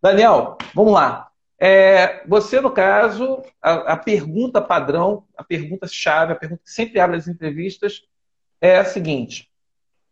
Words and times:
Daniel, 0.00 0.56
vamos 0.74 0.92
lá. 0.92 1.28
É, 1.60 2.24
você, 2.26 2.60
no 2.60 2.70
caso, 2.70 3.42
a, 3.60 3.94
a, 3.94 3.96
pergunta 3.96 4.62
padrão, 4.62 5.24
a 5.36 5.42
pergunta 5.42 5.88
chave, 5.88 6.32
a 6.32 6.36
pergunta 6.36 6.62
que 6.64 6.70
sempre 6.70 7.00
abre 7.00 7.16
as 7.16 7.26
entrevistas 7.26 8.04
é 8.60 8.78
a 8.78 8.84
seguinte: 8.84 9.50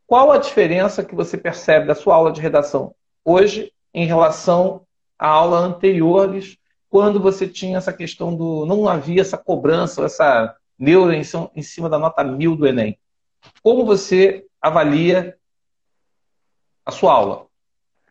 qual 0.06 0.32
a 0.32 0.38
diferença 0.38 1.04
que 1.04 1.14
você 1.14 1.38
percebe 1.38 1.86
da 1.86 1.94
sua 1.94 2.16
aula 2.16 2.32
de 2.32 2.40
redação 2.40 2.94
hoje 3.24 3.72
em 3.94 4.06
relação 4.06 4.84
à 5.16 5.28
aula 5.28 5.58
anteriores, 5.58 6.58
quando 6.90 7.21
você 7.21 7.46
tinha 7.46 7.78
essa 7.78 7.92
questão 7.92 8.34
do. 8.34 8.66
não 8.66 8.88
havia 8.88 9.21
essa 9.21 9.38
cobrança, 9.38 10.04
essa 10.04 10.56
neura 10.78 11.14
em, 11.14 11.22
em 11.54 11.62
cima 11.62 11.88
da 11.88 11.98
nota 11.98 12.24
mil 12.24 12.56
do 12.56 12.66
Enem? 12.66 12.98
Como 13.62 13.84
você 13.84 14.44
avalia 14.60 15.37
a 16.84 16.91
sua 16.91 17.12
aula? 17.12 17.46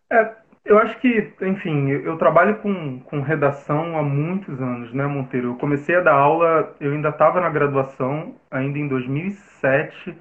É, 0.09 0.35
eu 0.65 0.79
acho 0.79 0.99
que, 0.99 1.31
enfim, 1.41 1.89
eu 1.89 2.17
trabalho 2.17 2.57
com, 2.57 2.99
com 3.01 3.21
redação 3.21 3.97
há 3.97 4.01
muitos 4.01 4.59
anos, 4.59 4.91
né, 4.93 5.05
Monteiro? 5.05 5.49
Eu 5.49 5.55
comecei 5.57 5.95
a 5.95 6.01
dar 6.01 6.15
aula, 6.15 6.75
eu 6.79 6.91
ainda 6.91 7.09
estava 7.09 7.39
na 7.39 7.49
graduação, 7.49 8.35
ainda 8.49 8.79
em 8.79 8.87
2007, 8.87 10.17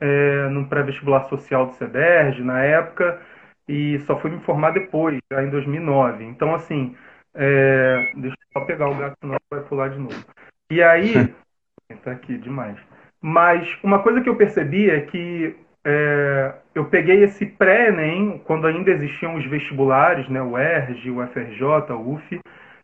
é, 0.00 0.48
no 0.48 0.66
pré-vestibular 0.68 1.28
social 1.28 1.66
do 1.66 1.74
CEDERJ, 1.74 2.42
na 2.42 2.60
época, 2.60 3.20
e 3.68 4.00
só 4.00 4.18
fui 4.18 4.30
me 4.30 4.40
formar 4.40 4.72
depois, 4.72 5.18
já 5.32 5.42
em 5.44 5.50
2009. 5.50 6.24
Então, 6.24 6.54
assim, 6.54 6.96
é, 7.32 8.12
deixa 8.16 8.36
eu 8.36 8.60
só 8.60 8.66
pegar 8.66 8.88
o 8.88 8.96
gato, 8.96 9.16
senão 9.20 9.36
vai 9.50 9.60
pular 9.60 9.90
de 9.90 9.98
novo. 9.98 10.24
E 10.70 10.82
aí, 10.82 11.32
tá 12.02 12.10
aqui 12.10 12.36
demais. 12.38 12.76
Mas 13.20 13.78
uma 13.82 14.02
coisa 14.02 14.20
que 14.20 14.28
eu 14.28 14.36
percebi 14.36 14.90
é 14.90 15.02
que 15.02 15.56
é, 15.84 16.54
eu 16.74 16.84
peguei 16.86 17.22
esse 17.22 17.46
pré-ENEM, 17.46 18.42
quando 18.44 18.66
ainda 18.66 18.90
existiam 18.90 19.36
os 19.36 19.46
vestibulares, 19.46 20.28
né, 20.28 20.42
o 20.42 20.58
ERG, 20.58 21.10
o 21.10 21.26
FRJ, 21.26 21.92
o 21.92 22.14
UF. 22.14 22.40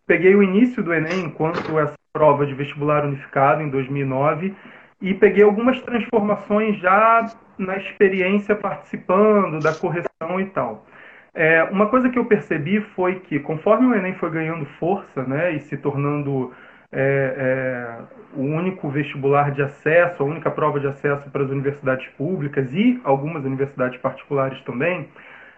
Peguei 0.06 0.34
o 0.34 0.42
início 0.42 0.82
do 0.82 0.94
ENEM 0.94 1.24
enquanto 1.26 1.78
essa 1.78 1.94
prova 2.12 2.46
de 2.46 2.54
vestibular 2.54 3.04
unificado, 3.04 3.62
em 3.62 3.68
2009, 3.68 4.54
e 5.00 5.14
peguei 5.14 5.42
algumas 5.42 5.80
transformações 5.82 6.78
já 6.78 7.26
na 7.58 7.76
experiência 7.76 8.54
participando 8.54 9.58
da 9.60 9.74
correção 9.74 10.40
e 10.40 10.46
tal. 10.46 10.86
É, 11.34 11.62
uma 11.64 11.86
coisa 11.86 12.08
que 12.08 12.18
eu 12.18 12.24
percebi 12.24 12.80
foi 12.80 13.20
que, 13.20 13.38
conforme 13.38 13.86
o 13.86 13.94
Enem 13.94 14.14
foi 14.14 14.30
ganhando 14.30 14.66
força 14.78 15.22
né, 15.24 15.52
e 15.52 15.60
se 15.60 15.76
tornando 15.76 16.52
é, 16.92 17.34
é, 17.36 18.02
o 18.34 18.42
único 18.42 18.88
vestibular 18.88 19.50
de 19.50 19.62
acesso, 19.62 20.22
a 20.22 20.26
única 20.26 20.50
prova 20.50 20.80
de 20.80 20.86
acesso 20.86 21.30
para 21.30 21.42
as 21.42 21.50
universidades 21.50 22.06
públicas 22.16 22.72
e 22.72 23.00
algumas 23.04 23.44
universidades 23.44 23.98
particulares 24.00 24.60
também, 24.62 25.08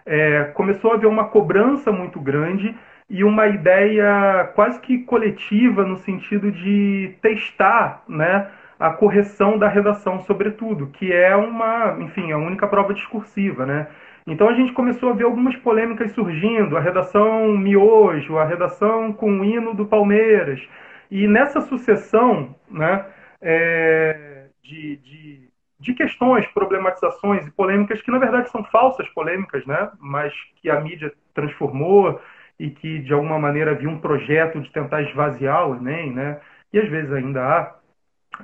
é, 0.05 0.45
começou 0.55 0.93
a 0.93 0.95
haver 0.95 1.07
uma 1.07 1.25
cobrança 1.27 1.93
muito 1.93 2.21
grande 2.21 2.75
e 3.09 3.25
uma 3.25 3.47
ideia 3.47 4.51
quase 4.55 4.81
que 4.81 4.99
coletiva 4.99 5.85
no 5.85 5.97
sentido 5.99 6.51
de 6.51 7.15
testar 7.21 8.03
né, 8.09 8.49
a 8.79 8.91
correção 8.91 9.59
da 9.59 9.69
redação, 9.69 10.21
sobretudo, 10.21 10.89
que 10.89 11.13
é 11.13 11.37
uma, 11.37 11.97
enfim, 12.01 12.33
a 12.33 12.39
única 12.39 12.67
prova 12.67 12.93
discursiva, 12.95 13.65
né? 13.65 13.87
Então 14.27 14.49
a 14.49 14.55
gente 14.55 14.73
começou 14.73 15.11
a 15.11 15.13
ver 15.13 15.25
algumas 15.25 15.55
polêmicas 15.57 16.13
surgindo, 16.13 16.77
a 16.77 16.81
redação 16.81 17.57
miojo, 17.57 18.39
a 18.39 18.45
redação 18.45 19.13
com 19.13 19.41
o 19.41 19.45
hino 19.45 19.75
do 19.75 19.85
Palmeiras, 19.85 20.61
e 21.13 21.29
nessa 21.29 21.61
sucessão 21.61 22.57
né, 22.71 23.05
é, 23.43 24.47
de, 24.63 24.97
de, 24.97 25.49
de, 25.79 25.93
questões, 25.93 26.47
problematizações 26.47 27.47
e 27.47 27.51
polêmicas, 27.51 28.01
que 28.01 28.11
na 28.11 28.19
verdade 28.19 28.49
são 28.49 28.65
falsas 28.65 29.07
polêmicas, 29.11 29.67
né, 29.67 29.91
mas 30.01 30.33
que 30.57 30.71
a 30.71 30.81
mídia 30.81 31.13
transformou 31.35 32.19
e 32.59 32.71
que 32.71 33.01
de 33.01 33.13
alguma 33.13 33.39
maneira 33.39 33.73
havia 33.73 33.91
um 33.91 34.01
projeto 34.01 34.59
de 34.59 34.73
tentar 34.73 35.03
esvaziar 35.03 35.69
o 35.69 35.77
Enem, 35.77 36.15
né, 36.15 36.41
e 36.73 36.79
às 36.79 36.89
vezes 36.89 37.13
ainda 37.13 37.43
há, 37.43 37.75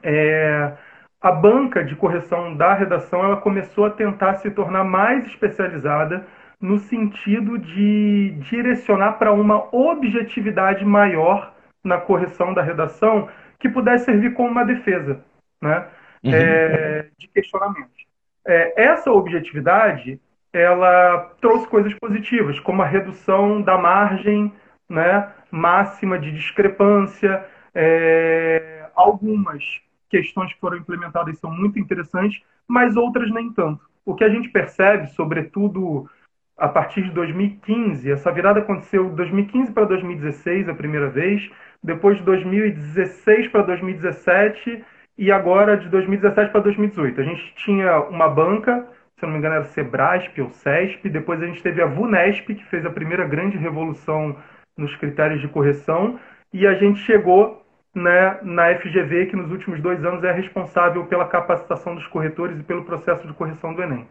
é, 0.03 0.77
a 1.23 1.33
banca 1.33 1.83
de 1.83 1.97
correção 1.97 2.55
da 2.55 2.75
redação 2.75 3.25
ela 3.25 3.39
começou 3.39 3.87
a 3.87 3.91
tentar 3.91 4.35
se 4.35 4.51
tornar 4.51 4.85
mais 4.85 5.25
especializada 5.27 6.27
no 6.61 6.77
sentido 6.77 7.57
de 7.57 8.35
direcionar 8.41 9.13
para 9.13 9.33
uma 9.33 9.75
objetividade 9.75 10.85
maior 10.85 11.57
na 11.89 11.99
correção 11.99 12.55
da 12.55 12.63
redação 12.63 13.29
que 13.59 13.69
pudesse 13.69 14.05
servir 14.05 14.35
como 14.35 14.51
uma 14.51 14.65
defesa 14.65 15.25
né, 15.61 15.89
uhum. 16.23 16.33
é, 16.33 17.09
de 17.19 17.27
questionamentos. 17.29 18.07
É, 18.47 18.85
essa 18.85 19.11
objetividade 19.11 20.21
ela 20.53 21.33
trouxe 21.41 21.67
coisas 21.69 21.93
positivas, 21.95 22.59
como 22.61 22.83
a 22.83 22.87
redução 22.87 23.61
da 23.61 23.77
margem 23.77 24.53
né, 24.89 25.29
máxima 25.51 26.19
de 26.19 26.31
discrepância. 26.33 27.45
É, 27.75 28.87
algumas 28.95 29.63
questões 30.09 30.53
que 30.53 30.61
foram 30.61 30.79
implementadas 30.79 31.39
são 31.39 31.51
muito 31.51 31.79
interessantes, 31.79 32.43
mas 32.67 32.97
outras 32.97 33.31
nem 33.31 33.53
tanto. 33.53 33.87
O 34.05 34.15
que 34.15 34.25
a 34.25 34.29
gente 34.29 34.49
percebe, 34.49 35.09
sobretudo 35.09 36.09
a 36.59 36.69
partir 36.69 37.03
de 37.03 37.11
2015, 37.13 38.11
essa 38.11 38.33
virada 38.33 38.59
aconteceu 38.59 39.09
de 39.09 39.15
2015 39.15 39.73
para 39.73 39.85
2016 39.85 40.69
a 40.69 40.75
primeira 40.75 41.09
vez, 41.09 41.49
depois 41.83 42.19
de 42.19 42.25
2016 42.25 43.49
para 43.49 43.63
2017 43.63 44.85
e 45.17 45.31
agora 45.31 45.77
de 45.77 45.89
2017 45.89 46.51
para 46.51 46.61
2018. 46.61 47.21
A 47.21 47.25
gente 47.25 47.55
tinha 47.55 48.01
uma 48.01 48.29
banca, 48.29 48.87
se 49.17 49.25
não 49.25 49.33
me 49.33 49.39
engano 49.39 49.55
era 49.55 49.65
Sebrasp 49.65 50.41
ou 50.41 50.51
CESP, 50.51 51.09
depois 51.09 51.41
a 51.41 51.47
gente 51.47 51.63
teve 51.63 51.81
a 51.81 51.87
VUNESP, 51.87 52.57
que 52.57 52.65
fez 52.65 52.85
a 52.85 52.91
primeira 52.91 53.25
grande 53.25 53.57
revolução 53.57 54.37
nos 54.77 54.95
critérios 54.97 55.41
de 55.41 55.49
correção, 55.49 56.19
e 56.53 56.67
a 56.67 56.75
gente 56.75 56.99
chegou 57.01 57.65
né, 57.95 58.39
na 58.43 58.75
FGV, 58.77 59.27
que 59.27 59.37
nos 59.37 59.51
últimos 59.51 59.81
dois 59.81 60.05
anos 60.05 60.25
é 60.25 60.33
responsável 60.33 61.05
pela 61.07 61.27
capacitação 61.27 61.95
dos 61.95 62.07
corretores 62.09 62.59
e 62.59 62.63
pelo 62.63 62.85
processo 62.85 63.27
de 63.27 63.35
correção 63.35 63.75
do 63.75 63.83
Enem. 63.83 64.07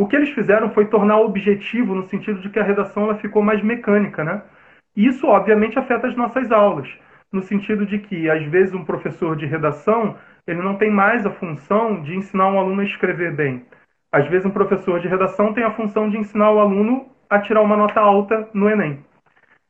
O 0.00 0.06
que 0.06 0.16
eles 0.16 0.30
fizeram 0.30 0.70
foi 0.70 0.86
tornar 0.86 1.20
objetivo 1.20 1.94
no 1.94 2.08
sentido 2.08 2.40
de 2.40 2.48
que 2.48 2.58
a 2.58 2.64
redação 2.64 3.02
ela 3.02 3.18
ficou 3.18 3.42
mais 3.42 3.62
mecânica, 3.62 4.24
né? 4.24 4.40
Isso, 4.96 5.26
obviamente, 5.26 5.78
afeta 5.78 6.06
as 6.06 6.16
nossas 6.16 6.50
aulas, 6.50 6.88
no 7.30 7.42
sentido 7.42 7.84
de 7.84 7.98
que, 7.98 8.30
às 8.30 8.42
vezes, 8.46 8.72
um 8.72 8.82
professor 8.82 9.36
de 9.36 9.44
redação 9.44 10.16
ele 10.46 10.62
não 10.62 10.76
tem 10.76 10.90
mais 10.90 11.26
a 11.26 11.30
função 11.30 12.02
de 12.02 12.16
ensinar 12.16 12.48
um 12.48 12.58
aluno 12.58 12.80
a 12.80 12.84
escrever 12.84 13.36
bem. 13.36 13.66
Às 14.10 14.26
vezes, 14.26 14.46
um 14.46 14.50
professor 14.50 15.00
de 15.00 15.06
redação 15.06 15.52
tem 15.52 15.64
a 15.64 15.74
função 15.74 16.08
de 16.08 16.16
ensinar 16.16 16.50
o 16.50 16.60
aluno 16.60 17.10
a 17.28 17.38
tirar 17.38 17.60
uma 17.60 17.76
nota 17.76 18.00
alta 18.00 18.48
no 18.54 18.70
Enem. 18.70 19.04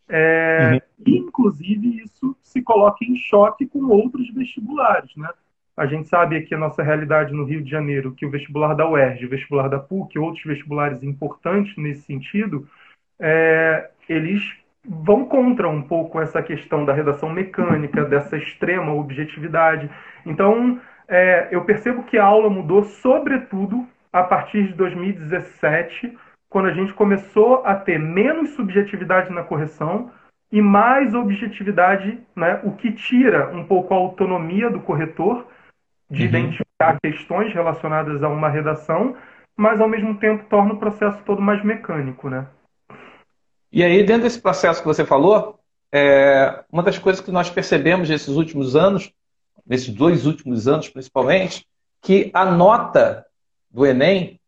É, 0.09 0.81
uhum. 0.97 1.25
Inclusive, 1.27 2.05
isso 2.05 2.37
se 2.41 2.63
coloca 2.63 3.05
em 3.05 3.17
choque 3.17 3.67
com 3.67 3.85
outros 3.87 4.33
vestibulares. 4.33 5.11
Né? 5.17 5.29
A 5.81 5.87
gente 5.87 6.11
sabe 6.11 6.37
aqui 6.37 6.55
a 6.55 6.59
nossa 6.59 6.83
realidade 6.83 7.33
no 7.33 7.43
Rio 7.43 7.63
de 7.63 7.71
Janeiro, 7.71 8.13
que 8.13 8.27
o 8.27 8.31
vestibular 8.31 8.75
da 8.75 8.87
UERJ, 8.87 9.25
o 9.25 9.31
vestibular 9.31 9.67
da 9.67 9.79
PUC, 9.79 10.19
outros 10.19 10.45
vestibulares 10.45 11.03
importantes 11.03 11.75
nesse 11.79 12.03
sentido, 12.03 12.69
é, 13.19 13.89
eles 14.07 14.43
vão 14.87 15.25
contra 15.25 15.71
um 15.71 15.81
pouco 15.81 16.21
essa 16.21 16.43
questão 16.43 16.85
da 16.85 16.93
redação 16.93 17.31
mecânica, 17.31 18.05
dessa 18.05 18.37
extrema 18.37 18.93
objetividade. 18.93 19.89
Então, 20.27 20.79
é, 21.09 21.49
eu 21.51 21.65
percebo 21.65 22.03
que 22.03 22.19
a 22.19 22.25
aula 22.27 22.51
mudou, 22.51 22.85
sobretudo, 22.85 23.89
a 24.13 24.23
partir 24.23 24.67
de 24.67 24.75
2017, 24.75 26.15
quando 26.51 26.67
a 26.67 26.75
gente 26.75 26.93
começou 26.93 27.63
a 27.65 27.75
ter 27.75 27.99
menos 27.99 28.51
subjetividade 28.51 29.33
na 29.33 29.43
correção 29.43 30.11
e 30.53 30.61
mais 30.61 31.15
objetividade, 31.15 32.19
né, 32.37 32.61
o 32.65 32.73
que 32.73 32.93
tira 32.93 33.49
um 33.57 33.65
pouco 33.65 33.95
a 33.95 33.97
autonomia 33.97 34.69
do 34.69 34.81
corretor 34.81 35.47
de 36.11 36.23
uhum. 36.23 36.29
identificar 36.29 36.99
questões 37.01 37.53
relacionadas 37.55 38.23
a 38.23 38.29
uma 38.29 38.49
redação, 38.49 39.17
mas 39.57 39.81
ao 39.81 39.89
mesmo 39.89 40.19
tempo 40.19 40.45
torna 40.49 40.75
o 40.75 40.79
processo 40.79 41.23
todo 41.25 41.41
mais 41.41 41.65
mecânico, 41.65 42.29
né? 42.29 42.47
E 43.73 43.85
aí, 43.85 44.03
dentro 44.03 44.25
desse 44.25 44.41
processo 44.41 44.81
que 44.81 44.89
você 44.89 45.05
falou, 45.05 45.61
é, 45.93 46.65
uma 46.73 46.83
das 46.83 46.99
coisas 46.99 47.23
que 47.23 47.31
nós 47.31 47.51
percebemos 47.51 48.09
nesses 48.09 48.37
últimos 48.37 48.75
anos, 48.75 49.13
nesses 49.67 49.91
dois 49.91 50.27
últimos 50.27 50.67
anos 50.67 50.89
principalmente, 50.89 51.67
que 52.03 52.31
a 52.33 52.45
nota 52.45 53.27
do 53.71 53.87
Enem, 53.87 54.41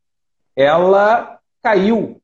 ela 0.57 1.39
caiu. 1.63 2.21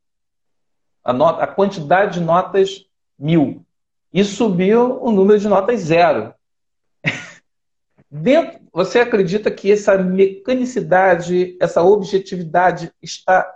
A, 1.03 1.13
nota, 1.13 1.43
a 1.43 1.47
quantidade 1.47 2.19
de 2.19 2.25
notas 2.25 2.85
mil. 3.17 3.65
E 4.13 4.23
subiu 4.23 5.01
o 5.01 5.11
número 5.11 5.39
de 5.39 5.47
notas 5.47 5.81
zero. 5.81 6.33
Dentro, 8.11 8.58
você 8.71 8.99
acredita 8.99 9.49
que 9.49 9.71
essa 9.71 9.97
mecanicidade, 9.97 11.57
essa 11.59 11.81
objetividade 11.81 12.91
está 13.01 13.55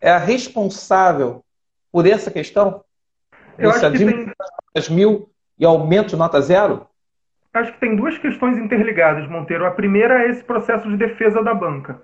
é 0.00 0.10
a 0.10 0.18
responsável 0.18 1.42
por 1.90 2.06
essa 2.06 2.30
questão? 2.30 2.84
Eu 3.58 3.70
Esse 3.70 3.86
acho 3.86 3.96
que 3.96 4.04
tem... 4.04 4.94
mil 4.94 5.30
e 5.58 5.64
aumento 5.64 6.10
de 6.10 6.16
nota 6.16 6.40
zero? 6.40 6.86
Acho 7.54 7.72
que 7.72 7.80
tem 7.80 7.96
duas 7.96 8.18
questões 8.18 8.58
interligadas, 8.58 9.26
Monteiro. 9.28 9.64
A 9.64 9.70
primeira 9.70 10.22
é 10.22 10.30
esse 10.30 10.44
processo 10.44 10.88
de 10.88 10.96
defesa 10.96 11.42
da 11.42 11.54
banca. 11.54 12.02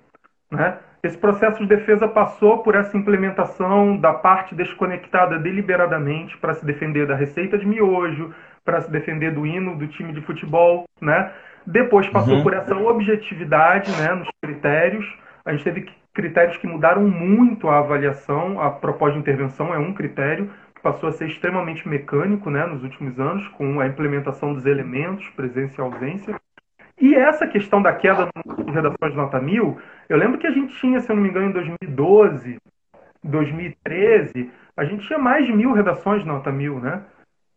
Né? 0.50 0.78
Esse 1.02 1.18
processo 1.18 1.58
de 1.58 1.66
defesa 1.66 2.08
passou 2.08 2.62
por 2.62 2.74
essa 2.74 2.96
implementação 2.96 3.98
da 3.98 4.14
parte 4.14 4.54
desconectada 4.54 5.38
deliberadamente 5.38 6.38
para 6.38 6.54
se 6.54 6.64
defender 6.64 7.06
da 7.06 7.14
receita 7.14 7.58
de 7.58 7.66
miojo, 7.66 8.34
para 8.64 8.80
se 8.80 8.90
defender 8.90 9.34
do 9.34 9.44
hino 9.44 9.76
do 9.76 9.88
time 9.88 10.12
de 10.12 10.20
futebol, 10.22 10.84
né? 11.00 11.32
Depois 11.66 12.08
passou 12.08 12.34
uhum. 12.34 12.42
por 12.42 12.54
essa 12.54 12.76
objetividade, 12.76 13.90
né, 13.92 14.14
nos 14.14 14.28
critérios. 14.42 15.06
A 15.44 15.52
gente 15.52 15.64
teve 15.64 15.88
critérios 16.12 16.56
que 16.56 16.66
mudaram 16.66 17.02
muito 17.02 17.68
a 17.68 17.78
avaliação. 17.78 18.60
A 18.60 18.70
proposta 18.70 19.14
de 19.14 19.20
intervenção 19.20 19.72
é 19.74 19.78
um 19.78 19.92
critério 19.92 20.50
que 20.74 20.80
passou 20.82 21.08
a 21.08 21.12
ser 21.12 21.28
extremamente 21.28 21.88
mecânico, 21.88 22.50
né, 22.50 22.66
nos 22.66 22.82
últimos 22.82 23.18
anos, 23.18 23.46
com 23.48 23.80
a 23.80 23.86
implementação 23.86 24.52
dos 24.52 24.66
elementos, 24.66 25.28
presença 25.30 25.80
e 25.80 25.84
ausência. 25.84 26.40
E 27.00 27.14
essa 27.14 27.46
questão 27.46 27.82
da 27.82 27.92
queda 27.92 28.28
de 28.64 28.70
redações 28.70 29.10
de 29.10 29.16
nota 29.16 29.40
mil, 29.40 29.78
eu 30.08 30.16
lembro 30.16 30.38
que 30.38 30.46
a 30.46 30.52
gente 30.52 30.74
tinha, 30.76 31.00
se 31.00 31.10
eu 31.10 31.16
não 31.16 31.22
me 31.22 31.28
engano, 31.28 31.48
em 31.48 31.52
2012, 31.52 32.58
2013, 33.24 34.50
a 34.76 34.84
gente 34.84 35.06
tinha 35.06 35.18
mais 35.18 35.46
de 35.46 35.52
mil 35.52 35.72
redações 35.72 36.22
de 36.22 36.28
nota 36.28 36.50
mil, 36.50 36.78
né? 36.80 37.02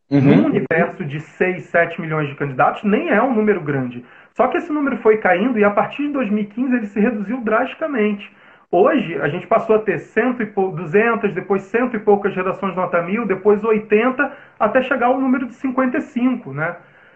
Uhum. 0.09 0.21
Num 0.21 0.45
universo 0.45 1.03
de 1.03 1.19
6, 1.19 1.63
7 1.63 1.99
milhões 1.99 2.29
de 2.29 2.35
candidatos, 2.35 2.83
nem 2.83 3.09
é 3.09 3.21
um 3.21 3.33
número 3.33 3.59
grande. 3.61 4.05
Só 4.33 4.47
que 4.47 4.57
esse 4.57 4.71
número 4.71 4.97
foi 4.97 5.17
caindo 5.17 5.57
e 5.57 5.63
a 5.63 5.71
partir 5.71 6.03
de 6.07 6.13
2015 6.13 6.75
ele 6.75 6.85
se 6.85 6.99
reduziu 6.99 7.41
drasticamente. 7.41 8.31
Hoje, 8.71 9.19
a 9.21 9.29
gente 9.29 9.47
passou 9.47 9.77
a 9.77 9.79
ter 9.79 9.99
100 9.99 10.35
e 10.41 10.45
pou... 10.47 10.71
200, 10.71 11.33
depois 11.33 11.61
cento 11.63 11.95
e 11.95 11.99
poucas 11.99 12.35
redações 12.35 12.75
nota 12.75 13.01
mil, 13.01 13.25
depois 13.25 13.63
80, 13.63 14.31
até 14.59 14.81
chegar 14.81 15.07
ao 15.07 15.19
número 15.19 15.45
de 15.45 15.53
55, 15.53 16.51
né? 16.53 16.75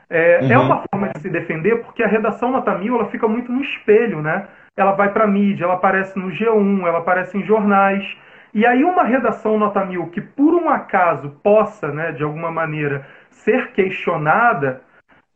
É, 0.10 0.36
é 0.36 0.42
uhum. 0.42 0.52
é 0.52 0.58
uma 0.58 0.84
forma 0.90 1.10
de 1.10 1.20
se 1.20 1.30
defender 1.30 1.84
porque 1.84 2.02
a 2.02 2.08
redação 2.08 2.52
nota 2.52 2.76
mil 2.76 2.96
ela 2.96 3.06
fica 3.10 3.28
muito 3.28 3.52
no 3.52 3.62
espelho, 3.62 4.22
né? 4.22 4.48
Ela 4.76 4.94
vai 4.94 5.12
para 5.12 5.28
mídia, 5.28 5.66
ela 5.66 5.74
aparece 5.74 6.18
no 6.18 6.30
G1, 6.30 6.88
ela 6.88 7.00
aparece 7.00 7.38
em 7.38 7.44
jornais. 7.44 8.18
E 8.54 8.66
aí 8.66 8.84
uma 8.84 9.04
redação 9.04 9.58
nota 9.58 9.86
mil 9.86 10.08
que 10.08 10.22
por 10.22 10.56
um 10.56 10.70
acaso 10.70 11.30
possa, 11.44 11.90
né, 11.90 12.12
de 12.12 12.24
alguma 12.24 12.52
maneira, 12.52 13.06
ser 13.30 13.72
questionada, 13.72 14.82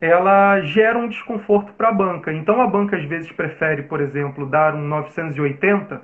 ela 0.00 0.60
gera 0.62 0.98
um 0.98 1.08
desconforto 1.08 1.72
para 1.74 1.88
a 1.88 1.92
banca. 1.92 2.32
Então 2.32 2.60
a 2.60 2.66
banca 2.66 2.96
às 2.96 3.04
vezes 3.04 3.30
prefere, 3.30 3.84
por 3.84 4.00
exemplo, 4.00 4.46
dar 4.46 4.74
um 4.74 4.86
980 4.86 6.02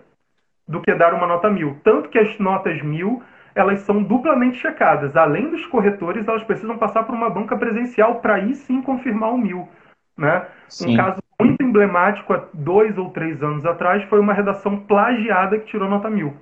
do 0.66 0.80
que 0.80 0.94
dar 0.94 1.12
uma 1.12 1.26
nota 1.26 1.50
mil. 1.50 1.78
Tanto 1.82 2.08
que 2.08 2.18
as 2.18 2.38
notas 2.38 2.80
mil 2.82 3.22
elas 3.52 3.80
são 3.80 4.00
duplamente 4.00 4.58
checadas. 4.58 5.16
Além 5.16 5.50
dos 5.50 5.66
corretores, 5.66 6.26
elas 6.28 6.44
precisam 6.44 6.78
passar 6.78 7.02
por 7.02 7.14
uma 7.14 7.28
banca 7.28 7.56
presencial 7.56 8.20
para 8.20 8.34
aí 8.34 8.54
sim 8.54 8.80
confirmar 8.80 9.32
o 9.32 9.38
mil. 9.38 9.68
Né? 10.16 10.46
Um 10.82 10.96
caso 10.96 11.18
muito 11.40 11.62
emblemático 11.62 12.32
há 12.32 12.44
dois 12.54 12.96
ou 12.96 13.10
três 13.10 13.42
anos 13.42 13.66
atrás 13.66 14.04
foi 14.04 14.20
uma 14.20 14.32
redação 14.32 14.78
plagiada 14.78 15.58
que 15.58 15.66
tirou 15.66 15.88
nota 15.88 16.08
mil 16.08 16.36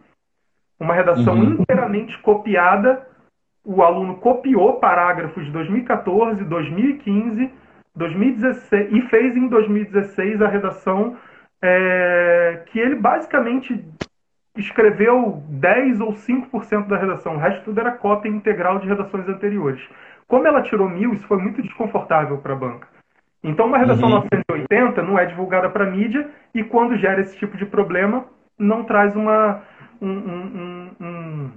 uma 0.78 0.94
redação 0.94 1.34
uhum. 1.34 1.52
inteiramente 1.60 2.18
copiada. 2.18 3.06
O 3.64 3.82
aluno 3.82 4.16
copiou 4.16 4.74
parágrafos 4.74 5.44
de 5.44 5.50
2014, 5.50 6.44
2015, 6.44 7.50
2016 7.94 8.92
e 8.92 9.02
fez 9.02 9.36
em 9.36 9.48
2016 9.48 10.40
a 10.40 10.48
redação 10.48 11.16
é, 11.60 12.62
que 12.66 12.78
ele 12.78 12.94
basicamente 12.94 13.84
escreveu 14.56 15.42
10 15.48 16.00
ou 16.00 16.12
5% 16.12 16.86
da 16.86 16.96
redação. 16.96 17.34
O 17.34 17.38
resto 17.38 17.64
tudo 17.64 17.80
era 17.80 17.92
cópia 17.92 18.28
integral 18.28 18.78
de 18.78 18.88
redações 18.88 19.28
anteriores. 19.28 19.80
Como 20.26 20.46
ela 20.46 20.62
tirou 20.62 20.88
mil, 20.88 21.14
isso 21.14 21.26
foi 21.26 21.38
muito 21.38 21.62
desconfortável 21.62 22.38
para 22.38 22.52
a 22.52 22.56
banca. 22.56 22.88
Então, 23.42 23.66
uma 23.66 23.78
redação 23.78 24.08
uhum. 24.08 24.26
980 24.50 25.02
não 25.02 25.18
é 25.18 25.26
divulgada 25.26 25.70
para 25.70 25.84
a 25.84 25.90
mídia 25.90 26.28
e, 26.54 26.64
quando 26.64 26.96
gera 26.96 27.20
esse 27.20 27.36
tipo 27.36 27.56
de 27.56 27.64
problema, 27.64 28.24
não 28.58 28.82
traz 28.82 29.14
uma, 29.14 29.62
um, 30.00 30.08
um, 30.08 30.90
um, 31.00 31.50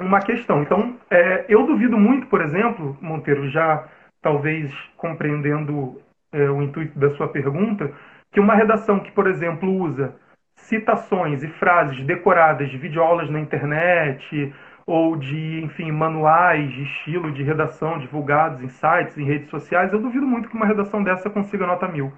uma 0.00 0.20
questão. 0.20 0.62
Então, 0.62 0.96
é, 1.10 1.44
eu 1.48 1.66
duvido 1.66 1.96
muito, 1.96 2.26
por 2.26 2.40
exemplo, 2.40 2.96
Monteiro, 3.00 3.48
já 3.48 3.86
talvez 4.20 4.72
compreendendo 4.96 6.00
é, 6.32 6.48
o 6.50 6.62
intuito 6.62 6.98
da 6.98 7.10
sua 7.10 7.28
pergunta, 7.28 7.92
que 8.32 8.40
uma 8.40 8.54
redação 8.54 9.00
que, 9.00 9.10
por 9.12 9.26
exemplo, 9.26 9.70
usa 9.70 10.14
citações 10.56 11.42
e 11.42 11.48
frases 11.48 12.04
decoradas 12.04 12.68
de 12.68 12.76
videoaulas 12.76 13.30
na 13.30 13.40
internet 13.40 14.52
ou 14.86 15.16
de, 15.16 15.62
enfim, 15.62 15.90
manuais 15.92 16.70
de 16.72 16.82
estilo 16.82 17.30
de 17.30 17.42
redação 17.42 17.98
divulgados 17.98 18.62
em 18.62 18.68
sites, 18.68 19.16
em 19.18 19.24
redes 19.24 19.50
sociais, 19.50 19.92
eu 19.92 20.00
duvido 20.00 20.26
muito 20.26 20.48
que 20.48 20.56
uma 20.56 20.66
redação 20.66 21.02
dessa 21.02 21.28
consiga 21.28 21.66
nota 21.66 21.86
mil. 21.86 22.12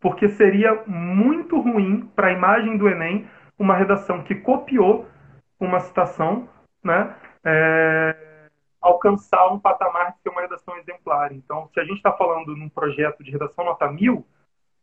Porque 0.00 0.28
seria 0.28 0.82
muito 0.86 1.58
ruim 1.60 2.08
para 2.14 2.28
a 2.28 2.32
imagem 2.32 2.76
do 2.76 2.88
Enem 2.88 3.26
uma 3.62 3.76
redação 3.76 4.24
que 4.24 4.34
copiou 4.34 5.06
uma 5.58 5.78
citação, 5.78 6.48
né, 6.82 7.14
é, 7.44 8.48
alcançar 8.80 9.46
um 9.52 9.58
patamar 9.60 10.12
de 10.12 10.20
ser 10.20 10.30
uma 10.30 10.40
redação 10.40 10.76
exemplar. 10.76 11.32
Então, 11.32 11.70
se 11.72 11.78
a 11.78 11.84
gente 11.84 11.98
está 11.98 12.12
falando 12.12 12.56
num 12.56 12.68
projeto 12.68 13.22
de 13.22 13.30
redação 13.30 13.64
nota 13.64 13.90
mil, 13.90 14.26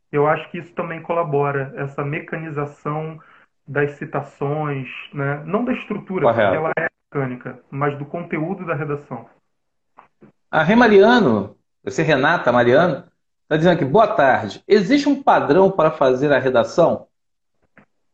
eu 0.09 0.25
acho 0.27 0.49
que 0.49 0.59
isso 0.59 0.73
também 0.73 1.01
colabora, 1.01 1.73
essa 1.75 2.03
mecanização 2.05 3.19
das 3.67 3.91
citações, 3.91 4.87
né? 5.13 5.43
não 5.45 5.65
da 5.65 5.73
estrutura, 5.73 6.27
Correto. 6.27 6.55
ela 6.55 6.71
é 6.79 6.87
mecânica, 7.13 7.59
mas 7.69 7.97
do 7.99 8.05
conteúdo 8.05 8.65
da 8.65 8.73
redação. 8.73 9.29
A 10.49 10.63
Rê 10.63 10.75
Mariano, 10.75 11.57
você 11.83 12.01
Renata 12.01 12.51
Mariano, 12.51 13.03
está 13.43 13.57
dizendo 13.57 13.73
aqui, 13.73 13.85
boa 13.85 14.07
tarde. 14.07 14.63
Existe 14.65 15.09
um 15.09 15.21
padrão 15.21 15.69
para 15.69 15.91
fazer 15.91 16.31
a 16.31 16.39
redação? 16.39 17.08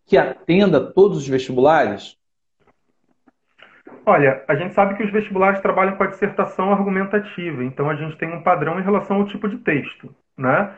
Que 0.05 0.17
atenda 0.17 0.79
todos 0.79 1.17
os 1.17 1.27
vestibulares? 1.27 2.17
Olha, 4.05 4.43
a 4.47 4.55
gente 4.55 4.75
sabe 4.75 4.95
que 4.95 5.03
os 5.03 5.11
vestibulares 5.11 5.59
trabalham 5.61 5.95
com 5.95 6.03
a 6.03 6.07
dissertação 6.07 6.71
argumentativa, 6.71 7.63
então 7.63 7.89
a 7.89 7.95
gente 7.95 8.15
tem 8.17 8.31
um 8.31 8.43
padrão 8.43 8.79
em 8.79 8.83
relação 8.83 9.17
ao 9.17 9.25
tipo 9.25 9.49
de 9.49 9.57
texto, 9.57 10.13
né? 10.37 10.71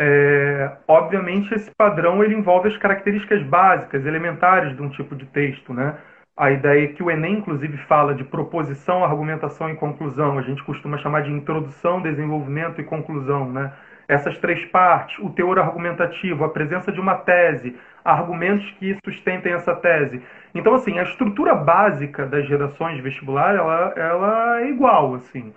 É, 0.00 0.76
obviamente 0.86 1.52
esse 1.52 1.72
padrão 1.76 2.22
ele 2.22 2.34
envolve 2.34 2.68
as 2.68 2.76
características 2.76 3.42
básicas, 3.42 4.06
elementares 4.06 4.76
de 4.76 4.80
um 4.80 4.88
tipo 4.90 5.16
de 5.16 5.26
texto, 5.26 5.74
né? 5.74 5.98
A 6.36 6.52
ideia 6.52 6.92
que 6.92 7.02
o 7.02 7.10
Enem 7.10 7.38
inclusive 7.38 7.76
fala 7.88 8.14
de 8.14 8.22
proposição, 8.22 9.04
argumentação 9.04 9.68
e 9.70 9.74
conclusão, 9.74 10.38
a 10.38 10.42
gente 10.42 10.62
costuma 10.62 10.98
chamar 10.98 11.22
de 11.22 11.32
introdução, 11.32 12.00
desenvolvimento 12.00 12.80
e 12.80 12.84
conclusão, 12.84 13.50
né? 13.50 13.72
Essas 14.08 14.38
três 14.38 14.64
partes, 14.64 15.18
o 15.18 15.28
teor 15.30 15.58
argumentativo, 15.58 16.42
a 16.44 16.48
presença 16.48 16.90
de 16.90 16.98
uma 16.98 17.14
tese, 17.14 17.76
argumentos 18.02 18.68
que 18.78 18.96
sustentem 19.04 19.52
essa 19.52 19.74
tese. 19.74 20.22
Então, 20.54 20.74
assim, 20.74 20.98
a 20.98 21.02
estrutura 21.02 21.54
básica 21.54 22.24
das 22.24 22.48
redações 22.48 22.96
de 22.96 23.02
vestibular, 23.02 23.54
ela, 23.54 23.92
ela 23.96 24.60
é 24.62 24.70
igual, 24.70 25.14
assim. 25.14 25.52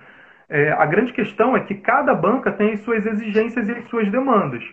É, 0.49 0.73
a 0.73 0.85
grande 0.85 1.13
questão 1.13 1.55
é 1.55 1.61
que 1.61 1.75
cada 1.75 2.13
banca 2.13 2.51
tem 2.51 2.73
as 2.73 2.81
suas 2.81 3.05
exigências 3.05 3.69
e 3.69 3.71
as 3.71 3.85
suas 3.85 4.11
demandas. 4.11 4.63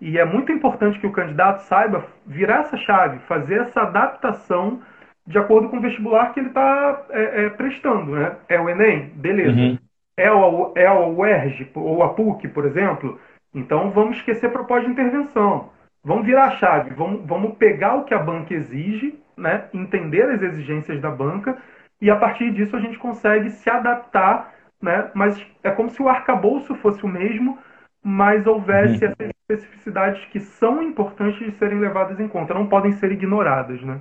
E 0.00 0.16
é 0.16 0.24
muito 0.24 0.52
importante 0.52 0.98
que 1.00 1.06
o 1.06 1.12
candidato 1.12 1.62
saiba 1.62 2.06
virar 2.24 2.60
essa 2.60 2.76
chave, 2.76 3.18
fazer 3.26 3.60
essa 3.60 3.82
adaptação 3.82 4.80
de 5.26 5.36
acordo 5.36 5.68
com 5.68 5.78
o 5.78 5.80
vestibular 5.80 6.32
que 6.32 6.40
ele 6.40 6.48
está 6.48 7.02
é, 7.10 7.44
é, 7.44 7.50
prestando. 7.50 8.12
Né? 8.12 8.36
É 8.48 8.60
o 8.60 8.68
Enem? 8.68 9.10
Beleza. 9.16 9.58
Uhum. 9.58 9.78
É, 10.16 10.30
o, 10.30 10.72
é 10.74 10.90
o 10.90 11.16
UERJ 11.16 11.70
ou 11.74 12.02
a 12.02 12.14
PUC, 12.14 12.48
por 12.48 12.66
exemplo? 12.66 13.18
Então 13.54 13.90
vamos 13.90 14.18
esquecer 14.18 14.46
a 14.46 14.50
proposta 14.50 14.86
de 14.86 14.92
intervenção. 14.92 15.70
Vamos 16.02 16.24
virar 16.24 16.46
a 16.46 16.50
chave, 16.52 16.94
vamos, 16.94 17.26
vamos 17.26 17.56
pegar 17.58 17.96
o 17.96 18.04
que 18.04 18.14
a 18.14 18.18
banca 18.18 18.54
exige, 18.54 19.18
né, 19.36 19.68
entender 19.74 20.22
as 20.30 20.40
exigências 20.40 21.00
da 21.00 21.10
banca 21.10 21.58
e 22.00 22.10
a 22.10 22.16
partir 22.16 22.50
disso 22.52 22.74
a 22.74 22.80
gente 22.80 22.98
consegue 22.98 23.50
se 23.50 23.68
adaptar, 23.68 24.54
né, 24.80 25.10
mas 25.14 25.44
é 25.62 25.70
como 25.70 25.90
se 25.90 26.02
o 26.02 26.08
arcabouço 26.08 26.74
fosse 26.76 27.04
o 27.04 27.08
mesmo, 27.08 27.58
mas 28.02 28.46
houvesse 28.46 29.04
uhum. 29.04 29.10
essas 29.10 29.30
especificidades 29.42 30.24
que 30.26 30.40
são 30.40 30.82
importantes 30.82 31.38
de 31.38 31.52
serem 31.58 31.78
levadas 31.78 32.18
em 32.18 32.28
conta, 32.28 32.54
não 32.54 32.66
podem 32.66 32.92
ser 32.92 33.12
ignoradas. 33.12 33.82
Né? 33.82 34.00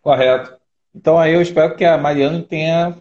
Correto. 0.00 0.56
Então 0.94 1.18
aí 1.18 1.34
eu 1.34 1.42
espero 1.42 1.76
que 1.76 1.84
a 1.84 1.98
Mariana 1.98 2.42
tenha 2.42 2.96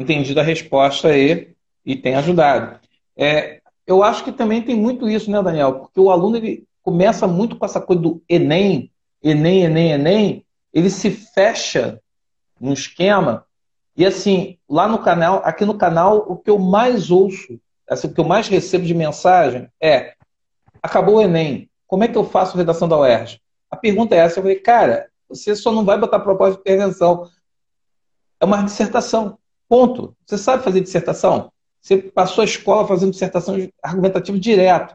entendido 0.00 0.40
a 0.40 0.42
resposta 0.42 1.08
aí 1.08 1.54
e 1.84 1.94
tenha 1.94 2.18
ajudado. 2.18 2.80
É, 3.16 3.60
eu 3.86 4.02
acho 4.02 4.24
que 4.24 4.32
também 4.32 4.62
tem 4.62 4.74
muito 4.74 5.08
isso, 5.08 5.30
né, 5.30 5.42
Daniel? 5.42 5.74
Porque 5.80 6.00
o 6.00 6.10
aluno 6.10 6.38
ele, 6.38 6.66
começa 6.82 7.26
muito 7.26 7.56
com 7.56 7.64
essa 7.64 7.80
coisa 7.80 8.00
do 8.00 8.22
Enem, 8.28 8.90
Enem, 9.22 9.64
Enem, 9.64 9.92
Enem, 9.92 10.46
ele 10.72 10.88
se 10.88 11.10
fecha 11.10 12.00
no 12.58 12.72
esquema. 12.72 13.44
E 13.96 14.06
assim, 14.06 14.58
lá 14.68 14.88
no 14.88 14.98
canal, 15.00 15.42
aqui 15.44 15.64
no 15.64 15.76
canal, 15.76 16.24
o 16.26 16.36
que 16.36 16.48
eu 16.48 16.58
mais 16.58 17.10
ouço, 17.10 17.60
assim, 17.88 18.08
o 18.08 18.14
que 18.14 18.20
eu 18.20 18.24
mais 18.24 18.48
recebo 18.48 18.86
de 18.86 18.94
mensagem 18.94 19.68
é: 19.80 20.14
acabou 20.82 21.16
o 21.16 21.20
Enem, 21.20 21.68
como 21.86 22.04
é 22.04 22.08
que 22.08 22.16
eu 22.16 22.24
faço 22.24 22.56
redação 22.56 22.88
da 22.88 22.98
UERJ? 22.98 23.40
A 23.70 23.76
pergunta 23.76 24.14
é 24.14 24.18
essa, 24.18 24.38
eu 24.38 24.42
falei, 24.42 24.58
cara, 24.60 25.10
você 25.28 25.54
só 25.54 25.70
não 25.70 25.84
vai 25.84 25.98
botar 25.98 26.20
propósito 26.20 26.56
de 26.56 26.72
intervenção. 26.72 27.28
É 28.40 28.44
uma 28.44 28.62
dissertação. 28.62 29.38
Ponto. 29.70 30.14
Você 30.26 30.36
sabe 30.36 30.62
fazer 30.62 30.82
dissertação? 30.82 31.50
Você 31.80 31.96
passou 31.96 32.42
a 32.42 32.44
escola 32.44 32.86
fazendo 32.86 33.12
dissertação 33.12 33.56
argumentativa 33.82 34.38
direto 34.38 34.94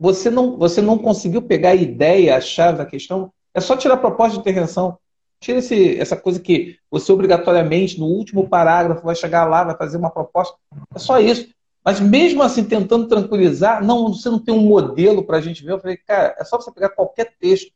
você 0.00 0.30
não, 0.30 0.56
você 0.56 0.80
não 0.80 0.96
conseguiu 0.96 1.42
pegar 1.42 1.70
a 1.70 1.74
ideia, 1.74 2.34
a 2.34 2.40
chave 2.40 2.78
da 2.78 2.86
questão, 2.86 3.30
É 3.52 3.60
só 3.60 3.76
tirar 3.76 3.94
a 3.94 3.98
proposta 3.98 4.32
de 4.32 4.40
intervenção. 4.40 4.96
Tira 5.40 5.58
esse, 5.58 5.98
essa 5.98 6.16
coisa 6.16 6.40
que 6.40 6.78
você 6.90 7.12
obrigatoriamente, 7.12 7.98
no 7.98 8.06
último 8.06 8.48
parágrafo, 8.48 9.04
vai 9.04 9.14
chegar 9.14 9.44
lá, 9.44 9.64
vai 9.64 9.76
fazer 9.76 9.98
uma 9.98 10.10
proposta. 10.10 10.56
É 10.94 10.98
só 10.98 11.20
isso. 11.20 11.48
Mas 11.84 12.00
mesmo 12.00 12.42
assim, 12.42 12.64
tentando 12.64 13.08
tranquilizar, 13.08 13.84
não, 13.84 14.14
você 14.14 14.30
não 14.30 14.38
tem 14.38 14.54
um 14.54 14.62
modelo 14.62 15.24
para 15.24 15.38
a 15.38 15.40
gente 15.40 15.64
ver. 15.64 15.72
Eu 15.72 15.80
falei, 15.80 15.96
cara, 15.96 16.34
é 16.38 16.44
só 16.44 16.58
você 16.58 16.70
pegar 16.72 16.90
qualquer 16.90 17.34
texto 17.38 17.70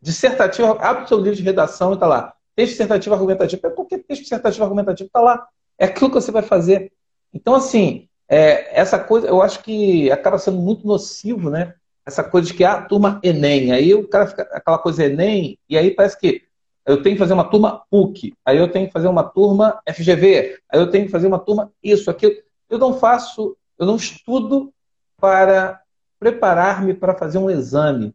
dissertativo, 0.00 0.68
abre 0.80 1.04
o 1.04 1.08
seu 1.08 1.18
livro 1.18 1.36
de 1.36 1.42
redação 1.42 1.90
e 1.90 1.94
está 1.94 2.06
lá. 2.06 2.35
Texto 2.56 2.72
dissertativo 2.72 3.14
argumentativo. 3.14 3.62
Pega 3.62 3.74
qualquer 3.74 4.02
texto 4.02 4.22
dissertativo 4.22 4.64
argumentativo, 4.64 5.06
está 5.06 5.20
lá. 5.20 5.46
É 5.78 5.84
aquilo 5.84 6.10
que 6.10 6.14
você 6.16 6.32
vai 6.32 6.42
fazer. 6.42 6.90
Então, 7.32 7.54
assim, 7.54 8.08
é, 8.28 8.80
essa 8.80 8.98
coisa, 8.98 9.26
eu 9.26 9.42
acho 9.42 9.62
que 9.62 10.10
acaba 10.10 10.38
sendo 10.38 10.58
muito 10.58 10.86
nocivo, 10.86 11.50
né? 11.50 11.74
Essa 12.04 12.24
coisa 12.24 12.48
de 12.48 12.54
que, 12.54 12.64
ah, 12.64 12.80
turma 12.82 13.20
Enem. 13.22 13.72
Aí 13.72 13.94
o 13.94 14.08
cara 14.08 14.26
fica 14.26 14.42
aquela 14.52 14.78
coisa 14.78 15.04
Enem, 15.04 15.58
e 15.68 15.76
aí 15.76 15.90
parece 15.90 16.18
que 16.18 16.42
eu 16.86 17.02
tenho 17.02 17.16
que 17.16 17.20
fazer 17.20 17.34
uma 17.34 17.44
turma 17.44 17.82
PUC, 17.90 18.32
aí 18.44 18.58
eu 18.58 18.70
tenho 18.70 18.86
que 18.86 18.92
fazer 18.92 19.08
uma 19.08 19.24
turma 19.24 19.80
FGV, 19.84 20.60
aí 20.70 20.80
eu 20.80 20.88
tenho 20.88 21.06
que 21.06 21.10
fazer 21.10 21.26
uma 21.26 21.38
turma 21.38 21.72
isso, 21.82 22.10
aquilo. 22.10 22.34
Eu 22.70 22.78
não 22.78 22.94
faço, 22.94 23.56
eu 23.78 23.86
não 23.86 23.96
estudo 23.96 24.72
para 25.20 25.80
preparar-me 26.18 26.94
para 26.94 27.14
fazer 27.14 27.38
um 27.38 27.50
exame. 27.50 28.14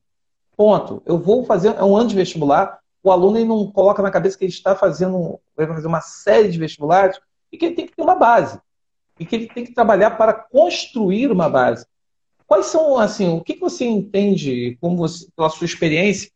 Ponto. 0.55 1.01
Eu 1.05 1.17
vou 1.17 1.43
fazer, 1.45 1.75
é 1.75 1.83
um 1.83 1.95
ano 1.95 2.09
de 2.09 2.15
vestibular, 2.15 2.79
o 3.03 3.11
aluno 3.11 3.43
não 3.43 3.71
coloca 3.71 4.01
na 4.01 4.11
cabeça 4.11 4.37
que 4.37 4.45
ele 4.45 4.51
está 4.51 4.75
fazendo, 4.75 5.39
vai 5.55 5.67
fazer 5.67 5.87
uma 5.87 6.01
série 6.01 6.49
de 6.49 6.59
vestibulares 6.59 7.19
e 7.51 7.57
que 7.57 7.65
ele 7.65 7.75
tem 7.75 7.85
que 7.85 7.95
ter 7.95 8.01
uma 8.01 8.15
base. 8.15 8.59
E 9.19 9.25
que 9.25 9.35
ele 9.35 9.47
tem 9.47 9.65
que 9.65 9.73
trabalhar 9.73 10.11
para 10.11 10.33
construir 10.33 11.31
uma 11.31 11.49
base. 11.49 11.85
Quais 12.47 12.67
são, 12.67 12.97
assim, 12.97 13.29
o 13.29 13.41
que 13.41 13.57
você 13.57 13.85
entende, 13.85 14.77
como 14.81 14.97
você, 14.97 15.27
pela 15.35 15.49
sua 15.49 15.65
experiência, 15.65 16.31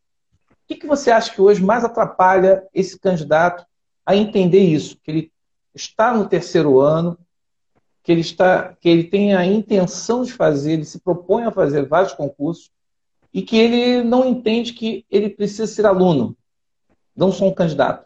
o 0.70 0.76
que 0.76 0.88
você 0.88 1.12
acha 1.12 1.32
que 1.32 1.42
hoje 1.42 1.64
mais 1.64 1.84
atrapalha 1.84 2.64
esse 2.74 2.98
candidato 3.00 3.66
a 4.06 4.16
entender 4.16 4.60
isso? 4.60 4.98
Que 5.04 5.12
ele 5.12 5.32
está 5.74 6.14
no 6.14 6.28
terceiro 6.28 6.80
ano, 6.80 7.18
que 8.02 8.12
ele, 8.12 8.22
está, 8.22 8.74
que 8.80 8.88
ele 8.88 9.04
tem 9.04 9.36
a 9.36 9.46
intenção 9.46 10.24
de 10.24 10.32
fazer, 10.32 10.74
ele 10.74 10.86
se 10.86 11.00
propõe 11.00 11.44
a 11.44 11.52
fazer 11.52 11.88
vários 11.88 12.14
concursos 12.14 12.72
e 13.34 13.42
que 13.42 13.58
ele 13.58 14.04
não 14.04 14.26
entende 14.26 14.74
que 14.74 15.06
ele 15.12 15.30
precisa 15.30 15.68
ser 15.68 15.86
aluno, 15.86 16.38
não 17.16 17.32
só 17.32 17.48
um 17.48 17.54
candidato. 17.54 18.06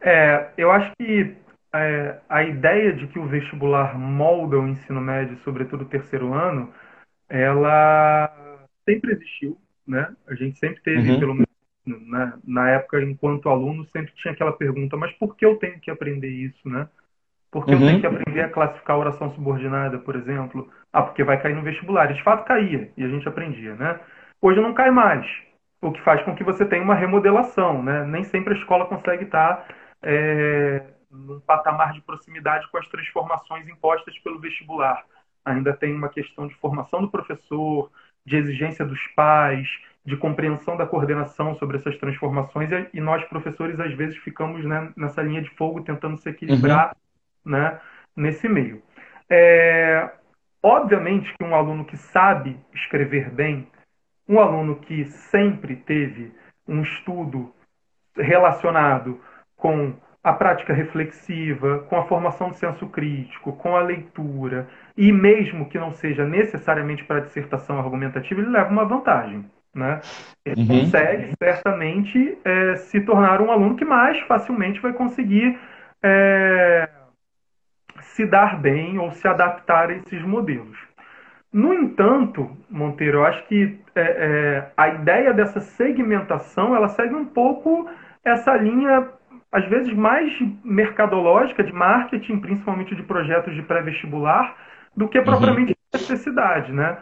É, 0.00 0.50
eu 0.56 0.70
acho 0.70 0.92
que 0.96 1.36
é, 1.74 2.18
a 2.28 2.42
ideia 2.42 2.92
de 2.92 3.06
que 3.08 3.18
o 3.18 3.26
vestibular 3.26 3.98
molda 3.98 4.58
o 4.58 4.68
ensino 4.68 5.00
médio, 5.00 5.38
sobretudo 5.38 5.82
o 5.82 5.88
terceiro 5.88 6.32
ano, 6.32 6.72
ela 7.28 8.30
sempre 8.84 9.12
existiu 9.12 9.58
né? 9.86 10.08
A 10.26 10.34
gente 10.34 10.58
sempre 10.58 10.82
teve, 10.82 11.12
uhum. 11.12 11.20
pelo 11.20 11.34
menos 11.34 11.46
né, 11.86 12.32
na 12.44 12.70
época, 12.70 13.00
enquanto 13.00 13.48
aluno, 13.48 13.86
sempre 13.86 14.12
tinha 14.16 14.32
aquela 14.32 14.52
pergunta: 14.52 14.96
mas 14.96 15.12
por 15.12 15.36
que 15.36 15.46
eu 15.46 15.56
tenho 15.56 15.78
que 15.78 15.90
aprender 15.90 16.28
isso, 16.28 16.68
né? 16.68 16.88
Por 17.50 17.64
que 17.64 17.74
uhum. 17.74 17.80
eu 17.80 17.86
tenho 17.86 18.00
que 18.00 18.06
aprender 18.06 18.40
a 18.42 18.48
classificar 18.48 18.96
a 18.96 18.98
oração 18.98 19.32
subordinada, 19.34 19.98
por 19.98 20.16
exemplo? 20.16 20.68
Ah, 20.92 21.02
porque 21.02 21.22
vai 21.22 21.40
cair 21.40 21.54
no 21.54 21.62
vestibular. 21.62 22.12
De 22.12 22.22
fato, 22.22 22.44
caía 22.44 22.90
e 22.96 23.04
a 23.04 23.08
gente 23.08 23.28
aprendia, 23.28 23.74
né? 23.76 24.00
Hoje 24.42 24.60
não 24.60 24.74
cai 24.74 24.90
mais, 24.90 25.26
o 25.80 25.92
que 25.92 26.00
faz 26.02 26.22
com 26.22 26.34
que 26.34 26.44
você 26.44 26.64
tenha 26.64 26.82
uma 26.82 26.94
remodelação, 26.94 27.82
né? 27.82 28.04
Nem 28.04 28.24
sempre 28.24 28.54
a 28.54 28.56
escola 28.56 28.86
consegue 28.86 29.24
estar 29.24 29.66
é, 30.02 30.82
num 31.10 31.40
patamar 31.40 31.92
de 31.92 32.00
proximidade 32.00 32.68
com 32.70 32.78
as 32.78 32.88
transformações 32.88 33.68
impostas 33.68 34.18
pelo 34.18 34.40
vestibular. 34.40 35.04
Ainda 35.44 35.72
tem 35.72 35.94
uma 35.94 36.08
questão 36.08 36.46
de 36.46 36.54
formação 36.56 37.00
do 37.00 37.10
professor, 37.10 37.90
de 38.24 38.36
exigência 38.36 38.84
dos 38.84 39.00
pais, 39.14 39.68
de 40.04 40.16
compreensão 40.16 40.76
da 40.76 40.86
coordenação 40.86 41.54
sobre 41.56 41.78
essas 41.78 41.96
transformações, 41.98 42.70
e 42.92 43.00
nós, 43.00 43.24
professores, 43.24 43.78
às 43.80 43.92
vezes 43.94 44.16
ficamos 44.18 44.64
né, 44.64 44.92
nessa 44.96 45.20
linha 45.20 45.42
de 45.42 45.50
fogo 45.50 45.82
tentando 45.82 46.16
se 46.16 46.28
equilibrar 46.28 46.96
uhum. 47.44 47.52
né, 47.52 47.80
nesse 48.14 48.48
meio. 48.48 48.82
É, 49.28 50.08
obviamente 50.62 51.34
que 51.36 51.44
um 51.44 51.54
aluno 51.54 51.84
que 51.84 51.96
sabe 51.96 52.58
escrever 52.72 53.30
bem, 53.30 53.68
um 54.28 54.38
aluno 54.40 54.76
que 54.76 55.04
sempre 55.04 55.76
teve 55.76 56.32
um 56.66 56.82
estudo 56.82 57.52
relacionado 58.16 59.20
com 59.56 59.94
a 60.22 60.32
prática 60.32 60.72
reflexiva, 60.72 61.80
com 61.88 61.96
a 61.96 62.04
formação 62.04 62.48
do 62.48 62.56
senso 62.56 62.88
crítico, 62.88 63.52
com 63.52 63.76
a 63.76 63.80
leitura, 63.80 64.68
e 64.96 65.12
mesmo 65.12 65.68
que 65.68 65.78
não 65.78 65.92
seja 65.92 66.24
necessariamente 66.24 67.04
para 67.04 67.18
a 67.18 67.20
dissertação 67.20 67.78
argumentativa, 67.78 68.40
ele 68.40 68.50
leva 68.50 68.70
uma 68.70 68.84
vantagem. 68.84 69.44
Né? 69.72 70.00
Ele 70.44 70.62
uhum. 70.62 70.66
consegue, 70.66 71.32
certamente, 71.40 72.38
é, 72.44 72.76
se 72.76 73.00
tornar 73.02 73.40
um 73.40 73.52
aluno 73.52 73.76
que 73.76 73.84
mais 73.84 74.18
facilmente 74.22 74.80
vai 74.80 74.92
conseguir 74.94 75.56
é, 76.02 76.88
se 78.00 78.26
dar 78.26 78.60
bem 78.60 78.98
ou 78.98 79.12
se 79.12 79.28
adaptar 79.28 79.90
a 79.90 79.92
esses 79.92 80.22
modelos. 80.22 80.76
No 81.56 81.72
entanto, 81.72 82.50
Monteiro, 82.68 83.20
eu 83.20 83.24
acho 83.24 83.42
que 83.46 83.78
é, 83.94 84.02
é 84.02 84.70
a 84.76 84.88
ideia 84.88 85.32
dessa 85.32 85.58
segmentação 85.58 86.76
ela 86.76 86.88
segue 86.88 87.14
um 87.14 87.24
pouco 87.24 87.88
essa 88.22 88.54
linha 88.58 89.08
às 89.50 89.66
vezes 89.66 89.90
mais 89.94 90.30
mercadológica, 90.62 91.64
de 91.64 91.72
marketing, 91.72 92.40
principalmente 92.40 92.94
de 92.94 93.02
projetos 93.02 93.54
de 93.54 93.62
pré-vestibular, 93.62 94.54
do 94.94 95.08
que 95.08 95.16
uhum. 95.16 95.24
propriamente 95.24 95.72
uhum. 95.72 95.98
necessidade, 95.98 96.72
né? 96.72 96.98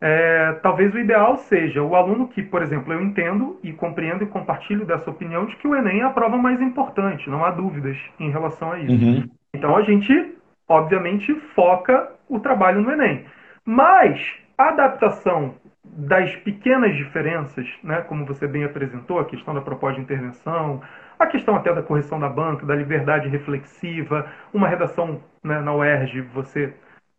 É, 0.00 0.52
talvez 0.62 0.94
o 0.94 1.00
ideal 1.00 1.36
seja 1.38 1.82
o 1.82 1.96
aluno 1.96 2.28
que, 2.28 2.44
por 2.44 2.62
exemplo, 2.62 2.92
eu 2.92 3.02
entendo 3.02 3.58
e 3.60 3.72
compreendo 3.72 4.22
e 4.22 4.28
compartilho 4.28 4.84
dessa 4.84 5.10
opinião 5.10 5.46
de 5.46 5.56
que 5.56 5.66
o 5.66 5.74
Enem 5.74 6.02
é 6.02 6.04
a 6.04 6.10
prova 6.10 6.36
mais 6.36 6.60
importante, 6.60 7.28
não 7.28 7.44
há 7.44 7.50
dúvidas 7.50 7.96
em 8.20 8.30
relação 8.30 8.70
a 8.70 8.78
isso. 8.78 9.04
Uhum. 9.04 9.28
Então 9.52 9.76
a 9.76 9.82
gente, 9.82 10.36
obviamente, 10.68 11.34
foca 11.56 12.08
o 12.28 12.38
trabalho 12.38 12.82
no 12.82 12.92
Enem. 12.92 13.24
Mas 13.66 14.20
a 14.56 14.68
adaptação 14.68 15.56
das 15.84 16.34
pequenas 16.36 16.94
diferenças, 16.96 17.66
né, 17.82 18.00
como 18.02 18.24
você 18.24 18.46
bem 18.46 18.64
apresentou, 18.64 19.18
a 19.18 19.24
questão 19.24 19.54
da 19.54 19.60
proposta 19.60 19.96
de 19.96 20.02
intervenção, 20.02 20.80
a 21.18 21.26
questão 21.26 21.56
até 21.56 21.72
da 21.72 21.82
correção 21.82 22.20
da 22.20 22.28
banca, 22.28 22.66
da 22.66 22.74
liberdade 22.74 23.28
reflexiva, 23.28 24.26
uma 24.52 24.68
redação 24.68 25.20
né, 25.42 25.60
na 25.60 25.74
UERJ, 25.74 26.20
você 26.22 26.74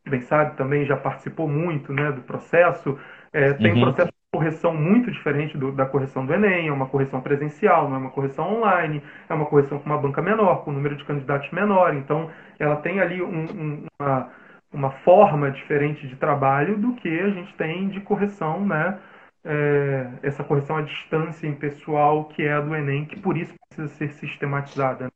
bem 0.07 0.21
sabe 0.21 0.55
também, 0.55 0.85
já 0.85 0.95
participou 0.95 1.47
muito 1.47 1.91
né, 1.91 2.11
do 2.11 2.21
processo, 2.21 2.97
é, 3.33 3.53
tem 3.53 3.73
uhum. 3.73 3.79
um 3.79 3.81
processo 3.81 4.07
de 4.09 4.37
correção 4.37 4.73
muito 4.73 5.11
diferente 5.11 5.57
do, 5.57 5.71
da 5.71 5.85
correção 5.85 6.25
do 6.25 6.33
Enem, 6.33 6.69
é 6.69 6.71
uma 6.71 6.87
correção 6.87 7.19
presencial, 7.19 7.89
não 7.89 7.95
é 7.95 7.99
uma 7.99 8.11
correção 8.11 8.57
online, 8.57 9.01
é 9.27 9.33
uma 9.33 9.45
correção 9.45 9.79
com 9.79 9.85
uma 9.85 9.97
banca 9.97 10.21
menor, 10.21 10.63
com 10.63 10.71
um 10.71 10.75
número 10.75 10.95
de 10.95 11.03
candidatos 11.03 11.51
menor, 11.51 11.93
então 11.95 12.29
ela 12.57 12.77
tem 12.77 12.99
ali 13.01 13.21
um, 13.21 13.45
um, 13.45 13.85
uma, 13.99 14.29
uma 14.71 14.91
forma 14.91 15.49
diferente 15.51 16.07
de 16.07 16.15
trabalho 16.15 16.77
do 16.77 16.93
que 16.93 17.07
a 17.07 17.29
gente 17.29 17.53
tem 17.55 17.89
de 17.89 18.01
correção, 18.01 18.65
né? 18.65 18.99
é, 19.43 20.09
essa 20.21 20.43
correção 20.43 20.77
à 20.77 20.81
distância 20.81 21.47
impessoal 21.47 22.25
que 22.25 22.43
é 22.43 22.53
a 22.53 22.61
do 22.61 22.75
Enem, 22.75 23.05
que 23.05 23.17
por 23.17 23.37
isso 23.37 23.53
precisa 23.69 23.87
ser 23.95 24.09
sistematizada. 24.09 25.09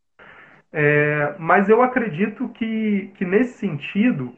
É, 0.71 1.35
mas 1.37 1.67
eu 1.67 1.81
acredito 1.81 2.47
que, 2.49 3.11
que 3.15 3.25
nesse 3.25 3.57
sentido, 3.59 4.33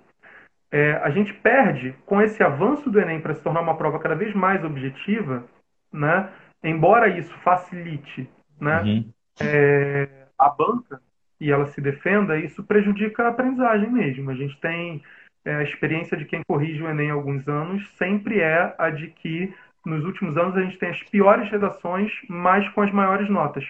é, 0.72 0.94
a 0.94 1.12
gente 1.12 1.32
perde 1.32 1.96
com 2.08 2.20
esse 2.20 2.42
avanço 2.42 2.90
do 2.90 3.00
Enem 3.00 3.22
para 3.22 3.36
se 3.36 3.44
tornar 3.44 3.62
uma 3.62 3.78
prova 3.78 4.00
cada 4.00 4.16
vez 4.16 4.34
mais 4.34 4.64
objetiva, 4.64 5.44
né? 5.92 6.30
embora 6.64 7.08
isso 7.08 7.34
facilite 7.40 8.28
né? 8.60 8.82
Uhum. 8.82 9.14
É, 9.42 10.08
a 10.38 10.50
banca 10.50 11.02
e 11.44 11.52
ela 11.52 11.66
se 11.66 11.82
defenda, 11.82 12.38
isso 12.38 12.64
prejudica 12.64 13.24
a 13.24 13.28
aprendizagem 13.28 13.92
mesmo. 13.92 14.32
A 14.32 14.34
gente 14.34 14.58
tem 14.62 15.04
é, 15.44 15.56
a 15.56 15.64
experiência 15.64 16.16
de 16.16 16.24
quem 16.24 16.42
corrige 16.48 16.82
o 16.82 16.88
Enem 16.88 17.12
há 17.12 17.14
alguns 17.14 17.46
anos 17.50 17.86
sempre 17.98 18.40
é 18.40 18.74
a 18.78 18.90
de 18.90 19.08
que 19.08 19.54
nos 19.86 20.06
últimos 20.06 20.38
anos 20.38 20.56
a 20.56 20.62
gente 20.62 20.78
tem 20.78 20.90
as 20.90 21.04
piores 21.04 21.52
redações, 21.52 22.10
mas 22.30 22.68
com 22.70 22.82
as 22.82 22.92
maiores 22.94 23.30
notas. 23.30 23.66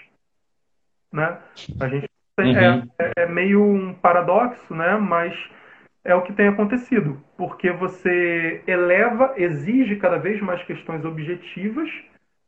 Né? 1.11 1.35
A 1.79 1.87
gente 1.87 2.07
tem, 2.35 2.55
é, 2.55 2.69
uhum. 2.69 2.89
é, 2.99 3.11
é, 3.17 3.25
meio 3.25 3.63
um 3.63 3.91
paradoxo, 3.95 4.75
né? 4.75 4.95
mas 4.97 5.35
é 6.05 6.13
o 6.13 6.21
que 6.21 6.33
tem 6.33 6.49
acontecido, 6.49 7.19
porque 7.35 7.71
você 7.71 8.61
eleva, 8.67 9.33
exige 9.35 9.95
cada 9.95 10.19
vez 10.19 10.39
mais 10.41 10.61
questões 10.63 11.03
objetivas, 11.03 11.89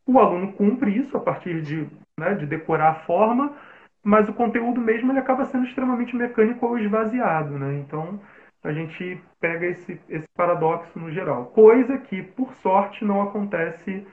o 0.06 0.20
aluno 0.20 0.54
cumpre 0.54 0.96
isso 0.96 1.18
a 1.18 1.20
partir 1.20 1.64
de, 1.64 1.88
né, 2.20 2.36
de 2.36 2.46
decorar 2.46 2.90
a 2.90 3.06
forma, 3.06 3.56
mas 4.06 4.30
o 4.30 4.34
conteúdo 4.34 4.80
mesmo 4.80 5.12
ele 5.12 5.18
acaba 5.18 5.46
sendo 5.46 5.66
extremamente 5.66 6.16
mecânico 6.16 6.64
ou 6.64 6.78
esvaziado. 6.78 7.58
Né? 7.58 7.80
Então, 7.80 8.20
a 8.64 8.72
gente 8.72 9.20
pega 9.40 9.66
esse, 9.66 10.00
esse 10.08 10.28
paradoxo 10.38 11.00
no 11.00 11.12
geral. 11.12 11.48
Coisa 11.48 11.98
que, 11.98 12.22
por 12.22 12.54
sorte, 12.62 13.04
não 13.04 13.24
acontece 13.24 14.06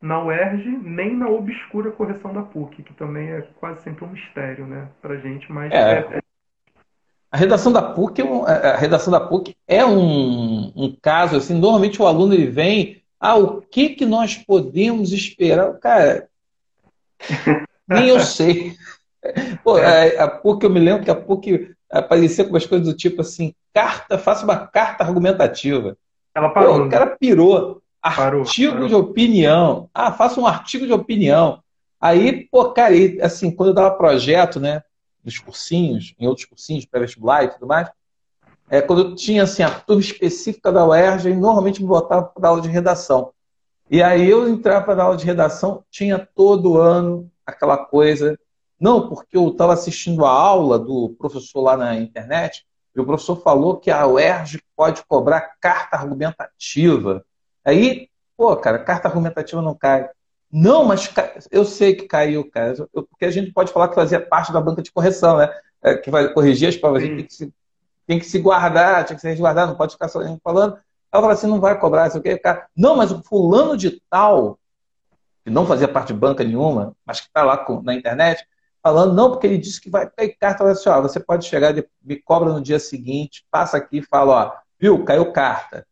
na 0.00 0.24
UERJ, 0.24 0.78
nem 0.82 1.14
na 1.14 1.28
obscura 1.28 1.90
correção 1.90 2.32
da 2.32 2.40
PUC, 2.40 2.82
que 2.82 2.94
também 2.94 3.28
é 3.28 3.42
quase 3.60 3.82
sempre 3.82 4.06
um 4.06 4.08
mistério 4.08 4.66
né, 4.66 4.88
para 5.02 5.12
a 5.12 5.18
gente, 5.18 5.52
mas 5.52 5.70
é. 5.70 5.76
É, 5.76 6.16
é... 6.16 6.20
A 7.30 7.36
redação 7.36 7.70
da 7.70 7.82
PUC, 7.82 8.22
é 8.22 8.24
um, 8.24 8.48
é, 8.48 8.70
a 8.72 8.76
redação 8.76 9.10
da 9.10 9.20
PUC 9.20 9.54
é 9.68 9.84
um, 9.84 10.72
um 10.74 10.96
caso 11.02 11.36
assim. 11.36 11.58
Normalmente 11.58 12.00
o 12.00 12.06
aluno 12.06 12.32
ele 12.32 12.46
vem, 12.46 13.02
Ah, 13.20 13.36
o 13.36 13.60
que, 13.60 13.90
que 13.90 14.06
nós 14.06 14.36
podemos 14.36 15.12
esperar? 15.12 15.74
Cara, 15.80 16.28
nem 17.86 18.08
eu 18.08 18.20
sei. 18.20 18.74
Pô, 19.62 19.78
é. 19.78 20.18
a, 20.18 20.24
a 20.24 20.28
PUC, 20.28 20.64
eu 20.64 20.70
me 20.70 20.80
lembro 20.80 21.04
que 21.04 21.10
a 21.10 21.14
PUC 21.14 21.74
aparecia 21.90 22.44
com 22.44 22.50
umas 22.50 22.66
coisas 22.66 22.86
do 22.86 22.94
tipo 22.94 23.20
assim, 23.20 23.54
carta, 23.72 24.18
faça 24.18 24.44
uma 24.44 24.56
carta 24.56 25.04
argumentativa. 25.04 25.96
Ela 26.34 26.50
parou. 26.50 26.78
Pô, 26.78 26.84
o 26.84 26.88
cara 26.88 27.06
pirou. 27.06 27.82
Parou, 28.02 28.42
artigo 28.42 28.72
parou. 28.72 28.88
de 28.88 28.94
opinião. 28.94 29.88
Ah, 29.94 30.12
faça 30.12 30.38
um 30.38 30.46
artigo 30.46 30.86
de 30.86 30.92
opinião. 30.92 31.62
Aí, 32.00 32.46
pô, 32.50 32.70
cara, 32.70 32.94
e, 32.94 33.20
assim, 33.22 33.50
quando 33.50 33.70
eu 33.70 33.74
dava 33.74 33.96
projeto, 33.96 34.60
né, 34.60 34.82
nos 35.24 35.38
cursinhos, 35.38 36.14
em 36.18 36.26
outros 36.26 36.46
cursinhos, 36.46 36.84
pré-vestibular 36.84 37.44
e 37.44 37.48
tudo 37.48 37.66
mais, 37.66 37.88
é, 38.68 38.82
quando 38.82 39.02
eu 39.02 39.14
tinha, 39.14 39.44
assim, 39.44 39.62
a 39.62 39.70
turma 39.70 40.02
específica 40.02 40.70
da 40.70 40.86
UERJ, 40.86 41.34
normalmente 41.34 41.80
me 41.80 41.88
botava 41.88 42.24
para 42.24 42.48
aula 42.48 42.60
de 42.60 42.68
redação. 42.68 43.30
E 43.90 44.02
aí 44.02 44.28
eu 44.28 44.48
entrava 44.48 44.84
para 44.84 45.02
aula 45.02 45.16
de 45.16 45.24
redação, 45.24 45.82
tinha 45.90 46.18
todo 46.34 46.78
ano 46.78 47.30
aquela 47.46 47.76
coisa 47.76 48.38
não, 48.80 49.08
porque 49.08 49.36
eu 49.36 49.48
estava 49.48 49.72
assistindo 49.72 50.24
a 50.24 50.30
aula 50.30 50.78
do 50.78 51.14
professor 51.18 51.60
lá 51.60 51.76
na 51.76 51.96
internet 51.96 52.66
e 52.94 53.00
o 53.00 53.06
professor 53.06 53.36
falou 53.36 53.78
que 53.78 53.90
a 53.90 54.06
UERJ 54.06 54.62
pode 54.76 55.04
cobrar 55.06 55.56
carta 55.60 55.96
argumentativa. 55.96 57.24
Aí, 57.64 58.08
pô, 58.36 58.54
cara, 58.56 58.78
carta 58.78 59.08
argumentativa 59.08 59.60
não 59.60 59.74
cai. 59.74 60.08
Não, 60.50 60.84
mas 60.84 61.12
eu 61.50 61.64
sei 61.64 61.96
que 61.96 62.06
caiu, 62.06 62.48
cara. 62.48 62.74
porque 62.92 63.24
a 63.24 63.30
gente 63.30 63.52
pode 63.52 63.72
falar 63.72 63.88
que 63.88 63.96
fazia 63.96 64.20
parte 64.20 64.52
da 64.52 64.60
banca 64.60 64.82
de 64.82 64.92
correção, 64.92 65.38
né? 65.38 65.52
É, 65.82 65.96
que 65.96 66.10
vai 66.10 66.32
corrigir 66.32 66.68
as 66.68 66.76
provas. 66.76 67.02
A 67.02 67.06
gente 67.06 67.16
tem 67.16 67.26
que, 67.26 67.34
se, 67.34 67.54
tem 68.06 68.18
que 68.20 68.24
se 68.24 68.38
guardar, 68.38 69.04
tinha 69.04 69.16
que 69.16 69.20
se 69.20 69.28
resguardar, 69.28 69.66
não 69.66 69.74
pode 69.74 69.94
ficar 69.94 70.08
só 70.08 70.20
falando. 70.42 70.78
Ela 71.12 71.22
fala 71.22 71.32
assim, 71.32 71.48
não 71.48 71.60
vai 71.60 71.78
cobrar, 71.78 72.06
isso 72.06 72.18
aqui. 72.18 72.40
Não, 72.76 72.96
mas 72.96 73.10
o 73.10 73.22
fulano 73.22 73.76
de 73.76 74.00
tal, 74.08 74.58
que 75.44 75.50
não 75.50 75.66
fazia 75.66 75.88
parte 75.88 76.12
de 76.12 76.18
banca 76.18 76.44
nenhuma, 76.44 76.94
mas 77.04 77.20
que 77.20 77.26
está 77.26 77.42
lá 77.42 77.64
na 77.82 77.94
internet, 77.94 78.46
falando, 78.84 79.14
não, 79.14 79.30
porque 79.30 79.46
ele 79.46 79.56
disse 79.56 79.80
que 79.80 79.88
vai 79.88 80.08
cair 80.10 80.36
carta, 80.38 80.62
assim, 80.70 80.90
ó, 80.90 81.00
você 81.00 81.18
pode 81.18 81.46
chegar, 81.46 81.74
me 82.02 82.16
cobra 82.16 82.52
no 82.52 82.60
dia 82.60 82.78
seguinte, 82.78 83.42
passa 83.50 83.78
aqui 83.78 83.98
e 83.98 84.02
fala, 84.02 84.44
ó, 84.44 84.52
viu, 84.78 85.02
caiu 85.04 85.32
carta. 85.32 85.86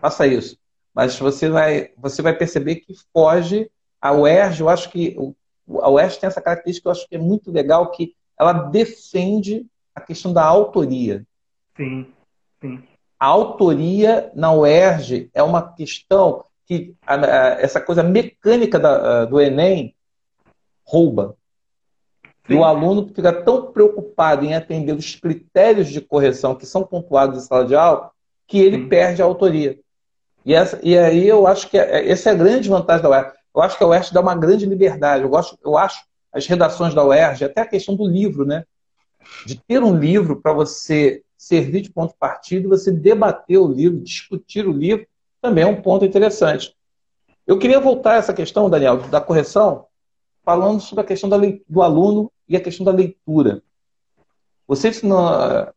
Faça 0.00 0.26
isso. 0.26 0.56
Mas 0.94 1.18
você 1.18 1.50
vai, 1.50 1.90
você 1.98 2.22
vai 2.22 2.34
perceber 2.34 2.76
que 2.76 2.94
foge 3.12 3.70
a 4.00 4.12
UERJ, 4.12 4.60
eu 4.60 4.70
acho 4.70 4.88
que 4.88 5.14
a 5.82 5.90
UERJ 5.90 6.18
tem 6.18 6.28
essa 6.28 6.40
característica 6.40 6.84
que 6.84 6.88
eu 6.88 6.92
acho 6.92 7.08
que 7.08 7.16
é 7.16 7.18
muito 7.18 7.52
legal, 7.52 7.90
que 7.90 8.14
ela 8.38 8.54
defende 8.54 9.66
a 9.94 10.00
questão 10.00 10.32
da 10.32 10.42
autoria. 10.42 11.26
Sim, 11.76 12.06
sim. 12.58 12.82
A 13.18 13.26
autoria 13.26 14.32
na 14.34 14.50
UERJ 14.50 15.30
é 15.34 15.42
uma 15.42 15.74
questão 15.74 16.46
que 16.64 16.94
a, 17.06 17.16
a, 17.16 17.48
essa 17.60 17.82
coisa 17.82 18.02
mecânica 18.02 18.78
da, 18.78 19.26
do 19.26 19.38
Enem 19.38 19.94
rouba. 20.82 21.36
Sim. 22.46 22.54
E 22.54 22.56
o 22.56 22.64
aluno 22.64 23.10
fica 23.14 23.32
tão 23.32 23.70
preocupado 23.72 24.44
em 24.44 24.54
atender 24.54 24.92
os 24.92 25.14
critérios 25.14 25.88
de 25.88 26.00
correção 26.00 26.54
que 26.54 26.66
são 26.66 26.82
pontuados 26.82 27.42
em 27.42 27.46
sala 27.46 27.64
de 27.64 27.74
aula 27.74 28.10
que 28.46 28.58
ele 28.58 28.78
Sim. 28.78 28.88
perde 28.88 29.22
a 29.22 29.24
autoria. 29.24 29.78
E, 30.44 30.54
essa, 30.54 30.80
e 30.82 30.96
aí 30.96 31.26
eu 31.28 31.46
acho 31.46 31.68
que 31.68 31.78
é, 31.78 32.10
essa 32.10 32.30
é 32.30 32.32
a 32.32 32.36
grande 32.36 32.68
vantagem 32.68 33.02
da 33.02 33.10
UERJ. 33.10 33.32
Eu 33.54 33.62
acho 33.62 33.78
que 33.78 33.84
a 33.84 33.86
UERJ 33.86 34.12
dá 34.12 34.20
uma 34.20 34.34
grande 34.34 34.66
liberdade. 34.66 35.22
Eu, 35.22 35.28
gosto, 35.28 35.58
eu 35.64 35.76
acho 35.76 36.02
as 36.32 36.46
redações 36.46 36.94
da 36.94 37.04
UERJ, 37.04 37.44
até 37.44 37.60
a 37.60 37.66
questão 37.66 37.94
do 37.94 38.06
livro, 38.06 38.44
né? 38.44 38.64
De 39.44 39.56
ter 39.56 39.82
um 39.82 39.96
livro 39.96 40.40
para 40.40 40.52
você 40.52 41.22
servir 41.36 41.82
de 41.82 41.90
ponto 41.90 42.12
de 42.12 42.18
partida, 42.18 42.68
você 42.68 42.90
debater 42.90 43.58
o 43.58 43.66
livro, 43.66 44.00
discutir 44.00 44.66
o 44.66 44.72
livro, 44.72 45.06
também 45.40 45.64
é 45.64 45.66
um 45.66 45.80
ponto 45.80 46.04
interessante. 46.04 46.74
Eu 47.46 47.58
queria 47.58 47.80
voltar 47.80 48.12
a 48.12 48.16
essa 48.16 48.34
questão, 48.34 48.70
Daniel, 48.70 48.98
da 49.08 49.20
correção, 49.20 49.86
falando 50.44 50.80
sobre 50.80 51.02
a 51.02 51.06
questão 51.06 51.28
da, 51.28 51.36
do 51.68 51.82
aluno 51.82 52.30
e 52.48 52.56
a 52.56 52.60
questão 52.60 52.84
da 52.84 52.92
leitura. 52.92 53.62
Vocês 54.66 55.02
não, 55.02 55.18
a 55.18 55.72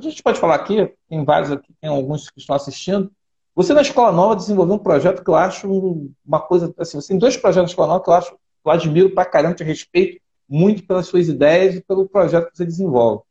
gente 0.00 0.22
pode 0.22 0.38
falar 0.38 0.54
aqui, 0.56 0.92
tem 1.08 1.24
vários 1.24 1.50
aqui, 1.50 1.72
tem 1.80 1.90
alguns 1.90 2.30
que 2.30 2.40
estão 2.40 2.56
assistindo. 2.56 3.10
Você 3.54 3.72
na 3.72 3.82
Escola 3.82 4.12
Nova 4.12 4.36
desenvolveu 4.36 4.74
um 4.74 4.78
projeto 4.78 5.22
que 5.22 5.30
eu 5.30 5.34
acho 5.34 6.10
uma 6.24 6.40
coisa 6.40 6.74
assim, 6.78 7.00
você 7.00 7.08
tem 7.08 7.18
dois 7.18 7.36
projetos 7.36 7.70
na 7.70 7.72
Escola 7.72 7.88
Nova 7.88 8.04
que 8.04 8.10
eu 8.10 8.14
acho, 8.14 8.36
eu 8.64 8.70
admiro 8.70 9.10
pra 9.10 9.24
caramba, 9.24 9.54
te 9.54 9.64
respeito 9.64 10.20
muito 10.48 10.86
pelas 10.86 11.06
suas 11.06 11.28
ideias 11.28 11.74
e 11.74 11.80
pelo 11.80 12.08
projeto 12.08 12.50
que 12.50 12.56
você 12.56 12.64
desenvolve. 12.64 13.22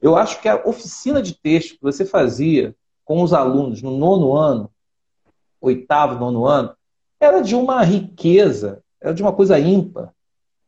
Eu 0.00 0.16
acho 0.16 0.40
que 0.40 0.48
a 0.48 0.62
oficina 0.66 1.22
de 1.22 1.34
texto 1.34 1.74
que 1.74 1.82
você 1.82 2.04
fazia 2.04 2.74
com 3.04 3.22
os 3.22 3.32
alunos 3.32 3.82
no 3.82 3.96
nono 3.96 4.34
ano, 4.34 4.70
oitavo, 5.60 6.18
nono 6.18 6.46
ano, 6.46 6.74
era 7.20 7.40
de 7.40 7.54
uma 7.54 7.82
riqueza, 7.82 8.82
era 9.00 9.14
de 9.14 9.22
uma 9.22 9.32
coisa 9.32 9.58
ímpar 9.58 10.12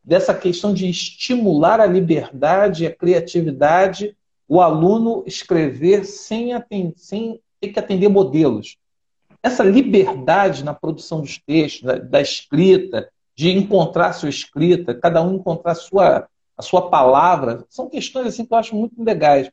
dessa 0.05 0.35
questão 0.35 0.75
de 0.75 0.89
estimular 0.89 1.81
a 1.81 1.87
liberdade, 1.87 2.87
a 2.87 2.95
criatividade, 2.95 4.15
o 4.47 4.61
aluno 4.61 5.25
escrever 5.27 6.05
sem, 6.05 6.51
sem 6.97 7.41
ter 7.61 7.69
que 7.69 7.79
atender 7.79 8.09
modelos. 8.09 8.77
Essa 9.43 9.65
liberdade 9.65 10.63
na 10.63 10.75
produção 10.75 11.21
dos 11.21 11.39
textos, 11.39 11.83
da, 11.83 11.97
da 11.97 12.21
escrita, 12.21 13.09
de 13.35 13.51
encontrar 13.51 14.13
sua 14.13 14.29
escrita, 14.29 14.95
cada 14.95 15.23
um 15.23 15.37
encontrar 15.37 15.73
a 15.73 15.77
sua, 15.77 16.29
a 16.57 16.63
sua 16.63 16.89
palavra, 16.91 17.65
são 17.69 17.89
questões 17.89 18.27
assim 18.27 18.45
que 18.45 18.53
eu 18.53 18.59
acho 18.59 18.77
muito 18.77 19.03
legais. 19.03 19.51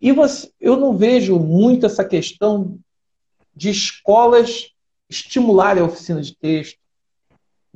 E 0.00 0.12
você, 0.12 0.50
eu 0.60 0.76
não 0.76 0.96
vejo 0.96 1.38
muito 1.38 1.86
essa 1.86 2.04
questão 2.04 2.78
de 3.54 3.70
escolas 3.70 4.70
estimularem 5.08 5.82
a 5.82 5.86
oficina 5.86 6.20
de 6.20 6.36
texto, 6.36 6.78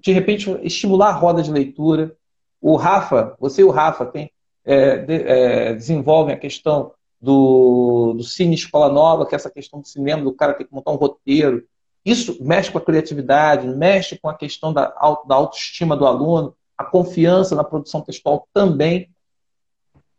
de 0.01 0.13
repente, 0.13 0.51
estimular 0.63 1.09
a 1.09 1.13
roda 1.13 1.43
de 1.43 1.51
leitura. 1.51 2.15
O 2.61 2.77
Rafa, 2.77 3.37
você 3.39 3.63
e 3.63 3.65
o 3.65 3.71
Rafa 3.71 4.07
tem, 4.07 4.31
é, 4.65 4.99
de, 4.99 5.15
é, 5.15 5.75
desenvolvem 5.75 6.35
a 6.35 6.39
questão 6.39 6.93
do, 7.21 8.15
do 8.17 8.23
Cine 8.23 8.55
Escola 8.55 8.93
Nova, 8.93 9.27
que 9.27 9.35
é 9.35 9.37
essa 9.37 9.51
questão 9.51 9.81
do 9.81 9.87
cinema, 9.87 10.23
do 10.23 10.33
cara 10.33 10.55
ter 10.55 10.65
que 10.65 10.75
montar 10.75 10.91
um 10.91 10.97
roteiro. 10.97 11.65
Isso 12.05 12.39
mexe 12.43 12.71
com 12.71 12.79
a 12.79 12.85
criatividade, 12.85 13.69
mexe 13.69 14.19
com 14.19 14.29
a 14.29 14.35
questão 14.35 14.73
da, 14.73 14.87
da 15.27 15.35
autoestima 15.35 15.97
do 15.97 16.07
aluno, 16.07 16.55
a 16.77 16.85
confiança 16.85 17.55
na 17.55 17.65
produção 17.65 18.01
textual 18.01 18.49
também. 18.55 19.11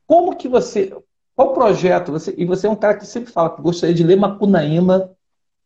Como 0.05 0.35
que 0.35 0.47
você. 0.47 0.95
Qual 1.35 1.53
projeto? 1.53 2.11
Você, 2.11 2.35
e 2.37 2.45
você 2.45 2.67
é 2.67 2.69
um 2.69 2.75
cara 2.75 2.97
que 2.97 3.05
sempre 3.05 3.31
fala 3.31 3.55
que 3.55 3.61
gostaria 3.61 3.95
de 3.95 4.03
ler 4.03 4.17
Macunaíma 4.17 5.09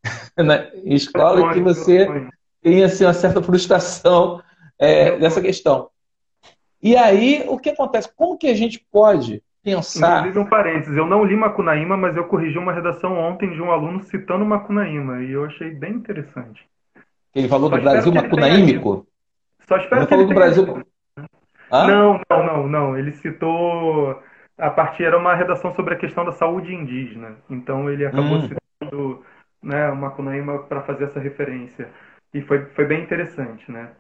né, 0.38 0.72
em 0.84 0.94
escola, 0.94 1.52
e 1.52 1.54
que 1.56 1.62
você 1.62 2.08
tem 2.66 2.84
assim, 2.84 3.06
uma 3.06 3.14
certa 3.14 3.44
frustração 3.44 4.42
é, 4.80 5.16
dessa 5.20 5.40
questão. 5.40 5.90
E 6.82 6.98
aí, 6.98 7.46
o 7.48 7.60
que 7.60 7.70
acontece? 7.70 8.10
Como 8.16 8.40
que 8.40 8.48
a 8.48 8.56
gente 8.56 8.84
pode 8.92 9.44
pensar. 9.64 10.20
Inclusive, 10.22 10.40
um 10.40 10.50
parênteses, 10.50 10.98
eu 10.98 11.06
não 11.06 11.24
li 11.24 11.36
Macunaíma, 11.36 11.96
mas 11.96 12.18
eu 12.18 12.24
corrigi 12.26 12.58
uma 12.58 12.74
redação 12.74 13.20
ontem 13.20 13.52
de 13.52 13.62
um 13.62 13.72
aluno 13.72 14.02
citando 14.04 14.44
Macunaíma, 14.44 15.22
e 15.22 15.32
eu 15.32 15.46
achei 15.46 15.70
bem 15.70 15.94
interessante. 15.94 16.68
Ele 17.36 17.48
falou 17.48 17.70
Só 17.70 17.76
do 17.76 17.82
Brasil 17.84 18.14
macunaímico? 18.14 19.08
Só 19.68 19.78
espero 19.78 20.02
ele 20.02 20.06
que 20.06 20.10
falou 20.10 20.26
ele 20.26 20.34
do 20.34 20.36
Brasil. 20.36 20.86
Não, 21.72 22.22
não, 22.30 22.46
não, 22.46 22.68
não. 22.68 22.98
Ele 22.98 23.12
citou. 23.12 24.20
A 24.58 24.70
partir 24.70 25.04
era 25.04 25.18
uma 25.18 25.36
redação 25.36 25.74
sobre 25.76 25.96
a 25.96 25.98
questão 25.98 26.24
da 26.24 26.32
saúde 26.32 26.74
indígena. 26.74 27.36
Então 27.50 27.90
ele 27.90 28.06
acabou 28.06 28.38
hum. 28.38 28.42
citando 28.42 29.24
né, 29.62 29.90
o 29.90 29.96
Macunaíma 29.96 30.60
para 30.60 30.82
fazer 30.84 31.06
essa 31.06 31.20
referência. 31.20 31.90
E 32.36 32.42
foi, 32.42 32.66
foi 32.76 32.86
bem 32.86 33.02
interessante, 33.02 33.72
né? 33.72 33.94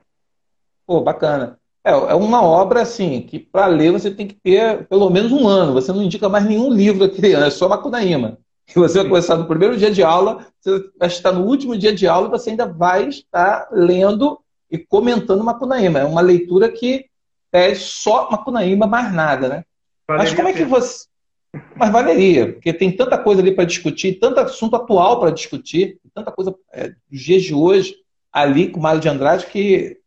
Pô, 0.85 0.99
bacana. 0.99 1.57
É, 1.85 1.91
é 1.91 2.13
uma 2.15 2.43
obra, 2.43 2.81
assim, 2.81 3.21
que 3.21 3.39
para 3.39 3.65
ler 3.67 3.93
você 3.93 4.11
tem 4.11 4.27
que 4.27 4.35
ter 4.35 4.85
pelo 4.87 5.09
menos 5.09 5.31
um 5.31 5.47
ano. 5.47 5.71
Você 5.71 5.93
não 5.93 6.03
indica 6.03 6.27
mais 6.27 6.43
nenhum 6.43 6.69
livro 6.69 7.05
a 7.05 7.09
criança, 7.09 7.45
é 7.45 7.49
só 7.49 7.69
Macunaíma. 7.69 8.37
E 8.67 8.73
você 8.77 8.97
vai 8.99 9.07
começar 9.07 9.37
no 9.37 9.47
primeiro 9.47 9.77
dia 9.77 9.89
de 9.89 10.03
aula, 10.03 10.45
você 10.59 10.83
vai 10.99 11.07
estar 11.07 11.31
no 11.31 11.45
último 11.45 11.77
dia 11.77 11.95
de 11.95 12.07
aula 12.09 12.27
e 12.27 12.31
você 12.31 12.49
ainda 12.49 12.65
vai 12.65 13.07
estar 13.07 13.69
lendo 13.71 14.37
e 14.69 14.77
comentando 14.77 15.41
Macunaíma. 15.41 15.99
É 15.99 16.03
uma 16.03 16.19
leitura 16.19 16.69
que 16.69 17.05
é 17.53 17.73
só 17.73 18.29
Macunaíma, 18.29 18.85
mais 18.85 19.13
nada, 19.13 19.47
né? 19.47 19.63
Valeria 20.05 20.29
Mas 20.29 20.35
como 20.35 20.49
é 20.49 20.53
que 20.53 20.65
você. 20.65 21.05
Mas 21.77 21.89
valeria, 21.89 22.51
porque 22.51 22.73
tem 22.73 22.91
tanta 22.91 23.17
coisa 23.17 23.41
ali 23.41 23.49
para 23.49 23.63
discutir, 23.63 24.19
tanto 24.19 24.41
assunto 24.41 24.75
atual 24.75 25.21
para 25.21 25.31
discutir, 25.31 25.97
tanta 26.13 26.29
coisa 26.29 26.53
é, 26.73 26.89
dos 27.09 27.21
dias 27.21 27.43
de 27.43 27.53
hoje 27.53 27.95
ali 28.35 28.69
com 28.69 28.81
o 28.81 28.83
Mário 28.83 28.99
de 28.99 29.07
Andrade 29.07 29.45
que 29.45 29.97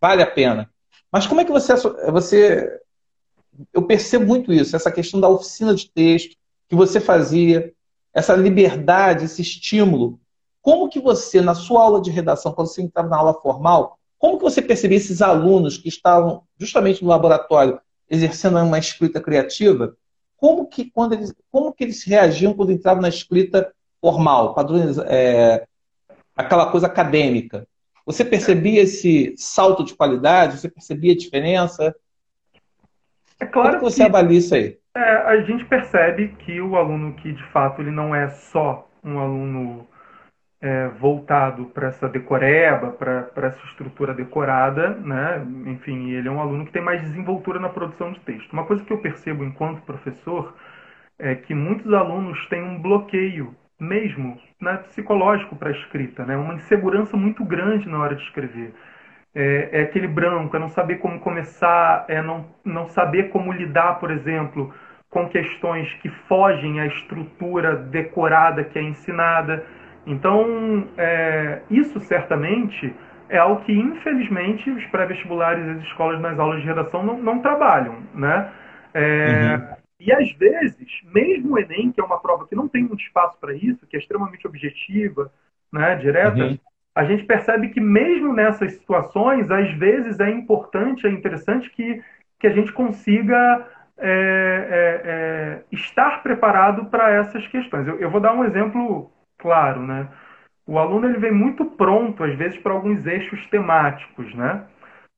vale 0.00 0.22
a 0.22 0.26
pena. 0.26 0.70
Mas 1.12 1.26
como 1.26 1.42
é 1.42 1.44
que 1.44 1.52
você, 1.52 1.74
você. 2.10 2.80
Eu 3.72 3.86
percebo 3.86 4.26
muito 4.26 4.52
isso, 4.52 4.74
essa 4.74 4.90
questão 4.90 5.20
da 5.20 5.28
oficina 5.28 5.74
de 5.74 5.88
texto 5.90 6.34
que 6.66 6.74
você 6.74 6.98
fazia, 6.98 7.72
essa 8.12 8.34
liberdade, 8.34 9.26
esse 9.26 9.42
estímulo. 9.42 10.18
Como 10.62 10.88
que 10.88 10.98
você, 10.98 11.42
na 11.42 11.54
sua 11.54 11.82
aula 11.82 12.00
de 12.00 12.10
redação, 12.10 12.52
quando 12.52 12.68
você 12.68 12.80
entrava 12.80 13.08
na 13.08 13.18
aula 13.18 13.34
formal, 13.34 13.98
como 14.18 14.38
que 14.38 14.44
você 14.44 14.62
percebia 14.62 14.96
esses 14.96 15.20
alunos 15.20 15.76
que 15.76 15.88
estavam 15.88 16.42
justamente 16.58 17.04
no 17.04 17.10
laboratório 17.10 17.78
exercendo 18.08 18.58
uma 18.58 18.78
escrita 18.78 19.20
criativa? 19.20 19.94
Como 20.38 20.66
que, 20.66 20.90
quando 20.90 21.12
eles, 21.12 21.34
como 21.50 21.72
que 21.72 21.84
eles 21.84 22.02
reagiam 22.02 22.54
quando 22.54 22.72
entravam 22.72 23.02
na 23.02 23.08
escrita 23.10 23.72
formal, 24.00 24.54
padroniz, 24.54 24.96
é, 24.98 25.66
aquela 26.34 26.70
coisa 26.70 26.86
acadêmica? 26.86 27.68
Você 28.06 28.24
percebia 28.24 28.82
esse 28.82 29.34
salto 29.36 29.84
de 29.84 29.94
qualidade? 29.94 30.58
Você 30.58 30.68
percebia 30.68 31.12
a 31.12 31.16
diferença? 31.16 31.94
É 33.40 33.46
claro 33.46 33.78
Como 33.78 33.90
você 33.90 34.02
que, 34.02 34.08
avalia 34.08 34.38
isso 34.38 34.54
aí? 34.54 34.78
É, 34.96 35.00
a 35.00 35.40
gente 35.42 35.64
percebe 35.64 36.28
que 36.38 36.60
o 36.60 36.76
aluno 36.76 37.14
que 37.14 37.32
de 37.32 37.42
fato 37.50 37.80
ele 37.80 37.90
não 37.90 38.14
é 38.14 38.28
só 38.28 38.88
um 39.02 39.18
aluno 39.18 39.86
é, 40.60 40.88
voltado 40.88 41.66
para 41.66 41.88
essa 41.88 42.08
decoreba, 42.08 42.90
para 42.90 43.46
essa 43.46 43.64
estrutura 43.66 44.14
decorada, 44.14 44.90
né? 44.90 45.44
Enfim, 45.66 46.10
ele 46.10 46.28
é 46.28 46.30
um 46.30 46.40
aluno 46.40 46.64
que 46.64 46.72
tem 46.72 46.82
mais 46.82 47.02
desenvoltura 47.02 47.58
na 47.58 47.68
produção 47.68 48.12
de 48.12 48.20
texto. 48.20 48.52
Uma 48.52 48.64
coisa 48.64 48.84
que 48.84 48.92
eu 48.92 48.98
percebo 48.98 49.44
enquanto 49.44 49.82
professor 49.82 50.54
é 51.18 51.34
que 51.34 51.54
muitos 51.54 51.92
alunos 51.92 52.46
têm 52.48 52.62
um 52.62 52.80
bloqueio 52.80 53.54
mesmo 53.78 54.38
né, 54.60 54.78
psicológico 54.88 55.56
para 55.56 55.68
a 55.68 55.72
escrita, 55.72 56.24
né? 56.24 56.36
Uma 56.36 56.54
insegurança 56.54 57.16
muito 57.16 57.44
grande 57.44 57.88
na 57.88 57.98
hora 57.98 58.14
de 58.14 58.22
escrever. 58.22 58.74
É, 59.34 59.68
é, 59.72 59.82
aquele 59.82 60.06
branco, 60.06 60.56
é 60.56 60.60
não 60.60 60.68
saber 60.68 60.98
como 60.98 61.18
começar, 61.18 62.04
é 62.08 62.22
não, 62.22 62.46
não 62.64 62.86
saber 62.86 63.30
como 63.30 63.52
lidar, 63.52 63.98
por 63.98 64.10
exemplo, 64.10 64.72
com 65.10 65.28
questões 65.28 65.92
que 65.94 66.08
fogem 66.28 66.80
à 66.80 66.86
estrutura 66.86 67.74
decorada 67.76 68.62
que 68.62 68.78
é 68.78 68.82
ensinada. 68.82 69.64
Então, 70.06 70.86
é, 70.96 71.60
isso 71.68 71.98
certamente 72.00 72.94
é 73.28 73.38
algo 73.38 73.62
que, 73.62 73.72
infelizmente, 73.72 74.70
os 74.70 74.84
pré-vestibulares 74.86 75.66
e 75.66 75.70
as 75.70 75.82
escolas 75.82 76.20
nas 76.20 76.38
aulas 76.38 76.60
de 76.60 76.66
redação 76.66 77.02
não, 77.02 77.18
não 77.20 77.40
trabalham, 77.40 77.96
né? 78.14 78.50
É, 78.92 79.56
uhum. 79.56 79.76
E 80.04 80.12
às 80.12 80.30
vezes, 80.32 81.00
mesmo 81.04 81.54
o 81.54 81.58
Enem, 81.58 81.90
que 81.90 82.00
é 82.00 82.04
uma 82.04 82.20
prova 82.20 82.46
que 82.46 82.54
não 82.54 82.68
tem 82.68 82.84
muito 82.84 83.02
espaço 83.02 83.38
para 83.40 83.54
isso, 83.54 83.86
que 83.86 83.96
é 83.96 83.98
extremamente 83.98 84.46
objetiva, 84.46 85.32
né, 85.72 85.96
direta, 85.96 86.44
uhum. 86.44 86.58
a 86.94 87.04
gente 87.04 87.24
percebe 87.24 87.70
que 87.70 87.80
mesmo 87.80 88.32
nessas 88.34 88.72
situações, 88.74 89.50
às 89.50 89.72
vezes 89.72 90.20
é 90.20 90.30
importante, 90.30 91.06
é 91.06 91.10
interessante 91.10 91.70
que, 91.70 92.02
que 92.38 92.46
a 92.46 92.50
gente 92.50 92.70
consiga 92.72 93.66
é, 93.96 94.08
é, 94.08 95.10
é, 95.10 95.62
estar 95.72 96.22
preparado 96.22 96.84
para 96.86 97.10
essas 97.10 97.46
questões. 97.46 97.88
Eu, 97.88 97.98
eu, 97.98 98.10
vou 98.10 98.20
dar 98.20 98.34
um 98.34 98.44
exemplo 98.44 99.10
claro, 99.38 99.80
né? 99.80 100.08
O 100.66 100.78
aluno 100.78 101.06
ele 101.06 101.18
vem 101.18 101.32
muito 101.32 101.64
pronto, 101.64 102.24
às 102.24 102.34
vezes, 102.34 102.58
para 102.58 102.72
alguns 102.72 103.06
eixos 103.06 103.46
temáticos, 103.46 104.34
né? 104.34 104.64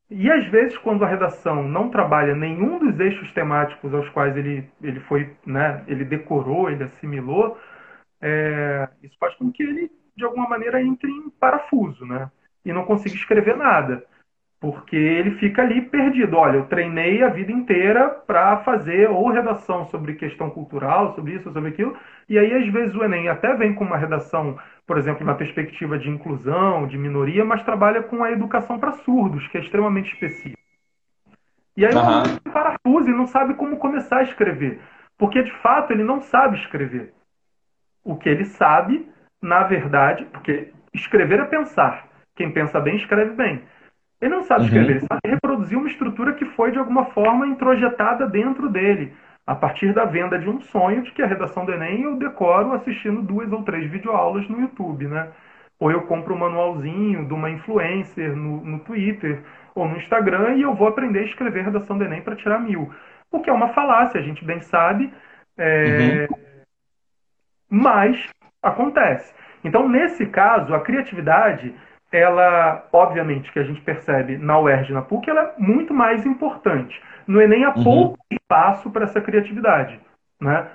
E 0.09 0.31
às 0.31 0.47
vezes, 0.47 0.79
quando 0.79 1.05
a 1.05 1.09
redação 1.09 1.63
não 1.65 1.91
trabalha 1.91 2.35
nenhum 2.35 2.79
dos 2.79 2.99
eixos 3.01 3.33
temáticos 3.33 3.93
aos 3.93 4.09
quais 4.11 4.37
ele, 4.37 4.69
ele 4.81 5.01
foi, 5.01 5.37
né, 5.45 5.83
ele 5.89 6.05
decorou, 6.05 6.71
ele 6.71 6.85
assimilou, 6.85 7.59
é, 8.21 8.89
isso 9.03 9.17
faz 9.19 9.35
com 9.35 9.51
que 9.51 9.63
ele, 9.63 9.91
de 10.17 10.25
alguma 10.25 10.49
maneira, 10.49 10.81
entre 10.81 11.11
em 11.11 11.29
parafuso, 11.31 12.07
né? 12.07 12.31
E 12.65 12.73
não 12.73 12.85
consiga 12.85 13.15
escrever 13.15 13.57
nada. 13.57 14.05
Porque 14.59 14.97
ele 14.97 15.33
fica 15.33 15.63
ali 15.63 15.83
perdido. 15.83 16.37
Olha, 16.37 16.57
eu 16.57 16.67
treinei 16.67 17.23
a 17.23 17.29
vida 17.29 17.53
inteira 17.53 18.09
para 18.09 18.59
fazer 18.59 19.11
ou 19.11 19.31
redação 19.31 19.85
sobre 19.87 20.15
questão 20.15 20.49
cultural, 20.49 21.15
sobre 21.15 21.35
isso, 21.35 21.53
sobre 21.53 21.71
aquilo, 21.71 21.97
e 22.29 22.39
aí 22.39 22.53
às 22.55 22.67
vezes 22.73 22.95
o 22.95 23.05
Enem 23.05 23.29
até 23.29 23.55
vem 23.55 23.75
com 23.75 23.85
uma 23.85 23.99
redação, 23.99 24.59
por 24.87 24.97
exemplo, 24.97 25.27
na 25.27 25.35
perspectiva 25.35 25.99
de 25.99 26.09
inclusão, 26.09 26.87
de 26.87 26.97
minoria, 26.97 27.45
mas 27.45 27.63
trabalha 27.63 28.03
com 28.03 28.25
a 28.25 28.33
educação 28.33 28.79
para 28.79 28.93
surdos, 28.93 29.47
que 29.49 29.59
é 29.59 29.61
extremamente 29.61 30.13
específica. 30.13 30.57
E 31.77 31.85
aí 31.85 31.95
uhum. 31.95 32.01
o 32.01 32.05
aluno 32.05 32.41
parafuso 32.53 33.11
e 33.11 33.13
não 33.13 33.27
sabe 33.27 33.55
como 33.55 33.77
começar 33.77 34.19
a 34.19 34.23
escrever. 34.23 34.81
Porque 35.19 35.43
de 35.43 35.53
fato 35.61 35.93
ele 35.93 36.03
não 36.03 36.21
sabe 36.21 36.57
escrever. 36.57 37.13
O 38.03 38.17
que 38.17 38.29
ele 38.29 38.45
sabe, 38.45 39.09
na 39.43 39.63
verdade, 39.65 40.25
porque 40.27 40.73
escrever 40.95 41.41
é 41.41 41.45
pensar. 41.45 42.09
Quem 42.35 42.51
pensa 42.51 42.81
bem, 42.81 42.97
escreve 42.97 43.35
bem. 43.35 43.63
Ele 44.21 44.35
não 44.35 44.43
sabe 44.43 44.65
escrever, 44.65 44.87
uhum. 44.87 44.91
ele 44.93 45.01
sabe 45.01 45.21
reproduzir 45.27 45.79
uma 45.79 45.89
estrutura 45.89 46.33
que 46.33 46.45
foi 46.45 46.73
de 46.73 46.79
alguma 46.79 47.07
forma 47.07 47.47
introjetada 47.47 48.27
dentro 48.27 48.69
dele, 48.69 49.13
a 49.47 49.55
partir 49.55 49.93
da 49.93 50.05
venda 50.05 50.39
de 50.39 50.49
um 50.49 50.61
sonho 50.61 51.03
de 51.03 51.13
que 51.13 51.23
a 51.23 51.27
redação 51.27 51.65
do 51.65 51.73
Enem 51.73 52.03
eu 52.03 52.17
decoro 52.17 52.73
assistindo 52.73 53.23
duas 53.23 53.53
ou 53.53 53.63
três 53.63 53.91
videoaulas 53.91 54.49
no 54.49 54.61
YouTube, 54.61 55.07
né? 55.07 55.29
Ou 55.79 55.91
eu 55.91 56.03
compro 56.03 56.35
um 56.35 56.39
manualzinho 56.39 57.27
de 57.27 57.35
uma 57.35 57.51
influencer 57.51 58.35
no, 58.35 58.65
no 58.65 58.79
Twitter 58.81 59.43
ou 59.75 59.87
no 59.87 59.99
Instagram 59.99 60.55
e 60.55 60.63
eu 60.63 60.75
vou 60.75 60.89
aprender 60.89 61.21
a 61.21 61.25
escrever 61.25 61.65
redação 61.65 61.99
do 61.99 62.05
Enem 62.05 62.23
para 62.23 62.35
tirar 62.35 62.59
mil. 62.59 62.91
O 63.31 63.41
que 63.41 63.51
é 63.51 63.53
uma 63.53 63.69
falácia, 63.69 64.19
a 64.19 64.23
gente 64.23 64.45
bem 64.45 64.61
sabe, 64.61 65.13
é... 65.59 66.27
uhum. 66.31 66.39
mas 67.69 68.29
acontece. 68.63 69.35
Então, 69.63 69.89
nesse 69.89 70.27
caso, 70.27 70.75
a 70.75 70.81
criatividade 70.81 71.75
ela, 72.13 72.87
obviamente, 72.93 73.53
que 73.53 73.59
a 73.59 73.65
gente 73.65 73.81
percebe 73.81 74.39
na 74.39 74.59
UERJ 74.59 74.91
e 74.91 74.95
na 74.95 75.03
PUC, 75.03 75.29
ela 75.29 75.43
é 75.43 75.55
muito 75.59 75.93
mais 75.93 76.25
importante. 76.25 77.01
No 77.27 77.41
Enem 77.41 77.65
há 77.65 77.75
uhum. 77.75 77.85
pouco 77.85 78.19
espaço 78.31 78.91
para 78.91 79.05
essa 79.05 79.21
criatividade. 79.21 80.01
Né? 80.41 80.69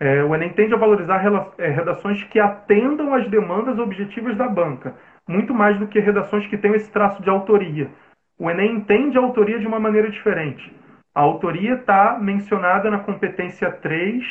É, 0.00 0.22
o 0.22 0.34
Enem 0.34 0.50
tende 0.50 0.74
a 0.74 0.78
valorizar 0.78 1.22
é, 1.58 1.68
redações 1.68 2.22
que 2.24 2.40
atendam 2.40 3.14
às 3.14 3.28
demandas 3.28 3.78
objetivas 3.78 4.36
da 4.36 4.48
banca, 4.48 4.94
muito 5.28 5.52
mais 5.52 5.78
do 5.78 5.86
que 5.86 6.00
redações 6.00 6.46
que 6.46 6.56
tenham 6.56 6.76
esse 6.76 6.90
traço 6.90 7.22
de 7.22 7.28
autoria. 7.28 7.90
O 8.38 8.50
Enem 8.50 8.76
entende 8.76 9.18
a 9.18 9.20
autoria 9.20 9.58
de 9.58 9.66
uma 9.66 9.80
maneira 9.80 10.10
diferente. 10.10 10.72
A 11.14 11.20
autoria 11.20 11.74
está 11.74 12.18
mencionada 12.18 12.90
na 12.90 13.00
competência 13.00 13.70
3 13.70 14.24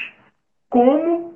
como 0.69 1.35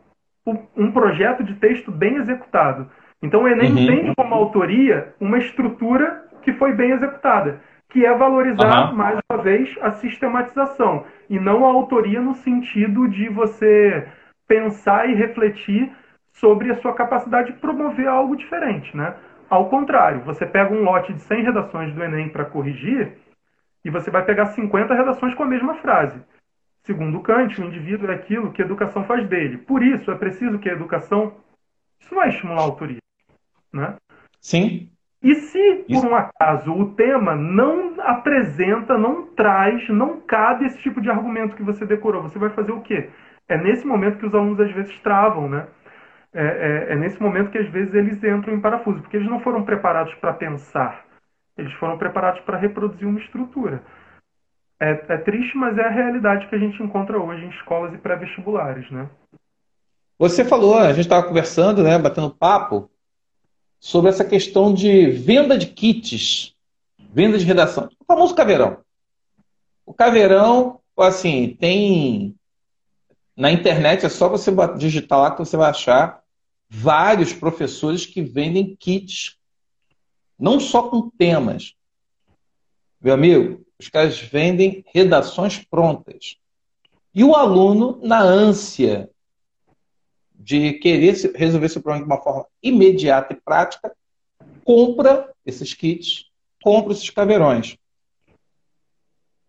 um 0.76 0.92
projeto 0.92 1.44
de 1.44 1.56
texto 1.56 1.92
bem 1.92 2.16
executado. 2.16 2.90
Então 3.22 3.44
o 3.44 3.48
Enem 3.48 3.72
uhum. 3.72 3.78
entende 3.78 4.14
como 4.16 4.34
autoria 4.34 5.14
uma 5.20 5.38
estrutura 5.38 6.26
que 6.42 6.54
foi 6.54 6.74
bem 6.74 6.92
executada, 6.92 7.62
que 7.90 8.06
é 8.06 8.14
valorizar, 8.16 8.90
uhum. 8.90 8.96
mais 8.96 9.20
uma 9.30 9.42
vez, 9.42 9.78
a 9.82 9.92
sistematização, 9.92 11.06
e 11.30 11.40
não 11.40 11.66
a 11.66 11.70
autoria 11.70 12.20
no 12.20 12.34
sentido 12.34 13.08
de 13.08 13.30
você 13.30 14.08
pensar 14.48 15.10
e 15.10 15.14
refletir 15.14 15.92
sobre 16.34 16.72
a 16.72 16.76
sua 16.76 16.94
capacidade 16.94 17.52
de 17.52 17.60
promover 17.60 18.08
algo 18.08 18.36
diferente, 18.36 18.96
né? 18.96 19.16
Ao 19.50 19.70
contrário, 19.70 20.22
você 20.22 20.46
pega 20.46 20.74
um 20.74 20.82
lote 20.82 21.12
de 21.14 21.20
100 21.20 21.44
redações 21.44 21.94
do 21.94 22.02
Enem 22.02 22.30
para 22.30 22.46
corrigir 22.46 23.18
e 23.84 23.90
você 23.90 24.10
vai 24.10 24.24
pegar 24.24 24.46
50 24.46 24.94
redações 24.94 25.36
com 25.36 25.44
a 25.44 25.48
mesma 25.48 25.76
frase. 25.76 26.22
Segundo 26.84 27.20
Kant, 27.20 27.60
o 27.60 27.66
indivíduo 27.66 28.10
é 28.10 28.16
aquilo 28.16 28.52
que 28.52 28.62
a 28.62 28.66
educação 28.66 29.04
faz 29.04 29.28
dele. 29.28 29.58
Por 29.58 29.84
isso, 29.84 30.10
é 30.10 30.16
preciso 30.16 30.58
que 30.58 30.70
a 30.70 30.74
educação. 30.74 31.34
Isso 32.00 32.16
não 32.16 32.24
é 32.24 32.30
estimular 32.30 32.62
a 32.62 32.64
autoria. 32.64 33.01
Né? 33.74 33.96
Sim. 34.40 34.90
E 35.24 35.36
se, 35.36 35.86
por 35.88 36.06
um 36.06 36.16
acaso, 36.16 36.74
o 36.74 36.96
tema 36.96 37.36
não 37.36 37.94
apresenta, 38.00 38.98
não 38.98 39.28
traz, 39.28 39.88
não 39.90 40.20
cabe 40.22 40.66
esse 40.66 40.80
tipo 40.80 41.00
de 41.00 41.12
argumento 41.12 41.56
que 41.56 41.64
você 41.64 41.86
decorou, 41.86 42.24
você 42.24 42.40
vai 42.40 42.50
fazer 42.50 42.72
o 42.72 42.82
quê? 42.82 43.10
É 43.48 43.56
nesse 43.56 43.86
momento 43.86 44.18
que 44.18 44.26
os 44.26 44.34
alunos 44.34 44.60
às 44.60 44.72
vezes 44.72 44.98
travam, 45.00 45.48
né? 45.48 45.68
É, 46.34 46.44
é, 46.90 46.94
é 46.94 46.96
nesse 46.96 47.22
momento 47.22 47.52
que 47.52 47.58
às 47.58 47.70
vezes 47.70 47.94
eles 47.94 48.24
entram 48.24 48.54
em 48.54 48.62
parafuso, 48.62 49.02
porque 49.02 49.18
eles 49.18 49.30
não 49.30 49.42
foram 49.42 49.64
preparados 49.64 50.14
para 50.16 50.34
pensar, 50.34 51.06
eles 51.58 51.74
foram 51.74 51.98
preparados 51.98 52.42
para 52.42 52.58
reproduzir 52.58 53.08
uma 53.08 53.20
estrutura. 53.20 53.84
É, 54.80 54.92
é, 55.10 55.18
triste, 55.18 55.56
mas 55.56 55.78
é 55.78 55.84
a 55.84 55.90
realidade 55.92 56.48
que 56.48 56.56
a 56.56 56.58
gente 56.58 56.82
encontra 56.82 57.20
hoje 57.20 57.46
em 57.46 57.50
escolas 57.50 57.94
e 57.94 57.98
pré-vestibulares, 58.00 58.90
né? 58.90 59.08
Você 60.18 60.44
falou, 60.44 60.78
a 60.78 60.94
gente 60.94 61.02
estava 61.02 61.28
conversando, 61.28 61.84
né, 61.84 62.00
batendo 62.00 62.32
papo, 62.32 62.90
sobre 63.82 64.12
essa 64.12 64.24
questão 64.24 64.72
de 64.72 65.08
venda 65.08 65.58
de 65.58 65.66
kits, 65.66 66.54
venda 67.00 67.40
de 67.40 67.44
redação. 67.44 67.90
O 68.00 68.06
famoso 68.06 68.36
caveirão. 68.36 68.78
O 69.84 69.92
caveirão, 69.92 70.80
assim, 70.96 71.58
tem. 71.60 72.36
Na 73.36 73.52
internet 73.52 74.06
é 74.06 74.10
só 74.10 74.30
você 74.30 74.52
digitar 74.78 75.20
lá 75.20 75.32
que 75.32 75.40
você 75.40 75.58
vai 75.58 75.72
achar 75.72 76.22
vários 76.70 77.34
professores 77.34 78.06
que 78.06 78.22
vendem 78.22 78.76
kits, 78.80 79.38
não 80.38 80.60
só 80.60 80.84
com 80.84 81.10
temas. 81.10 81.74
Meu 83.02 83.16
amigo, 83.16 83.66
os 83.80 83.90
caras 83.90 84.20
vendem 84.20 84.86
redações 84.94 85.58
prontas. 85.58 86.38
E 87.16 87.24
o 87.24 87.36
aluno, 87.36 88.00
na 88.04 88.22
ânsia 88.22 89.10
de 90.44 90.74
querer 90.74 91.16
resolver 91.36 91.68
esse 91.68 91.80
problema 91.80 92.06
de 92.06 92.12
uma 92.12 92.22
forma 92.22 92.46
imediata 92.62 93.34
e 93.34 93.42
prática, 93.44 93.92
compra 94.64 95.32
esses 95.46 95.74
kits, 95.74 96.26
compra 96.64 96.94
esses 96.94 97.10
caveirões. 97.10 97.78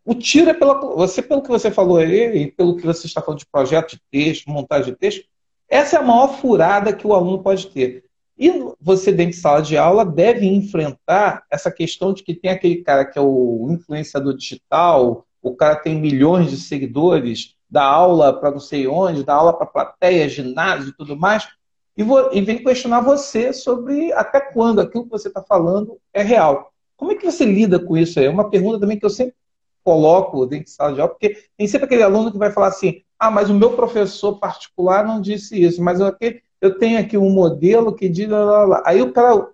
O 0.04 0.14
tiro 0.14 0.50
é 0.50 0.54
pela. 0.54 0.74
Você, 0.96 1.22
pelo 1.22 1.42
que 1.42 1.48
você 1.48 1.70
falou 1.70 1.96
aí, 1.96 2.36
e 2.36 2.50
pelo 2.50 2.76
que 2.76 2.84
você 2.84 3.06
está 3.06 3.22
falando 3.22 3.38
de 3.38 3.46
projeto 3.46 3.92
de 3.92 4.02
texto, 4.10 4.50
montagem 4.50 4.92
de 4.92 4.98
texto, 4.98 5.24
essa 5.68 5.96
é 5.96 5.98
a 6.00 6.02
maior 6.02 6.38
furada 6.38 6.92
que 6.92 7.06
o 7.06 7.14
aluno 7.14 7.42
pode 7.42 7.68
ter. 7.68 8.04
E 8.36 8.50
você, 8.80 9.12
dentro 9.12 9.32
de 9.32 9.40
sala 9.40 9.62
de 9.62 9.76
aula, 9.76 10.04
deve 10.04 10.46
enfrentar 10.46 11.44
essa 11.50 11.70
questão 11.70 12.12
de 12.12 12.22
que 12.22 12.34
tem 12.34 12.50
aquele 12.50 12.82
cara 12.82 13.04
que 13.04 13.18
é 13.18 13.22
o 13.22 13.68
influenciador 13.70 14.36
digital, 14.36 15.24
o 15.40 15.54
cara 15.54 15.76
tem 15.76 15.94
milhões 16.00 16.50
de 16.50 16.56
seguidores, 16.56 17.54
dá 17.72 17.84
aula 17.84 18.38
para 18.38 18.50
não 18.50 18.60
sei 18.60 18.86
onde, 18.86 19.24
dá 19.24 19.32
aula 19.32 19.54
para 19.54 19.66
plateia, 19.66 20.28
ginásio 20.28 20.90
e 20.90 20.92
tudo 20.92 21.16
mais. 21.16 21.48
e, 21.96 22.02
vou, 22.02 22.28
e 22.30 22.42
vem 22.42 22.62
questionar 22.62 23.00
você 23.00 23.50
sobre 23.50 24.12
até 24.12 24.40
quando 24.40 24.82
aquilo 24.82 25.04
que 25.04 25.10
você 25.10 25.28
está 25.28 25.42
falando 25.42 25.98
é 26.12 26.22
real. 26.22 26.70
Como 26.96 27.12
é 27.12 27.14
que 27.14 27.24
você 27.24 27.46
lida 27.46 27.78
com 27.78 27.96
isso? 27.96 28.20
É 28.20 28.28
uma 28.28 28.50
pergunta 28.50 28.78
também 28.78 28.98
que 28.98 29.06
eu 29.06 29.10
sempre 29.10 29.34
coloco 29.82 30.44
dentro 30.44 30.66
de 30.66 30.70
sala 30.70 30.92
de 30.92 31.00
aula, 31.00 31.12
porque 31.12 31.44
tem 31.56 31.66
sempre 31.66 31.86
aquele 31.86 32.02
aluno 32.02 32.30
que 32.30 32.38
vai 32.38 32.52
falar 32.52 32.68
assim, 32.68 33.02
ah, 33.18 33.30
mas 33.30 33.48
o 33.48 33.54
meu 33.54 33.72
professor 33.72 34.38
particular 34.38 35.04
não 35.04 35.20
disse 35.20 35.60
isso, 35.60 35.82
mas 35.82 35.98
eu, 35.98 36.14
eu 36.60 36.78
tenho 36.78 37.00
aqui 37.00 37.16
um 37.16 37.30
modelo 37.30 37.94
que 37.94 38.08
diz... 38.08 38.28
Lá, 38.28 38.44
lá, 38.44 38.64
lá. 38.64 38.82
Aí 38.84 39.00
o 39.00 39.12
cara... 39.12 39.48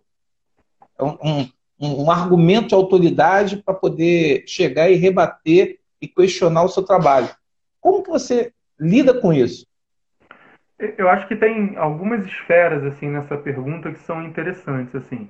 Um, 1.00 1.48
um, 1.81 2.02
um 2.02 2.11
argumento 2.11 2.68
de 2.68 2.74
autoridade 2.74 3.59
para 3.59 3.72
poder 3.72 4.42
chegar 4.48 4.90
e 4.90 4.96
rebater 4.96 5.78
e 6.02 6.09
questionar 6.09 6.64
o 6.64 6.68
seu 6.68 6.83
trabalho. 6.83 7.28
Como 7.88 8.05
você 8.05 8.53
lida 8.79 9.18
com 9.18 9.33
isso? 9.33 9.66
Eu 10.79 11.09
acho 11.09 11.27
que 11.27 11.35
tem 11.35 11.74
algumas 11.79 12.22
esferas 12.27 12.85
assim 12.85 13.09
nessa 13.09 13.38
pergunta 13.38 13.90
que 13.90 13.98
são 14.01 14.22
interessantes 14.22 14.94
assim. 14.94 15.27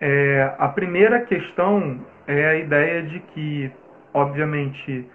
É, 0.00 0.52
a 0.58 0.66
primeira 0.66 1.24
questão 1.24 2.04
é 2.26 2.46
a 2.46 2.56
ideia 2.56 3.04
de 3.04 3.20
que, 3.20 3.70
obviamente, 4.12 5.08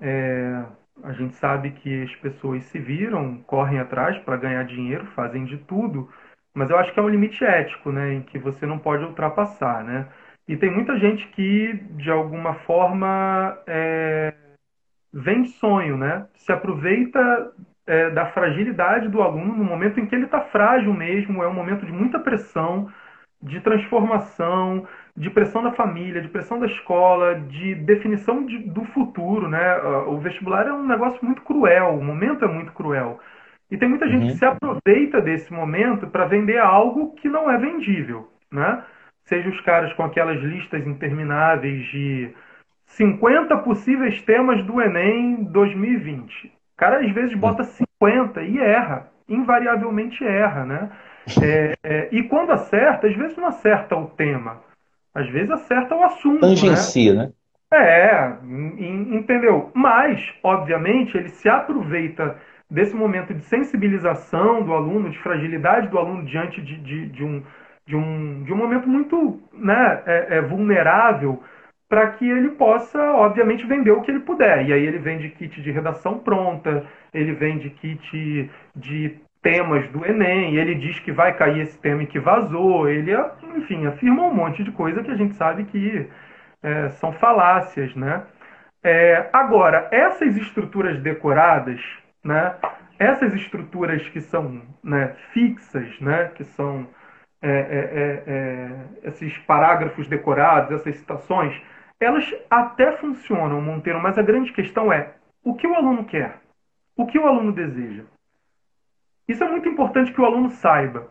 é, 0.00 0.62
a 1.02 1.12
gente 1.12 1.34
sabe 1.34 1.72
que 1.72 2.04
as 2.04 2.14
pessoas 2.14 2.62
se 2.66 2.78
viram, 2.78 3.38
correm 3.38 3.80
atrás 3.80 4.16
para 4.18 4.36
ganhar 4.36 4.62
dinheiro, 4.62 5.06
fazem 5.06 5.44
de 5.44 5.58
tudo, 5.58 6.08
mas 6.54 6.70
eu 6.70 6.78
acho 6.78 6.94
que 6.94 7.00
é 7.00 7.02
um 7.02 7.08
limite 7.08 7.44
ético, 7.44 7.90
né, 7.90 8.14
em 8.14 8.22
que 8.22 8.38
você 8.38 8.64
não 8.64 8.78
pode 8.78 9.02
ultrapassar, 9.02 9.82
né? 9.82 10.06
E 10.46 10.56
tem 10.56 10.70
muita 10.70 10.96
gente 11.00 11.26
que, 11.30 11.74
de 11.96 12.12
alguma 12.12 12.54
forma, 12.60 13.58
é, 13.66 14.32
vem 15.12 15.44
sonho, 15.44 15.96
né? 15.96 16.26
Se 16.34 16.52
aproveita 16.52 17.52
é, 17.86 18.10
da 18.10 18.26
fragilidade 18.26 19.08
do 19.08 19.22
aluno 19.22 19.56
no 19.56 19.64
momento 19.64 19.98
em 19.98 20.06
que 20.06 20.14
ele 20.14 20.26
está 20.26 20.40
frágil 20.42 20.92
mesmo, 20.92 21.42
é 21.42 21.48
um 21.48 21.54
momento 21.54 21.86
de 21.86 21.92
muita 21.92 22.18
pressão, 22.18 22.88
de 23.40 23.60
transformação, 23.60 24.86
de 25.16 25.30
pressão 25.30 25.62
da 25.62 25.72
família, 25.72 26.20
de 26.20 26.28
pressão 26.28 26.58
da 26.58 26.66
escola, 26.66 27.36
de 27.36 27.74
definição 27.76 28.44
de, 28.44 28.58
do 28.58 28.84
futuro, 28.86 29.48
né? 29.48 29.76
O 30.06 30.18
vestibular 30.18 30.66
é 30.66 30.72
um 30.72 30.86
negócio 30.86 31.24
muito 31.24 31.42
cruel, 31.42 31.98
o 31.98 32.04
momento 32.04 32.44
é 32.44 32.48
muito 32.48 32.72
cruel. 32.72 33.18
E 33.70 33.76
tem 33.76 33.88
muita 33.88 34.08
gente 34.08 34.22
uhum. 34.22 34.28
que 34.28 34.36
se 34.36 34.44
aproveita 34.44 35.20
desse 35.20 35.52
momento 35.52 36.06
para 36.08 36.24
vender 36.24 36.58
algo 36.58 37.14
que 37.14 37.28
não 37.28 37.50
é 37.50 37.58
vendível, 37.58 38.28
né? 38.50 38.82
Seja 39.24 39.48
os 39.48 39.60
caras 39.60 39.92
com 39.92 40.02
aquelas 40.02 40.40
listas 40.40 40.86
intermináveis 40.86 41.86
de 41.88 42.34
50 42.88 43.56
possíveis 43.58 44.20
temas 44.22 44.64
do 44.64 44.80
Enem 44.80 45.44
2020 45.44 46.58
cara 46.78 47.00
às 47.00 47.12
vezes 47.12 47.36
bota 47.36 47.64
50 47.64 48.40
e 48.42 48.58
erra, 48.58 49.10
invariavelmente 49.28 50.24
erra, 50.24 50.64
né? 50.64 50.90
É, 51.42 51.74
é, 51.82 52.08
e 52.12 52.22
quando 52.22 52.52
acerta, 52.52 53.08
às 53.08 53.14
vezes 53.14 53.36
não 53.36 53.48
acerta 53.48 53.94
o 53.96 54.06
tema, 54.06 54.62
às 55.12 55.28
vezes 55.28 55.50
acerta 55.50 55.94
o 55.94 56.04
assunto. 56.04 56.40
Tangencia, 56.40 57.12
né? 57.12 57.24
né? 57.24 57.32
É, 57.70 58.32
entendeu? 59.12 59.70
Mas, 59.74 60.32
obviamente, 60.42 61.18
ele 61.18 61.28
se 61.28 61.50
aproveita 61.50 62.36
desse 62.70 62.94
momento 62.94 63.34
de 63.34 63.42
sensibilização 63.42 64.62
do 64.62 64.72
aluno, 64.72 65.10
de 65.10 65.18
fragilidade 65.18 65.88
do 65.88 65.98
aluno 65.98 66.24
diante 66.24 66.62
de, 66.62 66.78
de, 66.78 67.08
de 67.08 67.24
um, 67.24 67.42
de, 67.86 67.96
um, 67.96 68.42
de 68.44 68.52
um 68.52 68.56
momento 68.56 68.88
muito 68.88 69.42
né, 69.52 70.02
é, 70.06 70.36
é 70.36 70.40
vulnerável 70.40 71.42
para 71.88 72.10
que 72.12 72.28
ele 72.28 72.50
possa, 72.50 73.00
obviamente, 73.12 73.66
vender 73.66 73.92
o 73.92 74.02
que 74.02 74.10
ele 74.10 74.20
puder. 74.20 74.66
E 74.66 74.72
aí 74.72 74.84
ele 74.84 74.98
vende 74.98 75.30
kit 75.30 75.60
de 75.62 75.70
redação 75.70 76.18
pronta, 76.18 76.84
ele 77.14 77.32
vende 77.32 77.70
kit 77.70 78.50
de 78.76 79.18
temas 79.40 79.88
do 79.90 80.04
Enem, 80.04 80.56
ele 80.56 80.74
diz 80.74 80.98
que 80.98 81.12
vai 81.12 81.34
cair 81.34 81.62
esse 81.62 81.78
tema 81.78 82.02
e 82.02 82.06
que 82.06 82.18
vazou, 82.18 82.88
ele, 82.88 83.12
enfim, 83.56 83.86
afirma 83.86 84.24
um 84.24 84.34
monte 84.34 84.62
de 84.62 84.72
coisa 84.72 85.02
que 85.02 85.10
a 85.10 85.16
gente 85.16 85.34
sabe 85.34 85.64
que 85.64 86.08
é, 86.62 86.90
são 86.90 87.12
falácias, 87.12 87.94
né? 87.94 88.22
É, 88.82 89.28
agora, 89.32 89.88
essas 89.90 90.36
estruturas 90.36 91.00
decoradas, 91.00 91.80
né? 92.22 92.54
Essas 92.98 93.32
estruturas 93.32 94.06
que 94.08 94.20
são 94.20 94.60
né, 94.82 95.14
fixas, 95.32 95.98
né? 96.00 96.30
Que 96.34 96.44
são 96.44 96.86
é, 97.40 97.48
é, 97.48 97.52
é, 97.52 98.22
é 98.26 99.08
esses 99.08 99.38
parágrafos 99.38 100.08
decorados, 100.08 100.72
essas 100.72 100.96
citações, 100.96 101.60
elas 102.00 102.32
até 102.48 102.92
funcionam, 102.92 103.60
Monteiro, 103.60 104.00
mas 104.00 104.16
a 104.18 104.22
grande 104.22 104.52
questão 104.52 104.92
é 104.92 105.14
o 105.42 105.54
que 105.54 105.66
o 105.66 105.74
aluno 105.74 106.04
quer, 106.04 106.40
o 106.96 107.06
que 107.06 107.18
o 107.18 107.26
aluno 107.26 107.52
deseja. 107.52 108.04
Isso 109.26 109.42
é 109.44 109.48
muito 109.48 109.68
importante 109.68 110.12
que 110.12 110.20
o 110.20 110.24
aluno 110.24 110.50
saiba. 110.50 111.08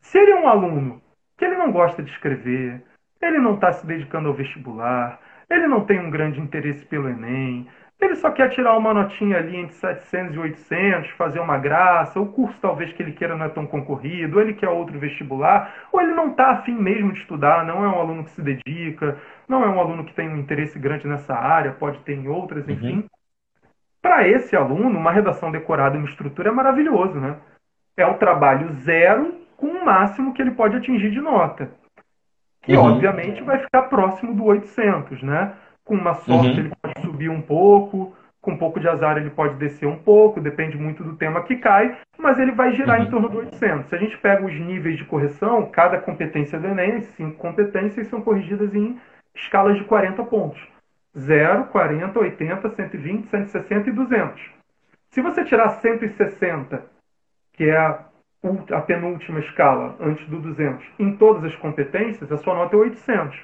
Se 0.00 0.18
ele 0.18 0.32
é 0.32 0.40
um 0.40 0.48
aluno 0.48 1.02
que 1.36 1.44
ele 1.44 1.56
não 1.56 1.72
gosta 1.72 2.02
de 2.02 2.10
escrever, 2.10 2.82
ele 3.20 3.38
não 3.38 3.54
está 3.54 3.72
se 3.72 3.86
dedicando 3.86 4.28
ao 4.28 4.34
vestibular, 4.34 5.20
ele 5.48 5.66
não 5.66 5.84
tem 5.84 5.98
um 5.98 6.10
grande 6.10 6.40
interesse 6.40 6.84
pelo 6.86 7.08
Enem, 7.08 7.66
ele 8.00 8.16
só 8.16 8.30
quer 8.30 8.48
tirar 8.48 8.78
uma 8.78 8.94
notinha 8.94 9.36
ali 9.36 9.56
entre 9.56 9.74
700 9.74 10.34
e 10.34 10.38
800, 10.38 11.10
fazer 11.10 11.38
uma 11.38 11.58
graça, 11.58 12.18
o 12.18 12.32
curso 12.32 12.58
talvez 12.60 12.92
que 12.92 13.02
ele 13.02 13.12
queira 13.12 13.36
não 13.36 13.44
é 13.44 13.48
tão 13.50 13.66
concorrido, 13.66 14.36
ou 14.36 14.42
ele 14.42 14.54
quer 14.54 14.70
outro 14.70 14.98
vestibular, 14.98 15.74
ou 15.92 16.00
ele 16.00 16.14
não 16.14 16.30
está 16.30 16.50
afim 16.52 16.72
mesmo 16.72 17.12
de 17.12 17.18
estudar, 17.18 17.64
não 17.64 17.84
é 17.84 17.88
um 17.88 18.00
aluno 18.00 18.24
que 18.24 18.30
se 18.30 18.40
dedica, 18.40 19.18
não 19.50 19.64
é 19.64 19.68
um 19.68 19.80
aluno 19.80 20.04
que 20.04 20.14
tem 20.14 20.28
um 20.28 20.36
interesse 20.36 20.78
grande 20.78 21.08
nessa 21.08 21.34
área, 21.34 21.72
pode 21.72 21.98
ter 22.00 22.14
em 22.14 22.28
outras, 22.28 22.64
uhum. 22.66 22.72
enfim. 22.72 22.96
Uhum. 22.96 23.04
Para 24.00 24.26
esse 24.26 24.56
aluno, 24.56 24.96
uma 24.96 25.10
redação 25.10 25.50
decorada 25.50 25.96
em 25.96 25.98
uma 25.98 26.08
estrutura 26.08 26.48
é 26.48 26.52
maravilhoso, 26.52 27.18
né? 27.18 27.36
É 27.96 28.06
o 28.06 28.14
trabalho 28.14 28.72
zero 28.84 29.34
com 29.56 29.66
o 29.66 29.84
máximo 29.84 30.32
que 30.32 30.40
ele 30.40 30.52
pode 30.52 30.76
atingir 30.76 31.10
de 31.10 31.20
nota. 31.20 31.68
Que, 32.62 32.76
uhum. 32.76 32.92
obviamente, 32.92 33.42
vai 33.42 33.58
ficar 33.58 33.82
próximo 33.82 34.34
do 34.34 34.44
800, 34.44 35.22
né? 35.22 35.52
Com 35.84 35.96
uma 35.96 36.14
sorte, 36.14 36.60
uhum. 36.60 36.66
ele 36.66 36.72
pode 36.80 37.00
subir 37.00 37.28
um 37.28 37.42
pouco, 37.42 38.14
com 38.40 38.52
um 38.52 38.56
pouco 38.56 38.78
de 38.78 38.88
azar, 38.88 39.18
ele 39.18 39.30
pode 39.30 39.56
descer 39.56 39.86
um 39.86 39.98
pouco, 39.98 40.40
depende 40.40 40.78
muito 40.78 41.02
do 41.02 41.16
tema 41.16 41.42
que 41.42 41.56
cai, 41.56 41.98
mas 42.16 42.38
ele 42.38 42.52
vai 42.52 42.72
girar 42.72 43.00
uhum. 43.00 43.06
em 43.06 43.10
torno 43.10 43.28
do 43.28 43.38
800. 43.38 43.88
Se 43.88 43.94
a 43.94 43.98
gente 43.98 44.16
pega 44.18 44.46
os 44.46 44.54
níveis 44.54 44.96
de 44.96 45.04
correção, 45.04 45.66
cada 45.66 45.98
competência 45.98 46.58
do 46.58 46.68
Enem, 46.68 47.00
cinco 47.02 47.36
competências 47.36 48.06
são 48.06 48.22
corrigidas 48.22 48.74
em 48.74 48.96
escalas 49.34 49.76
de 49.76 49.84
40 49.84 50.22
pontos: 50.24 50.60
0, 51.16 51.66
40, 51.66 52.18
80, 52.18 52.70
120, 52.70 53.28
160 53.28 53.88
e 53.88 53.92
200. 53.92 54.42
Se 55.10 55.20
você 55.20 55.44
tirar 55.44 55.68
160, 55.70 56.84
que 57.52 57.64
é 57.64 57.76
a, 57.76 58.04
a 58.72 58.80
penúltima 58.80 59.40
escala 59.40 59.96
antes 60.00 60.26
do 60.28 60.40
200, 60.40 60.84
em 60.98 61.16
todas 61.16 61.44
as 61.44 61.56
competências, 61.56 62.30
a 62.30 62.36
sua 62.38 62.54
nota 62.54 62.76
é 62.76 62.78
800. 62.78 63.38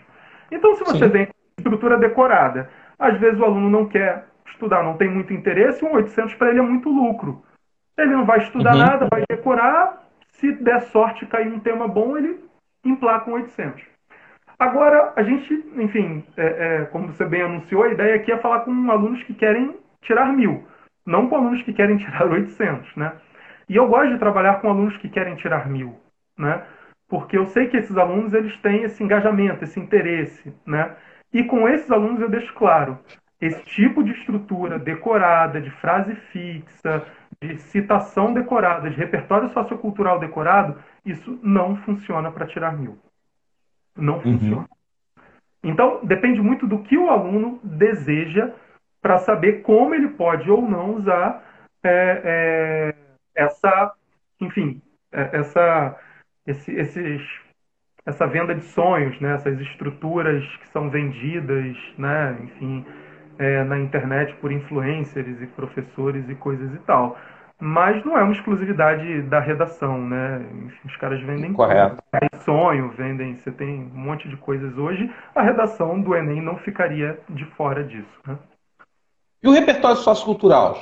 Então, 0.50 0.74
se 0.76 0.84
você 0.84 1.06
Sim. 1.06 1.10
vem 1.10 1.28
estrutura 1.58 1.98
decorada. 1.98 2.70
Às 2.98 3.18
vezes 3.18 3.38
o 3.38 3.44
aluno 3.44 3.68
não 3.68 3.86
quer 3.86 4.26
estudar, 4.46 4.82
não 4.82 4.96
tem 4.96 5.08
muito 5.08 5.32
interesse, 5.32 5.84
um 5.84 5.92
800 5.92 6.34
para 6.34 6.50
ele 6.50 6.60
é 6.60 6.62
muito 6.62 6.88
lucro. 6.88 7.42
Ele 7.98 8.12
não 8.12 8.24
vai 8.24 8.38
estudar 8.38 8.72
uhum. 8.72 8.78
nada, 8.78 9.08
vai 9.10 9.22
decorar, 9.28 10.06
se 10.32 10.52
der 10.52 10.82
sorte 10.82 11.26
cair 11.26 11.48
um 11.48 11.60
tema 11.60 11.88
bom, 11.88 12.16
ele 12.16 12.44
emplaca 12.84 13.30
um 13.30 13.34
800. 13.34 13.82
Agora, 14.58 15.12
a 15.16 15.22
gente, 15.22 15.52
enfim, 15.76 16.24
é, 16.36 16.46
é, 16.46 16.84
como 16.86 17.08
você 17.08 17.24
bem 17.26 17.42
anunciou, 17.42 17.82
a 17.82 17.90
ideia 17.90 18.14
aqui 18.16 18.32
é 18.32 18.38
falar 18.38 18.60
com 18.60 18.90
alunos 18.90 19.22
que 19.24 19.34
querem 19.34 19.76
tirar 20.00 20.32
mil, 20.32 20.66
não 21.04 21.28
com 21.28 21.36
alunos 21.36 21.62
que 21.62 21.74
querem 21.74 21.98
tirar 21.98 22.26
800, 22.26 22.96
né? 22.96 23.12
E 23.68 23.76
eu 23.76 23.86
gosto 23.86 24.12
de 24.12 24.18
trabalhar 24.18 24.60
com 24.60 24.70
alunos 24.70 24.96
que 24.96 25.08
querem 25.08 25.34
tirar 25.36 25.68
mil, 25.68 26.00
né? 26.38 26.62
Porque 27.08 27.36
eu 27.36 27.46
sei 27.46 27.66
que 27.66 27.76
esses 27.76 27.96
alunos 27.96 28.32
eles 28.32 28.56
têm 28.58 28.82
esse 28.82 29.02
engajamento, 29.02 29.62
esse 29.62 29.78
interesse, 29.78 30.54
né? 30.64 30.96
E 31.32 31.44
com 31.44 31.68
esses 31.68 31.90
alunos 31.90 32.20
eu 32.20 32.28
deixo 32.28 32.54
claro, 32.54 32.98
esse 33.40 33.62
tipo 33.64 34.02
de 34.02 34.12
estrutura 34.12 34.78
decorada, 34.78 35.60
de 35.60 35.70
frase 35.70 36.14
fixa, 36.32 37.04
de 37.42 37.58
citação 37.58 38.32
decorada, 38.32 38.88
de 38.88 38.96
repertório 38.96 39.50
sociocultural 39.50 40.18
decorado, 40.18 40.82
isso 41.04 41.38
não 41.42 41.76
funciona 41.76 42.30
para 42.32 42.46
tirar 42.46 42.72
mil. 42.72 42.98
Não 43.96 44.16
uhum. 44.16 44.38
funciona. 44.38 44.68
Então, 45.62 46.00
depende 46.04 46.40
muito 46.40 46.66
do 46.66 46.80
que 46.80 46.96
o 46.96 47.10
aluno 47.10 47.58
deseja 47.62 48.52
para 49.00 49.18
saber 49.18 49.62
como 49.62 49.94
ele 49.94 50.08
pode 50.08 50.50
ou 50.50 50.62
não 50.62 50.94
usar 50.94 51.42
é, 51.82 52.20
é, 52.24 52.94
essa, 53.34 53.92
enfim, 54.40 54.80
é, 55.12 55.38
essa, 55.38 55.96
esse, 56.46 56.72
esses 56.72 57.22
essa 58.06 58.24
venda 58.26 58.54
de 58.54 58.62
sonhos, 58.62 59.20
né? 59.20 59.34
essas 59.34 59.60
estruturas 59.60 60.44
que 60.58 60.68
são 60.68 60.88
vendidas, 60.88 61.76
né? 61.98 62.38
enfim, 62.40 62.86
é, 63.36 63.64
na 63.64 63.78
internet 63.78 64.32
por 64.36 64.52
influencers 64.52 65.42
e 65.42 65.46
professores 65.48 66.28
e 66.28 66.34
coisas 66.36 66.72
e 66.72 66.78
tal. 66.78 67.18
Mas 67.58 68.04
não 68.04 68.18
é 68.18 68.22
uma 68.22 68.34
exclusividade 68.34 69.22
da 69.22 69.40
redação, 69.40 69.98
né? 69.98 70.44
Os 70.84 70.94
caras 70.96 71.20
vendem 71.22 71.54
Correto. 71.54 72.02
sonho, 72.44 72.90
vendem, 72.90 73.34
você 73.34 73.50
tem 73.50 73.90
um 73.94 73.98
monte 73.98 74.28
de 74.28 74.36
coisas 74.36 74.76
hoje. 74.76 75.10
A 75.34 75.42
redação 75.42 75.98
do 76.00 76.14
Enem 76.14 76.42
não 76.42 76.58
ficaria 76.58 77.18
de 77.30 77.46
fora 77.56 77.82
disso. 77.82 78.20
Né? 78.26 78.36
E 79.42 79.48
o 79.48 79.52
repertório 79.52 79.96
sociocultural? 79.96 80.78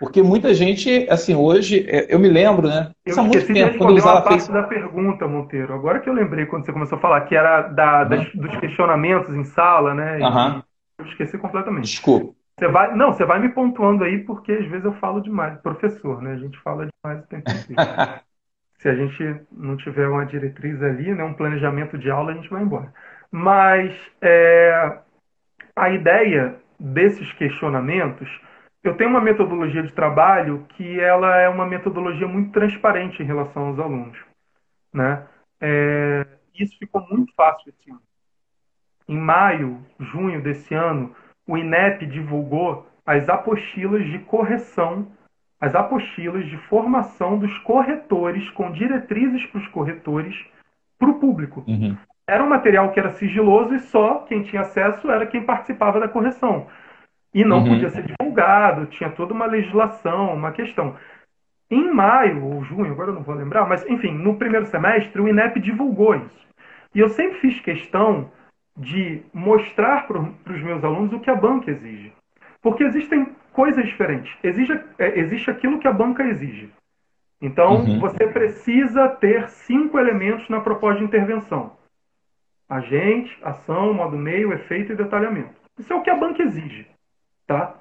Porque 0.00 0.22
muita 0.22 0.54
gente, 0.54 1.06
assim, 1.10 1.34
hoje, 1.34 1.84
é, 1.88 2.12
eu 2.12 2.18
me 2.18 2.28
lembro, 2.28 2.68
né? 2.68 2.90
Eu 3.04 3.10
Isso 3.10 3.20
há 3.20 3.22
muito 3.22 3.46
tempo, 3.52 3.78
quando 3.78 3.90
eu 3.90 3.96
usava 3.96 4.16
uma 4.18 4.22
parte 4.22 4.40
face... 4.40 4.52
da 4.52 4.62
pergunta, 4.62 5.26
Monteiro. 5.26 5.74
Agora 5.74 5.98
que 6.00 6.08
eu 6.08 6.12
lembrei 6.12 6.46
quando 6.46 6.64
você 6.64 6.72
começou 6.72 6.98
a 6.98 7.00
falar, 7.00 7.20
que 7.22 7.34
era 7.34 7.62
da, 7.62 8.02
uhum. 8.02 8.08
das, 8.08 8.32
dos 8.32 8.56
questionamentos 8.60 9.34
em 9.34 9.44
sala, 9.44 9.94
né? 9.94 10.18
Uhum. 10.18 10.62
Eu 10.98 11.06
esqueci 11.06 11.36
completamente. 11.36 11.84
Desculpa. 11.84 12.37
Você 12.58 12.66
vai, 12.66 12.94
não, 12.96 13.12
você 13.12 13.24
vai 13.24 13.38
me 13.38 13.50
pontuando 13.50 14.02
aí, 14.02 14.24
porque 14.24 14.52
às 14.52 14.66
vezes 14.66 14.84
eu 14.84 14.92
falo 14.94 15.20
demais. 15.20 15.56
Professor, 15.60 16.20
né? 16.20 16.32
A 16.32 16.38
gente 16.38 16.58
fala 16.58 16.88
demais 16.88 17.24
o 17.24 17.28
tempo 17.28 17.50
inteiro. 17.50 17.82
Se 18.78 18.88
a 18.88 18.94
gente 18.94 19.40
não 19.50 19.76
tiver 19.76 20.08
uma 20.08 20.24
diretriz 20.24 20.80
ali, 20.82 21.12
né, 21.12 21.24
um 21.24 21.34
planejamento 21.34 21.98
de 21.98 22.10
aula, 22.10 22.30
a 22.30 22.34
gente 22.34 22.48
vai 22.48 22.62
embora. 22.62 22.92
Mas 23.30 23.92
é, 24.20 25.00
a 25.74 25.90
ideia 25.90 26.56
desses 26.78 27.32
questionamentos 27.32 28.28
eu 28.82 28.96
tenho 28.96 29.10
uma 29.10 29.20
metodologia 29.20 29.82
de 29.82 29.92
trabalho 29.92 30.64
que 30.70 31.00
ela 31.00 31.36
é 31.36 31.48
uma 31.48 31.66
metodologia 31.66 32.28
muito 32.28 32.52
transparente 32.52 33.22
em 33.22 33.26
relação 33.26 33.66
aos 33.66 33.78
alunos. 33.78 34.16
Né? 34.92 35.26
É, 35.60 36.26
isso 36.54 36.78
ficou 36.78 37.06
muito 37.10 37.34
fácil 37.34 37.68
esse 37.68 37.90
ano. 37.90 38.02
Em 39.08 39.18
maio, 39.18 39.84
junho 39.98 40.40
desse 40.40 40.74
ano, 40.74 41.14
o 41.48 41.56
INEP 41.56 42.04
divulgou 42.04 42.86
as 43.06 43.26
apostilas 43.28 44.04
de 44.04 44.18
correção, 44.18 45.08
as 45.58 45.74
apostilas 45.74 46.46
de 46.46 46.58
formação 46.68 47.38
dos 47.38 47.56
corretores, 47.60 48.48
com 48.50 48.70
diretrizes 48.70 49.46
para 49.46 49.58
os 49.58 49.66
corretores, 49.68 50.36
para 50.98 51.08
o 51.08 51.18
público. 51.18 51.64
Uhum. 51.66 51.96
Era 52.28 52.44
um 52.44 52.48
material 52.48 52.92
que 52.92 53.00
era 53.00 53.12
sigiloso 53.12 53.74
e 53.74 53.80
só 53.80 54.26
quem 54.28 54.42
tinha 54.42 54.60
acesso 54.60 55.10
era 55.10 55.26
quem 55.26 55.42
participava 55.42 55.98
da 55.98 56.06
correção. 56.06 56.66
E 57.32 57.42
não 57.42 57.60
uhum. 57.60 57.68
podia 57.70 57.88
ser 57.88 58.04
divulgado, 58.04 58.86
tinha 58.86 59.08
toda 59.08 59.32
uma 59.32 59.46
legislação, 59.46 60.34
uma 60.34 60.52
questão. 60.52 60.94
Em 61.70 61.90
maio 61.90 62.44
ou 62.44 62.62
junho, 62.62 62.92
agora 62.92 63.10
eu 63.10 63.14
não 63.14 63.22
vou 63.22 63.34
lembrar, 63.34 63.66
mas 63.66 63.86
enfim, 63.88 64.12
no 64.12 64.36
primeiro 64.36 64.66
semestre 64.66 65.20
o 65.20 65.28
INEP 65.28 65.58
divulgou 65.60 66.14
isso. 66.14 66.46
E 66.94 67.00
eu 67.00 67.08
sempre 67.08 67.38
fiz 67.38 67.58
questão 67.60 68.30
de 68.78 69.22
mostrar 69.34 70.06
para 70.06 70.20
os 70.20 70.62
meus 70.62 70.84
alunos 70.84 71.12
o 71.12 71.20
que 71.20 71.30
a 71.30 71.34
banca 71.34 71.70
exige. 71.70 72.12
Porque 72.62 72.84
existem 72.84 73.26
coisas 73.52 73.84
diferentes. 73.84 74.32
Exige, 74.42 74.80
é, 74.98 75.18
existe 75.18 75.50
aquilo 75.50 75.80
que 75.80 75.88
a 75.88 75.92
banca 75.92 76.22
exige. 76.22 76.70
Então, 77.40 77.76
uhum. 77.76 78.00
você 78.00 78.26
precisa 78.28 79.08
ter 79.08 79.48
cinco 79.48 79.98
elementos 79.98 80.48
na 80.48 80.60
proposta 80.60 80.98
de 80.98 81.04
intervenção: 81.04 81.72
agente, 82.68 83.36
ação, 83.42 83.92
modo 83.92 84.16
meio, 84.16 84.52
efeito 84.52 84.92
e 84.92 84.96
detalhamento. 84.96 85.54
Isso 85.78 85.92
é 85.92 85.96
o 85.96 86.02
que 86.02 86.10
a 86.10 86.16
banca 86.16 86.42
exige. 86.42 86.86
Tá? 87.46 87.74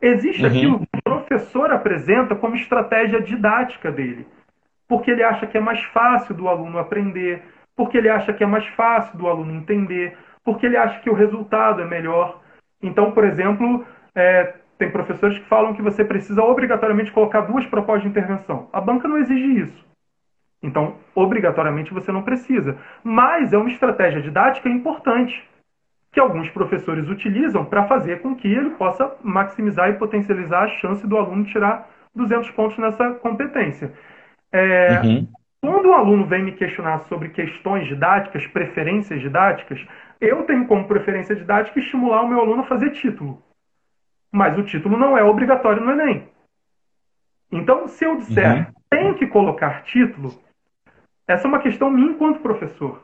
Existe 0.00 0.42
uhum. 0.42 0.48
aquilo 0.48 0.78
que 0.80 0.98
o 0.98 1.02
professor 1.02 1.70
apresenta 1.70 2.34
como 2.34 2.54
estratégia 2.54 3.20
didática 3.20 3.90
dele. 3.90 4.26
Porque 4.86 5.10
ele 5.10 5.22
acha 5.22 5.46
que 5.46 5.56
é 5.56 5.60
mais 5.60 5.82
fácil 5.84 6.34
do 6.34 6.48
aluno 6.48 6.78
aprender, 6.78 7.42
porque 7.74 7.96
ele 7.96 8.08
acha 8.08 8.32
que 8.32 8.44
é 8.44 8.46
mais 8.46 8.66
fácil 8.68 9.16
do 9.16 9.26
aluno 9.26 9.54
entender, 9.54 10.16
porque 10.44 10.66
ele 10.66 10.76
acha 10.76 11.00
que 11.00 11.10
o 11.10 11.14
resultado 11.14 11.80
é 11.80 11.86
melhor. 11.86 12.40
Então, 12.82 13.12
por 13.12 13.24
exemplo, 13.24 13.84
é, 14.14 14.54
tem 14.78 14.90
professores 14.90 15.38
que 15.38 15.46
falam 15.46 15.74
que 15.74 15.82
você 15.82 16.04
precisa 16.04 16.42
obrigatoriamente 16.42 17.12
colocar 17.12 17.42
duas 17.42 17.66
propostas 17.66 18.02
de 18.02 18.08
intervenção. 18.08 18.68
A 18.72 18.80
banca 18.80 19.08
não 19.08 19.18
exige 19.18 19.60
isso. 19.60 19.84
Então, 20.62 20.96
obrigatoriamente 21.14 21.92
você 21.92 22.10
não 22.10 22.22
precisa. 22.22 22.76
Mas 23.02 23.52
é 23.52 23.58
uma 23.58 23.70
estratégia 23.70 24.20
didática 24.20 24.68
importante 24.68 25.42
que 26.10 26.20
alguns 26.20 26.48
professores 26.50 27.08
utilizam 27.08 27.64
para 27.64 27.86
fazer 27.86 28.22
com 28.22 28.36
que 28.36 28.48
ele 28.48 28.70
possa 28.70 29.14
maximizar 29.22 29.90
e 29.90 29.94
potencializar 29.94 30.62
a 30.62 30.68
chance 30.68 31.06
do 31.06 31.16
aluno 31.16 31.44
tirar 31.44 31.90
200 32.14 32.50
pontos 32.52 32.78
nessa 32.78 33.10
competência. 33.14 33.92
É, 34.52 35.00
uhum. 35.02 35.28
Quando 35.60 35.86
o 35.86 35.92
aluno 35.92 36.24
vem 36.26 36.44
me 36.44 36.52
questionar 36.52 37.00
sobre 37.00 37.30
questões 37.30 37.88
didáticas, 37.88 38.46
preferências 38.46 39.20
didáticas, 39.20 39.84
eu 40.24 40.44
tenho 40.44 40.66
como 40.66 40.86
preferência 40.86 41.34
didática 41.34 41.78
estimular 41.78 42.22
o 42.22 42.28
meu 42.28 42.40
aluno 42.40 42.62
a 42.62 42.66
fazer 42.66 42.90
título. 42.90 43.42
Mas 44.32 44.58
o 44.58 44.64
título 44.64 44.96
não 44.96 45.16
é 45.16 45.22
obrigatório 45.22 45.82
no 45.82 45.92
Enem. 45.92 46.28
Então, 47.52 47.86
se 47.86 48.04
eu 48.04 48.16
disser 48.16 48.66
uhum. 48.66 48.72
tem 48.90 49.14
que 49.14 49.26
colocar 49.26 49.82
título, 49.84 50.34
essa 51.26 51.46
é 51.46 51.48
uma 51.48 51.60
questão 51.60 51.90
minha 51.90 52.10
enquanto 52.10 52.40
professor. 52.40 53.02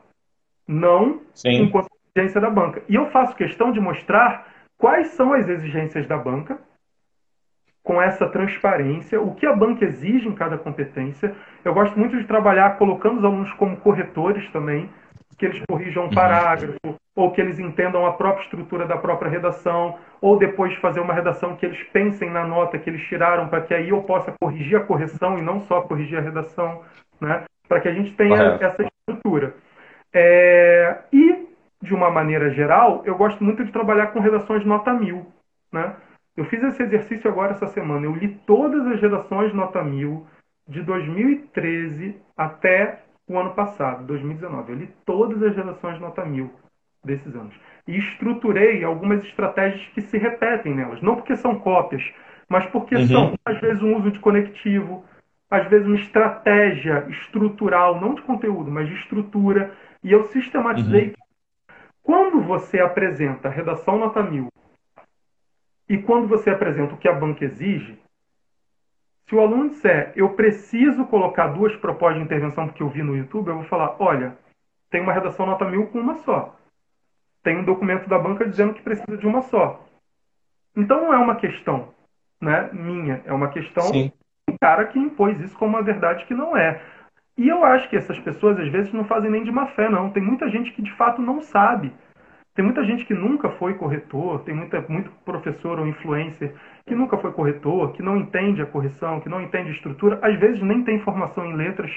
Não 0.67 1.21
Sim. 1.33 1.63
enquanto 1.63 1.89
exigência 2.15 2.41
da 2.41 2.49
banca. 2.49 2.83
E 2.87 2.95
eu 2.95 3.09
faço 3.09 3.35
questão 3.35 3.71
de 3.71 3.79
mostrar 3.79 4.47
quais 4.77 5.07
são 5.09 5.33
as 5.33 5.47
exigências 5.47 6.05
da 6.07 6.17
banca, 6.17 6.59
com 7.83 8.01
essa 8.01 8.27
transparência, 8.27 9.19
o 9.19 9.33
que 9.33 9.45
a 9.45 9.55
banca 9.55 9.85
exige 9.85 10.27
em 10.27 10.35
cada 10.35 10.57
competência. 10.57 11.35
Eu 11.63 11.73
gosto 11.73 11.97
muito 11.97 12.17
de 12.17 12.25
trabalhar 12.25 12.77
colocando 12.77 13.17
os 13.19 13.25
alunos 13.25 13.51
como 13.53 13.77
corretores 13.77 14.47
também, 14.51 14.89
que 15.37 15.45
eles 15.45 15.61
corrijam 15.67 16.03
um 16.03 16.07
uhum. 16.07 16.13
parágrafo, 16.13 16.77
ou 17.15 17.31
que 17.31 17.41
eles 17.41 17.59
entendam 17.59 18.05
a 18.05 18.13
própria 18.13 18.43
estrutura 18.43 18.85
da 18.85 18.97
própria 18.97 19.29
redação, 19.29 19.97
ou 20.21 20.37
depois 20.37 20.71
de 20.71 20.79
fazer 20.79 20.99
uma 20.99 21.13
redação 21.13 21.55
que 21.55 21.65
eles 21.65 21.81
pensem 21.91 22.29
na 22.29 22.45
nota 22.45 22.77
que 22.77 22.89
eles 22.89 23.01
tiraram, 23.03 23.47
para 23.47 23.61
que 23.61 23.73
aí 23.73 23.89
eu 23.89 24.01
possa 24.03 24.33
corrigir 24.39 24.77
a 24.77 24.83
correção 24.83 25.37
e 25.37 25.41
não 25.41 25.61
só 25.61 25.81
corrigir 25.81 26.17
a 26.17 26.21
redação, 26.21 26.81
né? 27.19 27.43
para 27.67 27.79
que 27.79 27.87
a 27.87 27.93
gente 27.93 28.13
tenha 28.15 28.37
Correto. 28.37 28.63
essa 28.65 28.83
estrutura. 28.83 29.55
É... 30.13 30.97
E 31.13 31.47
de 31.81 31.95
uma 31.95 32.11
maneira 32.11 32.49
geral, 32.51 33.01
eu 33.05 33.15
gosto 33.17 33.43
muito 33.43 33.63
de 33.63 33.71
trabalhar 33.71 34.07
com 34.07 34.19
redações 34.19 34.65
nota 34.65 34.93
mil. 34.93 35.25
Né? 35.71 35.95
Eu 36.35 36.45
fiz 36.45 36.61
esse 36.63 36.83
exercício 36.83 37.29
agora 37.29 37.51
essa 37.51 37.67
semana. 37.67 38.05
Eu 38.05 38.15
li 38.15 38.27
todas 38.45 38.85
as 38.87 39.01
redações 39.01 39.53
nota 39.53 39.81
mil 39.83 40.27
de 40.67 40.81
2013 40.83 42.15
até 42.37 42.99
o 43.27 43.37
ano 43.37 43.53
passado, 43.53 44.05
2019. 44.05 44.71
Eu 44.71 44.77
li 44.77 44.89
todas 45.05 45.41
as 45.43 45.55
redações 45.55 45.99
nota 45.99 46.25
mil 46.25 46.51
desses 47.03 47.35
anos. 47.35 47.53
E 47.87 47.97
estruturei 47.97 48.83
algumas 48.83 49.23
estratégias 49.23 49.85
que 49.93 50.01
se 50.01 50.17
repetem 50.17 50.75
nelas. 50.75 51.01
Não 51.01 51.15
porque 51.15 51.35
são 51.35 51.59
cópias, 51.59 52.03
mas 52.47 52.65
porque 52.67 52.95
uhum. 52.95 53.07
são, 53.07 53.33
às 53.45 53.59
vezes, 53.59 53.81
um 53.81 53.97
uso 53.97 54.11
de 54.11 54.19
conectivo, 54.19 55.03
às 55.49 55.67
vezes, 55.67 55.87
uma 55.87 55.95
estratégia 55.95 57.05
estrutural, 57.09 57.99
não 57.99 58.13
de 58.13 58.21
conteúdo, 58.21 58.69
mas 58.69 58.87
de 58.87 58.95
estrutura. 58.95 59.73
E 60.03 60.11
eu 60.11 60.23
sistematizei 60.25 61.07
uhum. 61.07 61.21
Quando 62.03 62.41
você 62.41 62.79
apresenta 62.79 63.47
a 63.47 63.51
redação 63.51 63.97
nota 63.97 64.23
mil 64.23 64.47
e 65.87 65.97
quando 65.97 66.27
você 66.27 66.49
apresenta 66.49 66.93
o 66.93 66.97
que 66.97 67.07
a 67.07 67.13
banca 67.13 67.45
exige, 67.45 68.00
se 69.31 69.35
o 69.35 69.39
aluno 69.39 69.69
disser 69.69 70.11
eu 70.13 70.33
preciso 70.33 71.05
colocar 71.05 71.47
duas 71.47 71.73
propostas 71.77 72.17
de 72.17 72.25
intervenção 72.25 72.67
porque 72.67 72.83
eu 72.83 72.89
vi 72.89 73.01
no 73.01 73.15
YouTube, 73.15 73.47
eu 73.47 73.55
vou 73.55 73.63
falar, 73.63 73.95
olha, 73.97 74.37
tem 74.89 74.99
uma 74.99 75.13
redação 75.13 75.45
nota 75.45 75.63
mil 75.63 75.87
com 75.87 75.99
uma 75.99 76.15
só. 76.15 76.53
Tem 77.41 77.57
um 77.57 77.63
documento 77.63 78.09
da 78.09 78.19
banca 78.19 78.45
dizendo 78.45 78.73
que 78.73 78.81
precisa 78.81 79.17
de 79.17 79.25
uma 79.25 79.41
só. 79.43 79.87
Então 80.75 80.99
não 80.99 81.13
é 81.13 81.17
uma 81.17 81.37
questão 81.37 81.93
né, 82.41 82.69
minha, 82.73 83.21
é 83.23 83.31
uma 83.31 83.47
questão 83.47 83.83
Sim. 83.83 84.11
do 84.49 84.59
cara 84.59 84.85
que 84.87 84.99
impôs 84.99 85.39
isso 85.39 85.57
como 85.57 85.77
uma 85.77 85.81
verdade 85.81 86.25
que 86.25 86.33
não 86.33 86.57
é. 86.57 86.81
E 87.37 87.47
eu 87.47 87.63
acho 87.63 87.89
que 87.89 87.95
essas 87.95 88.19
pessoas, 88.19 88.59
às 88.59 88.67
vezes, 88.67 88.91
não 88.91 89.05
fazem 89.05 89.31
nem 89.31 89.45
de 89.45 89.51
má 89.51 89.67
fé, 89.67 89.87
não. 89.87 90.11
Tem 90.11 90.21
muita 90.21 90.49
gente 90.49 90.73
que, 90.73 90.81
de 90.81 90.91
fato, 90.91 91.21
não 91.21 91.39
sabe. 91.39 91.93
Tem 92.53 92.65
muita 92.65 92.83
gente 92.83 93.05
que 93.05 93.13
nunca 93.13 93.49
foi 93.51 93.75
corretor, 93.75 94.43
tem 94.43 94.53
muita, 94.53 94.81
muito 94.81 95.09
professor 95.23 95.79
ou 95.79 95.87
influencer 95.87 96.53
que 96.85 96.93
nunca 96.93 97.17
foi 97.17 97.31
corretor, 97.31 97.93
que 97.93 98.03
não 98.03 98.17
entende 98.17 98.61
a 98.61 98.65
correção, 98.65 99.21
que 99.21 99.29
não 99.29 99.41
entende 99.41 99.69
a 99.69 99.73
estrutura, 99.73 100.19
às 100.21 100.37
vezes 100.37 100.61
nem 100.61 100.83
tem 100.83 100.99
formação 100.99 101.45
em 101.45 101.55
letras, 101.55 101.91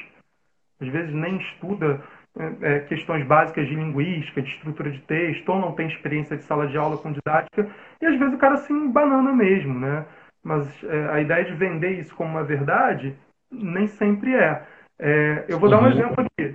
às 0.81 0.89
vezes 0.89 1.13
nem 1.13 1.37
estuda 1.39 2.01
é, 2.39 2.77
é 2.77 2.81
questões 2.81 3.27
básicas 3.27 3.67
de 3.67 3.75
linguística, 3.75 4.43
de 4.43 4.51
estrutura 4.51 4.91
de 4.91 5.01
texto, 5.01 5.49
ou 5.49 5.59
não 5.59 5.73
tem 5.73 5.89
experiência 5.89 6.37
de 6.37 6.45
sala 6.45 6.69
de 6.69 6.77
aula 6.77 6.99
com 6.99 7.13
didática, 7.13 7.69
e 8.01 8.07
às 8.07 8.17
vezes 8.19 8.35
o 8.35 8.39
cara 8.39 8.55
assim 8.55 8.91
banana 8.91 9.33
mesmo, 9.33 9.79
né? 9.79 10.07
Mas 10.43 10.85
é, 10.85 11.09
a 11.11 11.21
ideia 11.21 11.45
de 11.45 11.55
vender 11.55 11.99
isso 11.99 12.15
como 12.15 12.31
uma 12.31 12.45
verdade 12.45 13.17
nem 13.51 13.87
sempre 13.87 14.35
é. 14.35 14.63
É, 14.99 15.45
eu 15.49 15.59
vou 15.59 15.69
dar 15.69 15.79
um 15.79 15.85
uhum. 15.85 15.91
exemplo 15.91 16.25
aqui. 16.25 16.55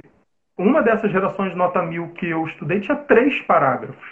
Uma 0.60 0.82
dessas 0.84 1.10
redações 1.10 1.52
de 1.52 1.58
nota 1.58 1.82
mil 1.82 2.10
que 2.10 2.30
eu 2.30 2.46
estudei 2.46 2.82
tinha 2.82 2.98
três 2.98 3.42
parágrafos. 3.44 4.06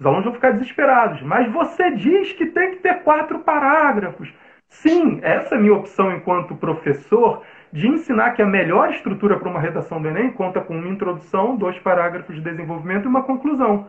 Os 0.00 0.04
alunos 0.04 0.24
vão 0.24 0.34
ficar 0.34 0.50
desesperados. 0.50 1.22
Mas 1.22 1.48
você 1.52 1.92
diz 1.92 2.32
que 2.32 2.46
tem 2.46 2.72
que 2.72 2.78
ter 2.78 3.04
quatro 3.04 3.38
parágrafos. 3.38 4.28
Sim, 4.68 5.20
essa 5.22 5.54
é 5.54 5.58
a 5.58 5.60
minha 5.60 5.74
opção 5.74 6.10
enquanto 6.10 6.56
professor 6.56 7.44
de 7.72 7.86
ensinar 7.86 8.32
que 8.32 8.42
a 8.42 8.46
melhor 8.46 8.90
estrutura 8.90 9.38
para 9.38 9.48
uma 9.48 9.60
redação 9.60 10.02
do 10.02 10.08
Enem 10.08 10.32
conta 10.32 10.60
com 10.60 10.76
uma 10.76 10.88
introdução, 10.88 11.54
dois 11.54 11.78
parágrafos 11.78 12.34
de 12.34 12.40
desenvolvimento 12.40 13.04
e 13.04 13.08
uma 13.08 13.22
conclusão. 13.22 13.86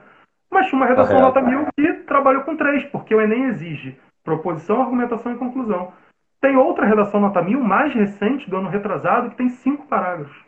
Mas 0.52 0.72
uma 0.72 0.86
redação 0.86 1.20
nota 1.20 1.42
mil 1.42 1.66
que 1.76 1.94
trabalhou 2.04 2.44
com 2.44 2.56
três, 2.56 2.86
porque 2.86 3.16
o 3.16 3.20
Enem 3.20 3.46
exige 3.46 4.00
proposição, 4.24 4.84
argumentação 4.84 5.32
e 5.32 5.38
conclusão. 5.38 5.92
Tem 6.40 6.58
outra 6.58 6.86
redação 6.86 7.20
nota 7.20 7.42
mil, 7.42 7.60
mais 7.60 7.92
recente, 7.92 8.48
do 8.48 8.58
ano 8.58 8.70
retrasado, 8.70 9.32
que 9.32 9.36
tem 9.36 9.50
cinco 9.50 9.88
parágrafos. 9.88 10.47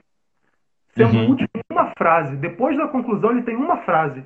Sendo 1.00 1.18
uhum. 1.18 1.30
último 1.30 1.50
uma 1.70 1.94
frase. 1.98 2.36
Depois 2.36 2.78
da 2.78 2.88
conclusão, 2.88 3.32
ele 3.32 3.44
tem 3.44 3.56
uma 3.56 3.78
frase, 3.78 4.24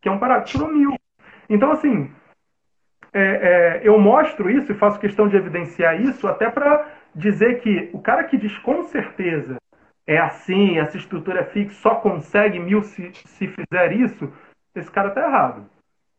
que 0.00 0.08
é 0.08 0.12
um 0.12 0.18
parágrafo. 0.18 0.66
Mil. 0.66 0.98
Então, 1.48 1.70
assim, 1.70 2.10
é, 3.12 3.22
é, 3.22 3.80
eu 3.84 3.98
mostro 3.98 4.50
isso 4.50 4.72
e 4.72 4.74
faço 4.74 4.98
questão 4.98 5.28
de 5.28 5.36
evidenciar 5.36 6.00
isso 6.00 6.26
até 6.26 6.50
para 6.50 6.86
dizer 7.14 7.60
que 7.60 7.90
o 7.92 8.00
cara 8.00 8.24
que 8.24 8.36
diz 8.36 8.56
com 8.58 8.82
certeza 8.84 9.56
é 10.06 10.18
assim, 10.18 10.78
essa 10.78 10.96
estrutura 10.96 11.40
é 11.40 11.44
fixa, 11.44 11.80
só 11.80 11.94
consegue 11.96 12.58
mil 12.58 12.82
se, 12.82 13.12
se 13.12 13.46
fizer 13.46 13.92
isso, 13.92 14.32
esse 14.74 14.90
cara 14.90 15.08
está 15.08 15.22
errado. 15.22 15.66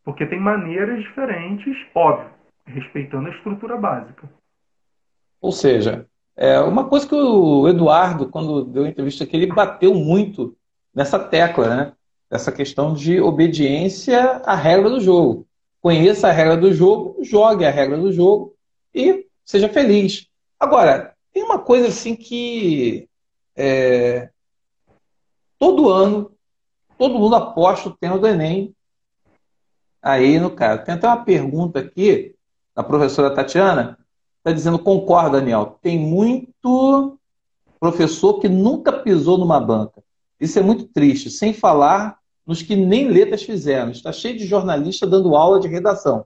Porque 0.03 0.26
tem 0.26 0.39
maneiras 0.39 1.01
diferentes, 1.01 1.76
óbvio, 1.93 2.30
respeitando 2.66 3.28
a 3.28 3.32
estrutura 3.32 3.76
básica. 3.76 4.30
Ou 5.41 5.51
seja, 5.51 6.05
é 6.42 6.58
uma 6.62 6.88
coisa 6.88 7.06
que 7.06 7.14
o 7.14 7.68
Eduardo, 7.68 8.30
quando 8.30 8.64
deu 8.64 8.86
a 8.86 8.88
entrevista 8.88 9.26
aqui, 9.26 9.36
ele 9.36 9.48
bateu 9.48 9.94
muito 9.94 10.56
nessa 10.96 11.20
tecla, 11.20 11.76
né? 11.76 11.94
Essa 12.32 12.50
questão 12.50 12.94
de 12.94 13.20
obediência 13.20 14.42
à 14.46 14.56
regra 14.56 14.90
do 14.90 15.02
jogo. 15.02 15.46
Conheça 15.82 16.30
a 16.30 16.32
regra 16.32 16.56
do 16.56 16.74
jogo, 16.74 17.18
jogue 17.22 17.66
a 17.66 17.70
regra 17.70 17.98
do 17.98 18.14
jogo 18.14 18.56
e 18.96 19.28
seja 19.44 19.68
feliz. 19.68 20.28
Agora, 20.58 21.14
tem 21.34 21.44
uma 21.44 21.60
coisa 21.60 21.90
assim 21.90 22.16
que 22.16 23.10
é, 23.54 24.30
todo 25.58 25.90
ano, 25.90 26.32
todo 26.98 27.20
mundo 27.20 27.36
aposta 27.36 27.90
o 27.90 27.98
tema 27.98 28.18
do 28.18 28.26
Enem 28.26 28.74
aí 30.02 30.40
no 30.40 30.52
caso. 30.52 30.86
Tem 30.86 30.96
até 30.96 31.06
uma 31.06 31.26
pergunta 31.26 31.80
aqui 31.80 32.34
da 32.74 32.82
professora 32.82 33.36
Tatiana, 33.36 34.00
está 34.40 34.52
dizendo, 34.52 34.80
concorda, 34.80 35.40
Daniel, 35.40 35.78
tem 35.82 35.98
muito 35.98 37.18
professor 37.80 38.40
que 38.40 38.50
nunca 38.50 38.92
pisou 38.92 39.38
numa 39.38 39.60
banca. 39.60 40.02
Isso 40.40 40.58
é 40.58 40.62
muito 40.62 40.86
triste, 40.86 41.30
sem 41.30 41.54
falar 41.54 42.18
nos 42.46 42.62
que 42.62 42.76
nem 42.76 43.08
letras 43.08 43.44
fizeram. 43.44 43.92
Está 43.92 44.12
cheio 44.12 44.38
de 44.38 44.46
jornalista 44.46 45.06
dando 45.06 45.36
aula 45.36 45.60
de 45.60 45.68
redação. 45.68 46.26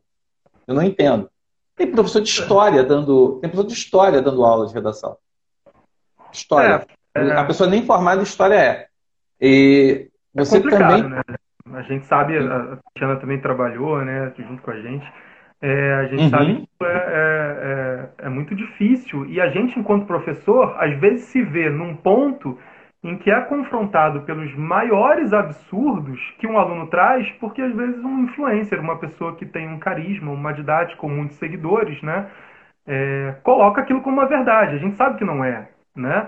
Eu 0.68 0.76
não 0.76 0.84
entendo. 0.84 1.30
Tem 1.76 1.92
professor 1.92 2.22
de 2.22 2.30
história 2.30 2.84
dando, 2.84 3.40
tem 3.42 3.50
professor 3.50 3.68
de 3.68 3.74
história 3.74 4.22
dando 4.22 4.46
aula 4.46 4.68
de 4.68 4.74
redação. 4.74 5.18
História. 6.32 6.86
É, 7.16 7.28
é... 7.28 7.34
A 7.34 7.44
pessoa 7.44 7.70
nem 7.70 7.86
formada 7.86 8.22
em 8.22 8.24
história 8.24 8.56
é. 8.56 8.88
E 9.42 10.10
é 10.36 10.44
você 10.44 10.62
também. 10.62 11.10
Né? 11.10 11.22
A 11.74 11.82
gente 11.82 12.06
sabe, 12.06 12.38
a 12.38 12.78
Tiana 12.96 13.20
também 13.20 13.42
trabalhou, 13.42 14.04
né, 14.04 14.32
junto 14.38 14.62
com 14.62 14.72
a 14.72 14.80
gente. 14.80 15.06
É, 15.66 15.94
a 15.94 16.04
gente 16.08 16.24
uhum. 16.24 16.30
sabe 16.30 16.56
que 16.56 16.86
é, 16.86 16.88
é, 16.88 18.20
é, 18.22 18.26
é 18.26 18.30
muito 18.30 18.54
difícil 18.54 19.26
e 19.28 19.40
a 19.40 19.48
gente, 19.48 19.80
enquanto 19.80 20.06
professor, 20.06 20.76
às 20.78 20.94
vezes 21.00 21.22
se 21.28 21.42
vê 21.42 21.70
num 21.70 21.96
ponto 21.96 22.60
em 23.02 23.18
que 23.18 23.32
é 23.32 23.40
confrontado 23.40 24.24
pelos 24.24 24.54
maiores 24.56 25.32
absurdos 25.32 26.20
que 26.38 26.46
um 26.46 26.58
aluno 26.58 26.88
traz, 26.88 27.30
porque 27.40 27.62
às 27.62 27.74
vezes 27.74 28.04
um 28.04 28.26
influencer, 28.26 28.78
uma 28.78 28.98
pessoa 28.98 29.38
que 29.38 29.46
tem 29.46 29.70
um 29.70 29.80
carisma, 29.80 30.32
uma 30.32 30.54
didática 30.54 31.00
com 31.00 31.08
muitos 31.08 31.38
seguidores, 31.38 32.02
né, 32.02 32.28
é, 32.86 33.36
coloca 33.42 33.80
aquilo 33.80 34.02
como 34.02 34.18
uma 34.18 34.28
verdade. 34.28 34.76
A 34.76 34.80
gente 34.80 34.98
sabe 34.98 35.18
que 35.18 35.24
não 35.24 35.46
é, 35.46 35.70
né? 35.96 36.28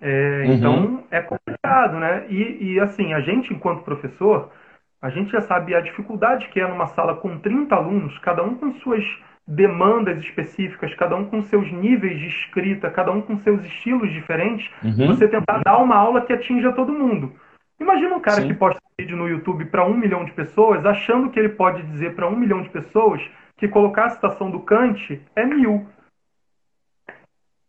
É, 0.00 0.44
uhum. 0.46 0.52
Então 0.52 1.04
é 1.10 1.20
complicado, 1.22 1.98
né? 1.98 2.26
E, 2.28 2.74
e 2.74 2.80
assim, 2.80 3.14
a 3.14 3.20
gente 3.20 3.52
enquanto 3.52 3.82
professor, 3.82 4.52
a 5.00 5.10
gente 5.10 5.30
já 5.30 5.40
sabe 5.40 5.74
a 5.74 5.80
dificuldade 5.80 6.48
que 6.48 6.60
é 6.60 6.66
numa 6.66 6.86
sala 6.86 7.16
com 7.16 7.38
30 7.38 7.74
alunos, 7.74 8.18
cada 8.18 8.42
um 8.42 8.54
com 8.54 8.72
suas 8.74 9.04
demandas 9.46 10.18
específicas, 10.18 10.92
cada 10.94 11.14
um 11.14 11.26
com 11.26 11.42
seus 11.42 11.70
níveis 11.70 12.18
de 12.18 12.26
escrita, 12.26 12.90
cada 12.90 13.12
um 13.12 13.22
com 13.22 13.38
seus 13.38 13.64
estilos 13.64 14.10
diferentes, 14.12 14.70
uhum. 14.82 15.06
você 15.06 15.28
tentar 15.28 15.62
dar 15.62 15.78
uma 15.78 15.94
aula 15.94 16.22
que 16.22 16.32
atinja 16.32 16.72
todo 16.72 16.92
mundo. 16.92 17.32
Imagina 17.78 18.16
um 18.16 18.20
cara 18.20 18.40
Sim. 18.40 18.48
que 18.48 18.54
posta 18.54 18.80
um 18.82 19.02
vídeo 19.02 19.16
no 19.16 19.28
YouTube 19.28 19.66
para 19.66 19.86
um 19.86 19.96
milhão 19.96 20.24
de 20.24 20.32
pessoas, 20.32 20.84
achando 20.84 21.30
que 21.30 21.38
ele 21.38 21.50
pode 21.50 21.82
dizer 21.84 22.14
para 22.14 22.26
um 22.26 22.34
milhão 22.34 22.62
de 22.62 22.70
pessoas 22.70 23.22
que 23.56 23.68
colocar 23.68 24.06
a 24.06 24.10
citação 24.10 24.50
do 24.50 24.60
Kant 24.60 25.22
é 25.36 25.44
mil. 25.44 25.86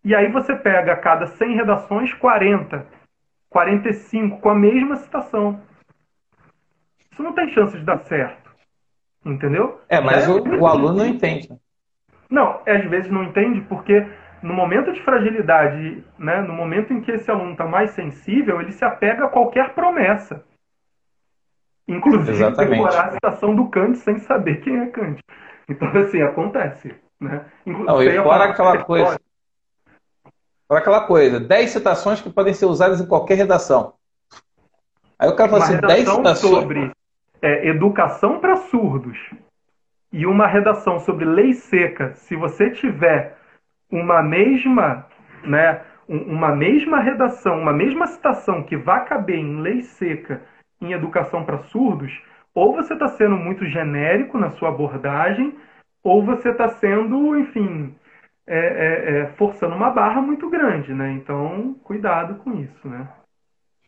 E 0.04 0.16
aí 0.16 0.32
você 0.32 0.56
pega 0.56 0.94
a 0.94 0.98
cada 0.98 1.28
100 1.28 1.56
redações 1.56 2.14
40, 2.14 2.88
45 3.50 4.40
com 4.40 4.50
a 4.50 4.56
mesma 4.56 4.96
citação. 4.96 5.62
Isso 7.18 7.24
não 7.24 7.34
tem 7.34 7.52
chance 7.52 7.76
de 7.76 7.84
dar 7.84 7.98
certo. 8.06 8.52
Entendeu? 9.26 9.82
É, 9.90 10.00
mas 10.00 10.28
é, 10.28 10.30
o, 10.30 10.62
o 10.62 10.68
aluno 10.68 10.98
não 10.98 11.06
entende. 11.08 11.50
Não, 12.30 12.62
às 12.64 12.86
vezes 12.86 13.10
não 13.10 13.24
entende 13.24 13.62
porque 13.62 14.06
no 14.44 14.54
momento 14.54 14.94
de 14.94 15.02
fragilidade, 15.02 16.04
né, 16.20 16.42
no 16.42 16.54
momento 16.54 16.94
em 16.94 17.02
que 17.02 17.12
esse 17.12 17.30
aluno 17.32 17.54
está 17.54 17.66
mais 17.66 17.90
sensível, 17.92 18.62
ele 18.62 18.72
se 18.72 18.86
apega 18.86 19.26
a 19.26 19.30
qualquer 19.30 19.74
promessa. 19.74 20.46
Inclusive 21.88 22.34
Exatamente. 22.34 22.84
decorar 22.84 23.08
a 23.08 23.12
citação 23.14 23.56
do 23.56 23.68
Kant 23.68 23.98
sem 23.98 24.20
saber 24.20 24.62
quem 24.62 24.78
é 24.78 24.86
Kant. 24.86 25.20
Então, 25.68 25.88
assim, 25.98 26.22
acontece. 26.22 26.94
Né? 27.20 27.46
Inclusive, 27.66 28.16
não, 28.16 28.22
e 28.22 28.24
fora 28.24 28.44
aquela 28.44 28.84
coisa. 28.84 29.20
Fora 30.68 30.80
aquela 30.82 31.08
coisa, 31.08 31.40
10 31.40 31.70
citações 31.72 32.22
que 32.22 32.30
podem 32.30 32.54
ser 32.54 32.68
usadas 32.68 33.02
em 33.02 33.08
qualquer 33.08 33.36
redação. 33.36 33.94
Aí 35.18 35.28
o 35.28 35.36
cara 35.36 35.50
fala 35.50 35.64
assim, 35.64 35.78
10 35.78 36.10
citações. 36.10 36.40
sobre 36.40 36.97
é, 37.42 37.68
educação 37.68 38.40
para 38.40 38.56
surdos 38.56 39.18
e 40.12 40.26
uma 40.26 40.48
redação 40.48 41.00
sobre 41.00 41.26
lei 41.26 41.54
seca, 41.54 42.14
se 42.16 42.36
você 42.36 42.70
tiver 42.70 43.38
uma 43.92 44.22
mesma, 44.22 45.06
né, 45.44 45.82
uma 46.08 46.56
mesma 46.56 47.00
redação, 47.00 47.60
uma 47.60 47.74
mesma 47.74 48.08
citação 48.08 48.64
que 48.64 48.78
vá 48.78 49.02
caber 49.02 49.38
em 49.38 49.62
lei 49.62 49.82
seca 49.82 50.42
em 50.80 50.94
educação 50.94 51.44
para 51.44 51.64
surdos, 51.64 52.12
ou 52.54 52.74
você 52.74 52.94
está 52.94 53.08
sendo 53.10 53.36
muito 53.36 53.66
genérico 53.66 54.38
na 54.38 54.52
sua 54.52 54.70
abordagem, 54.70 55.54
ou 56.04 56.24
você 56.24 56.50
está 56.50 56.70
sendo, 56.70 57.38
enfim, 57.38 57.94
é, 58.48 58.58
é, 58.58 59.20
é, 59.20 59.26
forçando 59.34 59.76
uma 59.76 59.90
barra 59.90 60.22
muito 60.22 60.50
grande, 60.50 60.94
né? 60.94 61.12
Então, 61.12 61.76
cuidado 61.84 62.36
com 62.36 62.54
isso, 62.54 62.88
né? 62.88 63.08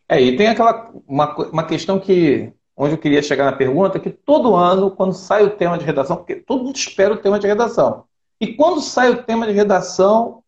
É, 0.08 0.20
e 0.20 0.36
tem 0.36 0.48
aquela 0.48 0.90
uma, 1.06 1.34
uma 1.50 1.66
questão 1.66 1.98
que 1.98 2.52
onde 2.76 2.94
eu 2.94 2.98
queria 2.98 3.22
chegar 3.22 3.44
na 3.44 3.56
pergunta, 3.56 3.98
que 4.00 4.10
todo 4.10 4.54
ano, 4.54 4.90
quando 4.90 5.12
sai 5.12 5.44
o 5.44 5.50
tema 5.50 5.76
de 5.76 5.84
redação, 5.84 6.16
porque 6.16 6.36
todo 6.36 6.64
mundo 6.64 6.76
espera 6.76 7.14
o 7.14 7.18
tema 7.18 7.38
de 7.38 7.46
redação. 7.46 8.04
E 8.40 8.54
quando 8.54 8.80
sai 8.80 9.10
o 9.10 9.22
tema 9.22 9.46
de 9.46 9.52
redação, 9.52 10.42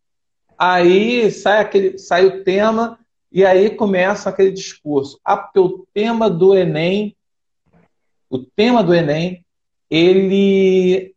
aí 0.57 1.29
sai, 1.31 1.59
aquele, 1.59 1.97
sai 1.97 2.25
o 2.25 2.43
tema 2.43 2.97
e 3.31 3.45
aí 3.45 3.69
começa 3.71 4.29
aquele 4.29 4.51
discurso. 4.51 5.19
Ah, 5.23 5.37
porque 5.37 5.59
o 5.59 5.85
tema 5.93 6.29
do 6.29 6.55
Enem, 6.55 7.15
o 8.29 8.39
tema 8.39 8.83
do 8.83 8.93
Enem, 8.93 9.45
ele 9.89 11.13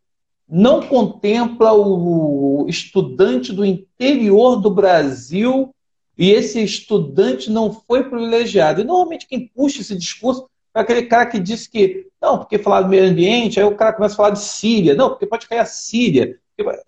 não 0.48 0.82
contempla 0.82 1.72
o 1.72 2.66
estudante 2.68 3.52
do 3.52 3.64
interior 3.64 4.56
do 4.56 4.70
Brasil 4.70 5.74
e 6.16 6.30
esse 6.30 6.62
estudante 6.62 7.50
não 7.50 7.72
foi 7.72 8.04
privilegiado. 8.04 8.80
E 8.80 8.84
normalmente 8.84 9.26
quem 9.26 9.48
puxa 9.48 9.80
esse 9.80 9.96
discurso 9.96 10.48
aquele 10.76 11.04
cara 11.04 11.26
que 11.26 11.38
disse 11.38 11.70
que, 11.70 12.06
não, 12.20 12.38
porque 12.38 12.58
falar 12.58 12.82
do 12.82 12.88
meio 12.88 13.08
ambiente, 13.08 13.58
aí 13.58 13.64
o 13.64 13.74
cara 13.74 13.92
começa 13.92 14.14
a 14.14 14.16
falar 14.16 14.30
de 14.30 14.40
Síria, 14.40 14.94
não, 14.94 15.10
porque 15.10 15.26
pode 15.26 15.48
cair 15.48 15.60
a 15.60 15.64
Síria. 15.64 16.38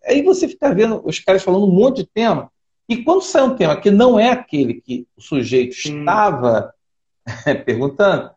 Aí 0.06 0.22
você 0.22 0.46
fica 0.46 0.72
vendo 0.74 1.00
os 1.04 1.18
caras 1.18 1.42
falando 1.42 1.66
um 1.66 1.72
monte 1.72 1.98
de 1.98 2.06
tema, 2.06 2.50
e 2.88 2.98
quando 2.98 3.22
sai 3.22 3.42
um 3.42 3.56
tema 3.56 3.76
que 3.76 3.90
não 3.90 4.18
é 4.18 4.30
aquele 4.30 4.74
que 4.74 5.06
o 5.16 5.20
sujeito 5.20 5.72
estava 5.72 6.72
perguntando, 7.64 8.30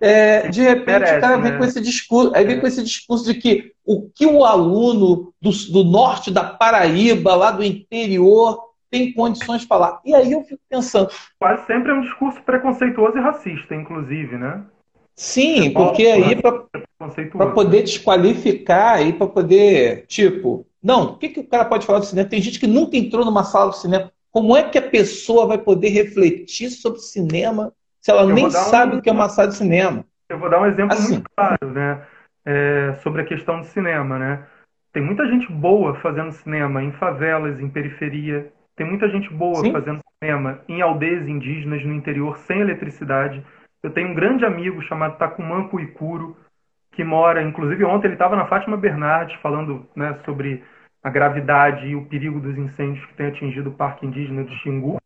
é, 0.00 0.48
de 0.48 0.62
repente 0.62 0.86
Merece, 0.86 1.18
o 1.18 1.20
cara 1.20 1.36
vem 1.36 1.52
né? 1.52 1.58
com 1.58 1.64
esse 1.64 1.80
discurso, 1.80 2.32
aí 2.34 2.44
vem 2.44 2.56
é. 2.56 2.60
com 2.60 2.66
esse 2.66 2.82
discurso 2.82 3.24
de 3.24 3.34
que 3.34 3.72
o 3.84 4.10
que 4.10 4.26
o 4.26 4.44
aluno 4.44 5.32
do, 5.40 5.50
do 5.70 5.84
norte 5.84 6.30
da 6.30 6.44
Paraíba, 6.44 7.34
lá 7.34 7.50
do 7.50 7.62
interior, 7.62 8.72
tem 8.90 9.12
condições 9.12 9.62
de 9.62 9.66
falar. 9.66 10.00
E 10.04 10.14
aí 10.14 10.32
eu 10.32 10.42
fico 10.42 10.60
pensando. 10.68 11.10
Quase 11.38 11.66
sempre 11.66 11.92
é 11.92 11.94
um 11.94 12.02
discurso 12.02 12.42
preconceituoso 12.42 13.16
e 13.16 13.20
racista, 13.20 13.74
inclusive, 13.74 14.36
né? 14.36 14.64
Sim, 15.22 15.72
porque 15.72 16.04
aí 16.04 16.34
para 16.42 17.46
poder 17.52 17.82
desqualificar, 17.82 18.94
aí 18.94 19.12
para 19.12 19.28
poder, 19.28 20.04
tipo, 20.08 20.66
não, 20.82 21.12
o 21.12 21.16
que, 21.16 21.28
que 21.28 21.38
o 21.38 21.46
cara 21.46 21.64
pode 21.64 21.86
falar 21.86 22.00
do 22.00 22.06
cinema? 22.06 22.28
Tem 22.28 22.42
gente 22.42 22.58
que 22.58 22.66
nunca 22.66 22.96
entrou 22.96 23.24
numa 23.24 23.44
sala 23.44 23.70
de 23.70 23.78
cinema. 23.78 24.10
Como 24.32 24.56
é 24.56 24.64
que 24.64 24.76
a 24.76 24.82
pessoa 24.82 25.46
vai 25.46 25.58
poder 25.58 25.90
refletir 25.90 26.70
sobre 26.70 26.98
cinema 26.98 27.72
se 28.00 28.10
ela 28.10 28.22
eu 28.22 28.30
nem 28.30 28.50
sabe 28.50 28.96
um... 28.96 28.98
o 28.98 29.02
que 29.02 29.08
é 29.08 29.12
uma 29.12 29.28
sala 29.28 29.46
de 29.46 29.54
cinema? 29.54 30.04
Eu 30.28 30.40
vou 30.40 30.50
dar 30.50 30.60
um 30.60 30.66
exemplo 30.66 30.92
assim. 30.92 31.12
muito 31.12 31.30
claro, 31.36 31.70
né? 31.70 32.02
É, 32.44 32.94
sobre 33.04 33.22
a 33.22 33.24
questão 33.24 33.60
do 33.60 33.66
cinema, 33.66 34.18
né? 34.18 34.44
Tem 34.92 35.04
muita 35.04 35.24
gente 35.28 35.50
boa 35.52 35.94
fazendo 36.00 36.32
cinema 36.32 36.82
em 36.82 36.90
favelas, 36.90 37.60
em 37.60 37.68
periferia. 37.68 38.52
Tem 38.74 38.84
muita 38.84 39.08
gente 39.08 39.32
boa 39.32 39.60
Sim. 39.60 39.70
fazendo 39.70 40.00
cinema 40.18 40.60
em 40.68 40.82
aldeias 40.82 41.28
indígenas 41.28 41.84
no 41.84 41.94
interior 41.94 42.36
sem 42.38 42.58
eletricidade 42.58 43.40
eu 43.82 43.90
tenho 43.90 44.08
um 44.08 44.14
grande 44.14 44.44
amigo 44.44 44.80
chamado 44.82 45.18
Takuman 45.18 45.68
Kuikuro, 45.68 46.36
que 46.92 47.02
mora, 47.02 47.42
inclusive 47.42 47.84
ontem 47.84 48.08
ele 48.08 48.14
estava 48.14 48.36
na 48.36 48.46
Fátima 48.46 48.76
Bernardes 48.76 49.34
falando 49.40 49.86
né, 49.96 50.18
sobre 50.24 50.62
a 51.02 51.10
gravidade 51.10 51.86
e 51.86 51.96
o 51.96 52.04
perigo 52.06 52.38
dos 52.38 52.56
incêndios 52.56 53.04
que 53.06 53.14
tem 53.14 53.26
atingido 53.26 53.70
o 53.70 53.74
Parque 53.74 54.06
Indígena 54.06 54.44
do 54.44 54.52
Xingu. 54.58 54.98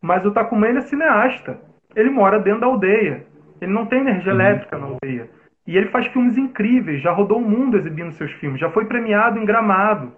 Mas 0.00 0.24
o 0.24 0.30
Takuman 0.30 0.68
ele 0.68 0.78
é 0.78 0.82
cineasta. 0.82 1.58
Ele 1.94 2.10
mora 2.10 2.38
dentro 2.38 2.60
da 2.60 2.66
aldeia. 2.66 3.26
Ele 3.60 3.72
não 3.72 3.86
tem 3.86 4.00
energia 4.00 4.32
uhum. 4.32 4.40
elétrica 4.40 4.78
na 4.78 4.86
aldeia. 4.86 5.28
E 5.66 5.76
ele 5.76 5.88
faz 5.88 6.06
filmes 6.08 6.36
incríveis, 6.36 7.02
já 7.02 7.12
rodou 7.12 7.38
o 7.38 7.48
mundo 7.48 7.76
exibindo 7.76 8.12
seus 8.12 8.32
filmes, 8.32 8.60
já 8.60 8.70
foi 8.70 8.86
premiado 8.86 9.38
em 9.38 9.44
Gramado. 9.44 10.12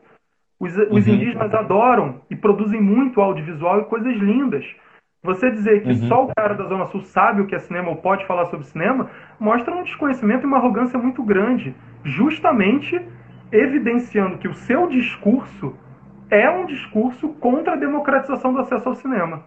Os, 0.59 0.77
os 0.77 1.07
uhum. 1.07 1.15
indígenas 1.15 1.53
adoram 1.53 2.21
e 2.31 2.37
produzem 2.37 2.81
muito 2.81 3.21
audiovisual 3.21 3.81
e 3.81 3.85
coisas 3.85 4.15
lindas. 4.17 4.65
Você 5.25 5.53
dizer 5.53 5.83
que 5.83 5.91
uhum. 5.91 6.09
só 6.09 6.25
o 6.25 6.35
cara 6.35 6.55
da 6.55 6.64
Zona 6.64 6.87
Sul 6.87 7.03
sabe 7.03 7.43
o 7.43 7.47
que 7.47 7.55
é 7.55 7.59
cinema 7.61 7.91
ou 7.91 7.97
pode 7.97 8.27
falar 8.27 8.47
sobre 8.47 8.66
cinema, 8.66 9.09
mostra 9.39 9.73
um 9.73 9.85
desconhecimento 9.85 10.45
e 10.45 10.47
uma 10.47 10.57
arrogância 10.57 10.99
muito 10.99 11.23
grande, 11.23 11.75
justamente 12.03 13.01
evidenciando 13.53 14.39
que 14.39 14.49
o 14.49 14.55
seu 14.55 14.89
discurso 14.89 15.77
é 16.29 16.51
um 16.51 16.66
discurso 16.66 17.29
contra 17.29 17.75
a 17.75 17.77
democratização 17.77 18.53
do 18.53 18.59
acesso 18.59 18.89
ao 18.89 18.95
cinema. 18.97 19.45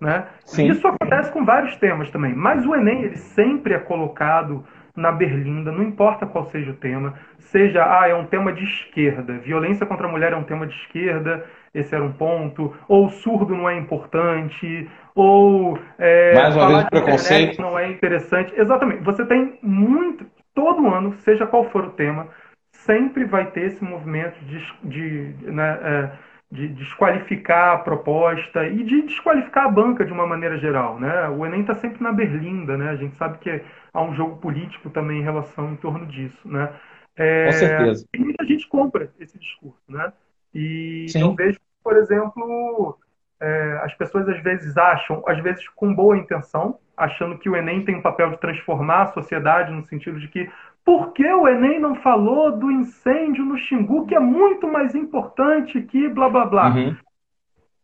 Né? 0.00 0.26
Isso 0.68 0.88
acontece 0.88 1.30
com 1.32 1.44
vários 1.44 1.76
temas 1.76 2.10
também, 2.10 2.34
mas 2.34 2.66
o 2.66 2.74
Enem 2.74 3.02
ele 3.02 3.16
sempre 3.16 3.74
é 3.74 3.78
colocado 3.78 4.64
na 4.96 5.12
berlinda, 5.12 5.70
não 5.70 5.82
importa 5.82 6.26
qual 6.26 6.44
seja 6.46 6.72
o 6.72 6.76
tema, 6.76 7.14
seja, 7.38 7.84
ah, 7.84 8.08
é 8.08 8.14
um 8.14 8.26
tema 8.26 8.52
de 8.52 8.64
esquerda, 8.64 9.38
violência 9.38 9.86
contra 9.86 10.08
a 10.08 10.10
mulher 10.10 10.32
é 10.32 10.36
um 10.36 10.42
tema 10.42 10.66
de 10.66 10.74
esquerda, 10.74 11.46
esse 11.74 11.94
era 11.94 12.04
um 12.04 12.12
ponto, 12.12 12.74
ou 12.88 13.08
surdo 13.08 13.54
não 13.54 13.68
é 13.68 13.76
importante, 13.76 14.88
ou 15.14 15.78
é, 15.98 16.34
Mais 16.34 16.56
uma 16.56 16.68
vez, 16.68 16.84
preconceito 16.84 17.60
não 17.60 17.78
é 17.78 17.90
interessante. 17.90 18.52
Exatamente. 18.56 19.02
Você 19.02 19.24
tem 19.26 19.58
muito, 19.62 20.26
todo 20.54 20.88
ano, 20.88 21.12
seja 21.18 21.46
qual 21.46 21.64
for 21.70 21.84
o 21.84 21.90
tema, 21.90 22.28
sempre 22.72 23.24
vai 23.24 23.50
ter 23.50 23.64
esse 23.64 23.82
movimento 23.84 24.38
de, 24.44 24.58
de, 24.84 25.50
né, 25.50 25.78
é, 25.82 26.10
de 26.50 26.68
desqualificar 26.68 27.74
a 27.74 27.78
proposta 27.78 28.66
e 28.66 28.82
de 28.82 29.02
desqualificar 29.02 29.66
a 29.66 29.70
banca 29.70 30.04
de 30.04 30.12
uma 30.12 30.26
maneira 30.26 30.56
geral. 30.58 30.98
Né? 30.98 31.28
O 31.28 31.44
Enem 31.44 31.60
está 31.60 31.74
sempre 31.74 32.02
na 32.02 32.12
berlinda, 32.12 32.76
né? 32.76 32.90
a 32.90 32.96
gente 32.96 33.16
sabe 33.16 33.38
que 33.38 33.60
há 33.92 34.02
um 34.02 34.14
jogo 34.14 34.36
político 34.36 34.88
também 34.88 35.20
em 35.20 35.24
relação 35.24 35.72
em 35.72 35.76
torno 35.76 36.06
disso. 36.06 36.48
Né? 36.48 36.70
É, 37.16 37.46
Com 37.46 37.52
certeza. 37.52 38.06
E 38.14 38.18
muita 38.18 38.46
gente 38.46 38.66
compra 38.68 39.10
esse 39.20 39.38
discurso. 39.38 39.82
Né? 39.88 40.10
E 40.58 41.06
Sim. 41.08 41.20
eu 41.20 41.34
vejo, 41.34 41.58
por 41.84 41.96
exemplo, 41.96 42.98
é, 43.40 43.80
as 43.84 43.94
pessoas 43.94 44.28
às 44.28 44.42
vezes 44.42 44.76
acham, 44.76 45.22
às 45.24 45.38
vezes 45.40 45.68
com 45.68 45.94
boa 45.94 46.18
intenção, 46.18 46.78
achando 46.96 47.38
que 47.38 47.48
o 47.48 47.54
Enem 47.54 47.84
tem 47.84 47.94
um 47.94 48.02
papel 48.02 48.30
de 48.30 48.40
transformar 48.40 49.02
a 49.02 49.12
sociedade 49.12 49.70
no 49.70 49.84
sentido 49.84 50.18
de 50.18 50.26
que 50.26 50.50
por 50.84 51.12
que 51.12 51.24
o 51.24 51.46
Enem 51.46 51.78
não 51.78 51.94
falou 51.94 52.50
do 52.50 52.72
incêndio 52.72 53.44
no 53.44 53.56
Xingu, 53.56 54.04
que 54.06 54.16
é 54.16 54.18
muito 54.18 54.66
mais 54.66 54.96
importante 54.96 55.80
que 55.82 56.08
blá 56.08 56.28
blá 56.28 56.46
blá? 56.46 56.70
Uhum. 56.70 56.96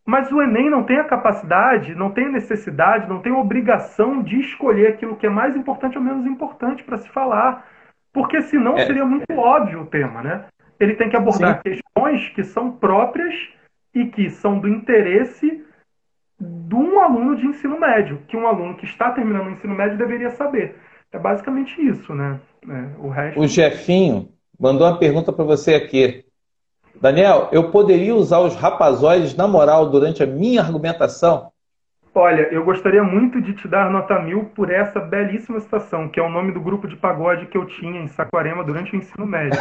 Mas 0.05 0.33
o 0.33 0.43
Enem 0.43 0.69
não 0.69 0.83
tem 0.83 0.99
a 0.99 1.05
capacidade, 1.05 1.95
não 1.95 2.11
tem 2.11 2.27
a 2.27 2.33
necessidade, 2.33 3.09
não 3.09 3.21
tem 3.21 3.33
a 3.33 3.39
obrigação 3.39 4.21
de 4.21 4.41
escolher 4.41 4.89
aquilo 4.89 5.17
que 5.17 5.27
é 5.27 5.31
mais 5.31 5.55
importante 5.55 5.97
ou 5.97 6.03
menos 6.03 6.27
importante 6.27 6.83
para 6.83 6.99
se 6.99 7.09
falar. 7.09 7.67
Porque 8.13 8.43
senão 8.43 8.75
é. 8.77 8.85
seria 8.85 9.05
muito 9.05 9.33
óbvio 9.33 9.83
o 9.83 9.87
tema, 9.87 10.23
né? 10.23 10.45
Ele 10.79 10.95
tem 10.95 11.09
que 11.09 11.17
abordar 11.17 11.57
Sim. 11.57 11.63
questões 11.63 12.29
que 12.31 12.45
são 12.45 12.73
próprias 12.73 13.35
e 13.95 14.07
que 14.07 14.29
são 14.31 14.59
do 14.59 14.69
interesse 14.69 15.65
de 16.41 16.75
um 16.75 17.01
aluno 17.01 17.37
de 17.37 17.47
ensino 17.47 17.79
médio, 17.79 18.21
que 18.27 18.37
um 18.37 18.47
aluno 18.47 18.77
que 18.77 18.85
está 18.85 19.11
terminando 19.11 19.47
o 19.47 19.51
ensino 19.51 19.75
médio 19.75 19.97
deveria 19.97 20.31
saber. 20.31 20.77
É 21.13 21.19
basicamente 21.19 21.81
isso, 21.81 22.13
né? 22.15 22.41
É, 22.69 22.89
o, 22.99 23.09
resto... 23.09 23.41
o 23.41 23.47
Jefinho 23.47 24.29
mandou 24.59 24.87
uma 24.87 24.99
pergunta 24.99 25.33
para 25.33 25.45
você 25.45 25.75
aqui. 25.75 26.25
Daniel, 27.01 27.49
eu 27.53 27.71
poderia 27.71 28.15
usar 28.15 28.41
os 28.41 28.57
rapazóides 28.57 29.37
na 29.37 29.47
moral 29.47 29.91
durante 29.91 30.23
a 30.23 30.27
minha 30.27 30.61
argumentação? 30.61 31.53
Olha, 32.15 32.43
eu 32.53 32.65
gostaria 32.65 33.03
muito 33.03 33.41
de 33.41 33.55
te 33.55 33.67
dar 33.67 33.91
nota 33.91 34.21
mil 34.21 34.45
por 34.47 34.71
essa 34.71 35.01
belíssima 35.01 35.59
citação, 35.59 36.09
que 36.09 36.21
é 36.21 36.23
o 36.23 36.31
nome 36.31 36.53
do 36.53 36.61
grupo 36.61 36.87
de 36.87 36.97
pagode 36.97 37.47
que 37.47 37.59
eu 37.59 37.67
tinha 37.67 38.01
em 38.01 38.07
Saquarema 38.07 38.63
durante 38.63 38.95
o 38.95 38.97
ensino 38.97 39.27
médio. 39.27 39.59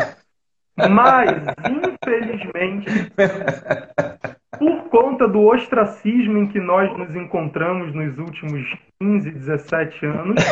Mas, 0.75 1.43
infelizmente, 1.69 3.11
por 4.57 4.89
conta 4.89 5.27
do 5.27 5.41
ostracismo 5.41 6.37
em 6.37 6.47
que 6.47 6.59
nós 6.59 6.95
nos 6.97 7.15
encontramos 7.15 7.93
nos 7.93 8.17
últimos 8.17 8.75
15, 8.99 9.31
17 9.31 10.05
anos, 10.05 10.43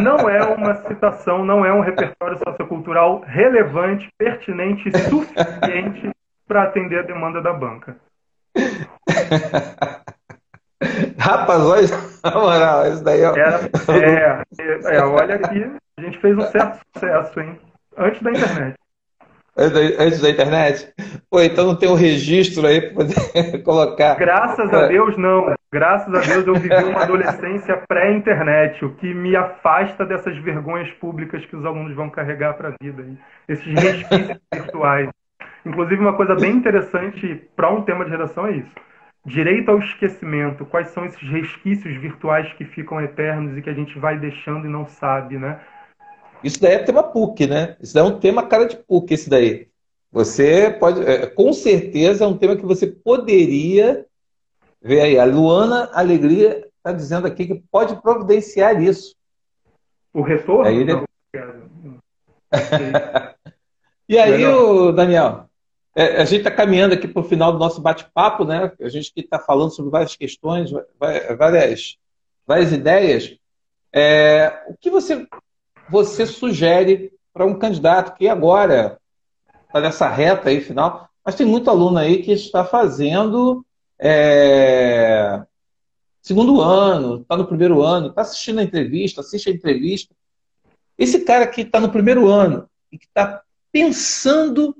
não 0.00 0.28
é 0.28 0.42
uma 0.44 0.74
citação, 0.74 1.44
não 1.44 1.64
é 1.64 1.72
um 1.72 1.80
repertório 1.80 2.38
sociocultural 2.38 3.22
relevante, 3.26 4.08
pertinente 4.18 4.88
e 4.88 4.98
suficiente 4.98 6.10
para 6.46 6.64
atender 6.64 7.00
a 7.00 7.02
demanda 7.02 7.40
da 7.40 7.52
banca. 7.52 7.96
Rapaz, 11.18 11.60
olha, 11.60 11.88
na 12.24 12.30
moral, 12.40 12.86
isso 12.88 13.04
daí 13.04 13.24
ó. 13.24 13.34
É, 13.36 14.42
é, 14.60 14.96
é, 14.96 15.04
olha 15.04 15.36
aqui, 15.36 15.70
a 15.98 16.02
gente 16.02 16.18
fez 16.18 16.36
um 16.36 16.42
certo 16.42 16.80
sucesso, 16.94 17.40
hein? 17.40 17.58
Antes 17.96 18.22
da 18.22 18.30
internet. 18.30 18.76
Antes 19.56 20.20
da 20.20 20.28
internet? 20.28 20.92
Pô, 21.30 21.40
então 21.40 21.66
não 21.66 21.76
tem 21.76 21.88
um 21.88 21.94
registro 21.94 22.66
aí 22.66 22.80
para 22.80 22.94
poder 22.94 23.62
colocar. 23.64 24.14
Graças 24.16 24.72
a 24.72 24.86
Deus, 24.86 25.16
não. 25.16 25.54
Graças 25.72 26.14
a 26.14 26.20
Deus 26.20 26.46
eu 26.46 26.54
vivi 26.54 26.84
uma 26.84 27.02
adolescência 27.02 27.82
pré-internet, 27.88 28.84
o 28.84 28.94
que 28.94 29.12
me 29.12 29.34
afasta 29.34 30.04
dessas 30.04 30.36
vergonhas 30.38 30.90
públicas 30.92 31.44
que 31.46 31.56
os 31.56 31.64
alunos 31.64 31.94
vão 31.94 32.10
carregar 32.10 32.54
para 32.54 32.68
a 32.68 32.74
vida. 32.80 33.04
Esses 33.48 33.66
resquícios 33.66 34.38
virtuais. 34.52 35.08
Inclusive, 35.64 36.00
uma 36.00 36.14
coisa 36.14 36.34
bem 36.34 36.52
interessante 36.52 37.42
para 37.56 37.70
um 37.70 37.82
tema 37.82 38.04
de 38.04 38.10
redação 38.10 38.46
é 38.46 38.52
isso. 38.52 38.72
Direito 39.24 39.70
ao 39.70 39.78
esquecimento. 39.78 40.64
Quais 40.66 40.88
são 40.88 41.04
esses 41.04 41.28
resquícios 41.28 41.96
virtuais 41.96 42.52
que 42.52 42.64
ficam 42.64 43.00
eternos 43.00 43.56
e 43.56 43.62
que 43.62 43.70
a 43.70 43.74
gente 43.74 43.98
vai 43.98 44.16
deixando 44.16 44.66
e 44.66 44.70
não 44.70 44.86
sabe, 44.86 45.36
né? 45.36 45.58
Isso 46.46 46.60
daí 46.60 46.74
é 46.74 46.78
tema 46.78 47.02
PUC, 47.02 47.48
né? 47.48 47.76
Isso 47.80 47.92
daí 47.92 48.04
é 48.04 48.06
um 48.06 48.20
tema 48.20 48.46
cara 48.46 48.66
de 48.66 48.76
PUC, 48.76 49.14
esse 49.14 49.28
daí. 49.28 49.68
Você 50.12 50.70
pode, 50.70 51.04
é, 51.04 51.26
com 51.26 51.52
certeza, 51.52 52.24
é 52.24 52.28
um 52.28 52.38
tema 52.38 52.54
que 52.54 52.64
você 52.64 52.86
poderia 52.86 54.06
ver 54.80 55.00
aí. 55.00 55.18
A 55.18 55.24
Luana 55.24 55.90
Alegria 55.92 56.68
está 56.76 56.92
dizendo 56.92 57.26
aqui 57.26 57.48
que 57.48 57.64
pode 57.68 58.00
providenciar 58.00 58.80
isso. 58.80 59.16
O 60.14 60.22
retorno? 60.22 60.66
Aí, 60.66 60.76
ele... 60.76 60.92
e 64.08 64.16
aí, 64.16 64.46
o 64.46 64.92
Daniel, 64.92 65.50
é, 65.96 66.22
a 66.22 66.24
gente 66.24 66.38
está 66.38 66.50
caminhando 66.52 66.94
aqui 66.94 67.08
para 67.08 67.22
o 67.22 67.28
final 67.28 67.52
do 67.52 67.58
nosso 67.58 67.80
bate-papo, 67.80 68.44
né? 68.44 68.70
A 68.80 68.88
gente 68.88 69.12
está 69.16 69.40
falando 69.40 69.74
sobre 69.74 69.90
várias 69.90 70.14
questões, 70.14 70.70
várias, 71.36 71.98
várias 72.46 72.70
ideias. 72.70 73.36
É, 73.92 74.64
o 74.68 74.76
que 74.76 74.90
você 74.90 75.26
você 75.88 76.26
sugere 76.26 77.12
para 77.32 77.46
um 77.46 77.58
candidato 77.58 78.16
que 78.16 78.28
agora 78.28 78.98
está 79.66 79.80
nessa 79.80 80.08
reta 80.08 80.48
aí 80.48 80.60
final, 80.60 81.08
mas 81.24 81.34
tem 81.34 81.46
muito 81.46 81.68
aluno 81.70 81.98
aí 81.98 82.22
que 82.22 82.32
está 82.32 82.64
fazendo 82.64 83.64
é, 83.98 85.42
segundo 86.26 86.60
ano, 86.60 87.20
está 87.20 87.36
no 87.36 87.46
primeiro 87.46 87.82
ano, 87.82 88.08
está 88.08 88.22
assistindo 88.22 88.58
a 88.58 88.62
entrevista, 88.64 89.20
assiste 89.20 89.48
a 89.48 89.52
entrevista. 89.52 90.14
Esse 90.98 91.20
cara 91.20 91.46
que 91.46 91.60
está 91.60 91.78
no 91.78 91.92
primeiro 91.92 92.28
ano 92.28 92.68
e 92.90 92.98
que 92.98 93.06
está 93.06 93.42
pensando 93.70 94.76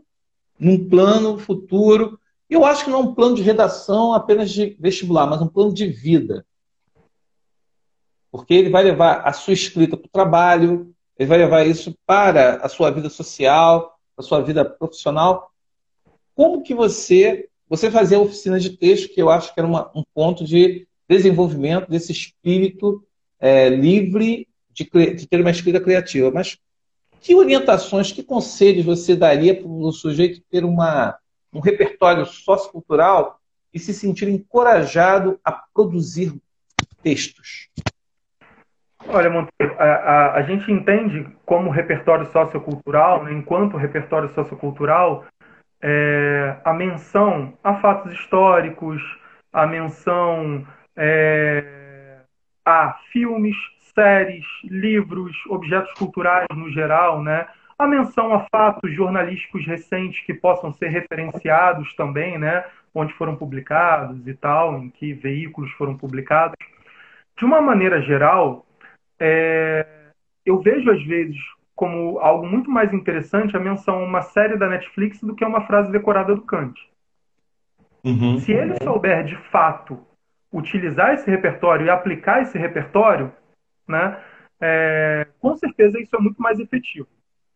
num 0.59 0.88
plano 0.88 1.38
futuro, 1.38 2.18
eu 2.48 2.64
acho 2.64 2.84
que 2.84 2.90
não 2.90 2.98
é 2.98 3.02
um 3.02 3.14
plano 3.14 3.36
de 3.36 3.42
redação 3.42 4.12
apenas 4.12 4.50
de 4.50 4.76
vestibular, 4.80 5.26
mas 5.26 5.42
um 5.42 5.46
plano 5.46 5.72
de 5.72 5.86
vida. 5.86 6.44
Porque 8.30 8.54
ele 8.54 8.70
vai 8.70 8.82
levar 8.82 9.20
a 9.20 9.32
sua 9.32 9.52
escrita 9.52 9.96
para 9.96 10.07
o 10.07 10.11
trabalho, 10.11 10.95
ele 11.18 11.28
vai 11.28 11.38
levar 11.38 11.66
isso 11.66 11.96
para 12.06 12.56
a 12.56 12.68
sua 12.68 12.90
vida 12.90 13.08
social, 13.08 13.98
a 14.16 14.22
sua 14.22 14.40
vida 14.40 14.64
profissional. 14.64 15.50
Como 16.34 16.62
que 16.62 16.74
você 16.74 17.48
você 17.68 17.90
fazia 17.90 18.16
a 18.18 18.20
oficina 18.20 18.60
de 18.60 18.76
texto, 18.76 19.12
que 19.12 19.20
eu 19.20 19.28
acho 19.28 19.52
que 19.52 19.58
era 19.58 19.66
uma, 19.66 19.90
um 19.94 20.04
ponto 20.14 20.44
de 20.44 20.86
desenvolvimento 21.08 21.90
desse 21.90 22.12
espírito 22.12 23.04
é, 23.40 23.68
livre 23.68 24.48
de, 24.72 24.84
de, 25.14 25.26
ter 25.26 25.40
uma 25.40 25.50
escrita 25.50 25.80
criativa. 25.80 26.30
Mas 26.30 26.58
que 27.20 27.34
orientações, 27.34 28.12
que 28.12 28.22
conselhos 28.22 28.84
você 28.84 29.16
daria 29.16 29.54
para 29.54 29.66
o 29.66 29.90
sujeito 29.90 30.40
ter 30.50 30.64
uma, 30.64 31.18
um 31.52 31.58
repertório 31.58 32.24
sociocultural 32.24 33.40
e 33.74 33.78
se 33.78 33.92
sentir 33.92 34.28
encorajado 34.28 35.40
a 35.44 35.50
produzir 35.50 36.34
textos? 37.02 37.68
Olha, 39.09 39.30
Monteiro, 39.30 39.74
a, 39.78 39.84
a, 39.84 40.34
a, 40.34 40.42
gente 40.42 40.70
entende 40.70 41.26
como 41.44 41.70
repertório 41.70 42.26
sociocultural, 42.26 43.24
né, 43.24 43.32
enquanto 43.32 43.76
repertório 43.76 44.28
sociocultural, 44.30 45.24
é, 45.80 46.57
a 46.64 46.72
menção 46.72 47.52
a 47.62 47.74
fatos 47.74 48.12
históricos, 48.12 49.00
a 49.52 49.66
menção 49.66 50.66
é, 50.96 52.18
a 52.64 52.94
filmes, 53.12 53.57
séries, 53.94 54.44
livros, 54.64 55.36
objetos 55.48 55.92
culturais 55.94 56.46
no 56.54 56.70
geral, 56.70 57.22
né? 57.22 57.46
A 57.78 57.86
menção 57.86 58.34
a 58.34 58.46
fatos 58.50 58.92
jornalísticos 58.92 59.64
recentes 59.66 60.24
que 60.26 60.34
possam 60.34 60.72
ser 60.72 60.88
referenciados 60.88 61.94
também, 61.94 62.38
né? 62.38 62.64
Onde 62.94 63.12
foram 63.14 63.36
publicados 63.36 64.26
e 64.26 64.34
tal, 64.34 64.78
em 64.78 64.90
que 64.90 65.12
veículos 65.12 65.70
foram 65.72 65.96
publicados. 65.96 66.57
De 67.38 67.44
uma 67.44 67.61
maneira 67.61 68.00
geral, 68.02 68.65
é, 69.18 69.86
eu 70.44 70.60
vejo 70.60 70.90
às 70.90 71.02
vezes 71.04 71.36
como 71.74 72.18
algo 72.20 72.46
muito 72.46 72.70
mais 72.70 72.92
interessante 72.94 73.56
a 73.56 73.60
menção 73.60 73.96
a 73.96 74.04
uma 74.04 74.22
série 74.22 74.56
da 74.56 74.68
Netflix 74.68 75.20
do 75.20 75.34
que 75.34 75.44
uma 75.44 75.66
frase 75.66 75.92
decorada 75.92 76.34
do 76.34 76.42
Kant. 76.42 76.80
Uhum. 78.02 78.38
Se 78.38 78.52
ele 78.52 78.76
souber 78.82 79.24
de 79.24 79.36
fato 79.50 79.98
utilizar 80.52 81.12
esse 81.12 81.30
repertório 81.30 81.86
e 81.86 81.90
aplicar 81.90 82.40
esse 82.40 82.56
repertório, 82.56 83.30
né, 83.86 84.16
é, 84.60 85.26
com 85.38 85.54
certeza 85.56 86.00
isso 86.00 86.16
é 86.16 86.18
muito 86.18 86.40
mais 86.40 86.58
efetivo. 86.58 87.08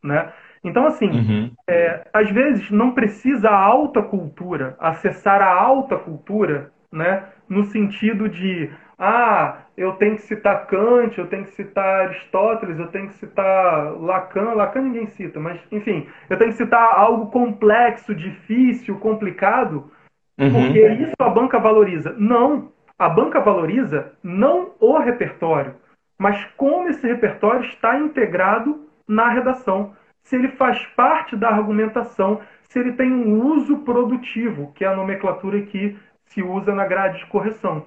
Né? 0.03 0.33
Então, 0.63 0.87
assim, 0.87 1.11
uhum. 1.11 1.53
é, 1.67 2.07
às 2.13 2.31
vezes 2.31 2.71
não 2.71 2.93
precisa 2.93 3.49
a 3.49 3.59
alta 3.59 4.03
cultura, 4.03 4.77
acessar 4.79 5.41
a 5.41 5.53
alta 5.53 5.97
cultura, 5.97 6.73
né, 6.93 7.25
no 7.49 7.65
sentido 7.65 8.29
de, 8.29 8.71
ah, 9.03 9.63
eu 9.79 9.93
tenho 9.93 10.17
que 10.17 10.23
citar 10.23 10.67
Kant, 10.67 11.17
eu 11.17 11.27
tenho 11.27 11.45
que 11.45 11.53
citar 11.53 12.09
Aristóteles, 12.09 12.79
eu 12.79 12.89
tenho 12.89 13.09
que 13.09 13.15
citar 13.15 13.99
Lacan, 13.99 14.53
Lacan 14.53 14.83
ninguém 14.83 15.07
cita, 15.07 15.41
mas, 15.41 15.59
enfim, 15.73 16.07
eu 16.29 16.37
tenho 16.37 16.51
que 16.51 16.59
citar 16.59 16.99
algo 16.99 17.31
complexo, 17.31 18.15
difícil, 18.15 18.99
complicado, 18.99 19.91
uhum. 20.39 20.53
porque 20.53 20.87
isso 20.87 21.15
a 21.19 21.31
banca 21.31 21.59
valoriza. 21.59 22.15
Não, 22.19 22.71
a 22.99 23.09
banca 23.09 23.41
valoriza 23.41 24.13
não 24.23 24.73
o 24.79 24.99
repertório, 24.99 25.77
mas 26.19 26.45
como 26.59 26.89
esse 26.89 27.07
repertório 27.07 27.65
está 27.65 27.99
integrado 27.99 28.87
na 29.09 29.31
redação 29.31 29.95
se 30.23 30.37
ele 30.37 30.49
faz 30.49 30.85
parte 30.95 31.35
da 31.35 31.49
argumentação, 31.49 32.41
se 32.69 32.79
ele 32.79 32.93
tem 32.93 33.11
um 33.11 33.43
uso 33.43 33.79
produtivo, 33.79 34.73
que 34.75 34.85
é 34.85 34.89
a 34.89 34.95
nomenclatura 34.95 35.63
que 35.63 35.99
se 36.27 36.43
usa 36.43 36.75
na 36.75 36.85
grade 36.85 37.19
de 37.19 37.27
correção. 37.27 37.85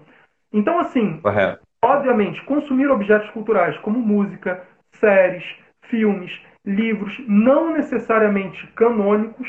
Então, 0.53 0.79
assim, 0.79 1.19
Correto. 1.19 1.61
obviamente, 1.83 2.43
consumir 2.45 2.87
objetos 2.87 3.29
culturais 3.31 3.77
como 3.79 3.99
música, 3.99 4.63
séries, 4.93 5.43
filmes, 5.85 6.39
livros, 6.63 7.19
não 7.27 7.73
necessariamente 7.73 8.65
canônicos, 8.67 9.47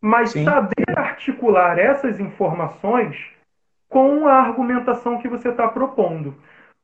mas 0.00 0.30
Sim. 0.30 0.44
saber 0.44 0.98
articular 0.98 1.78
essas 1.78 2.20
informações 2.20 3.16
com 3.88 4.26
a 4.26 4.34
argumentação 4.34 5.18
que 5.18 5.28
você 5.28 5.48
está 5.48 5.68
propondo 5.68 6.34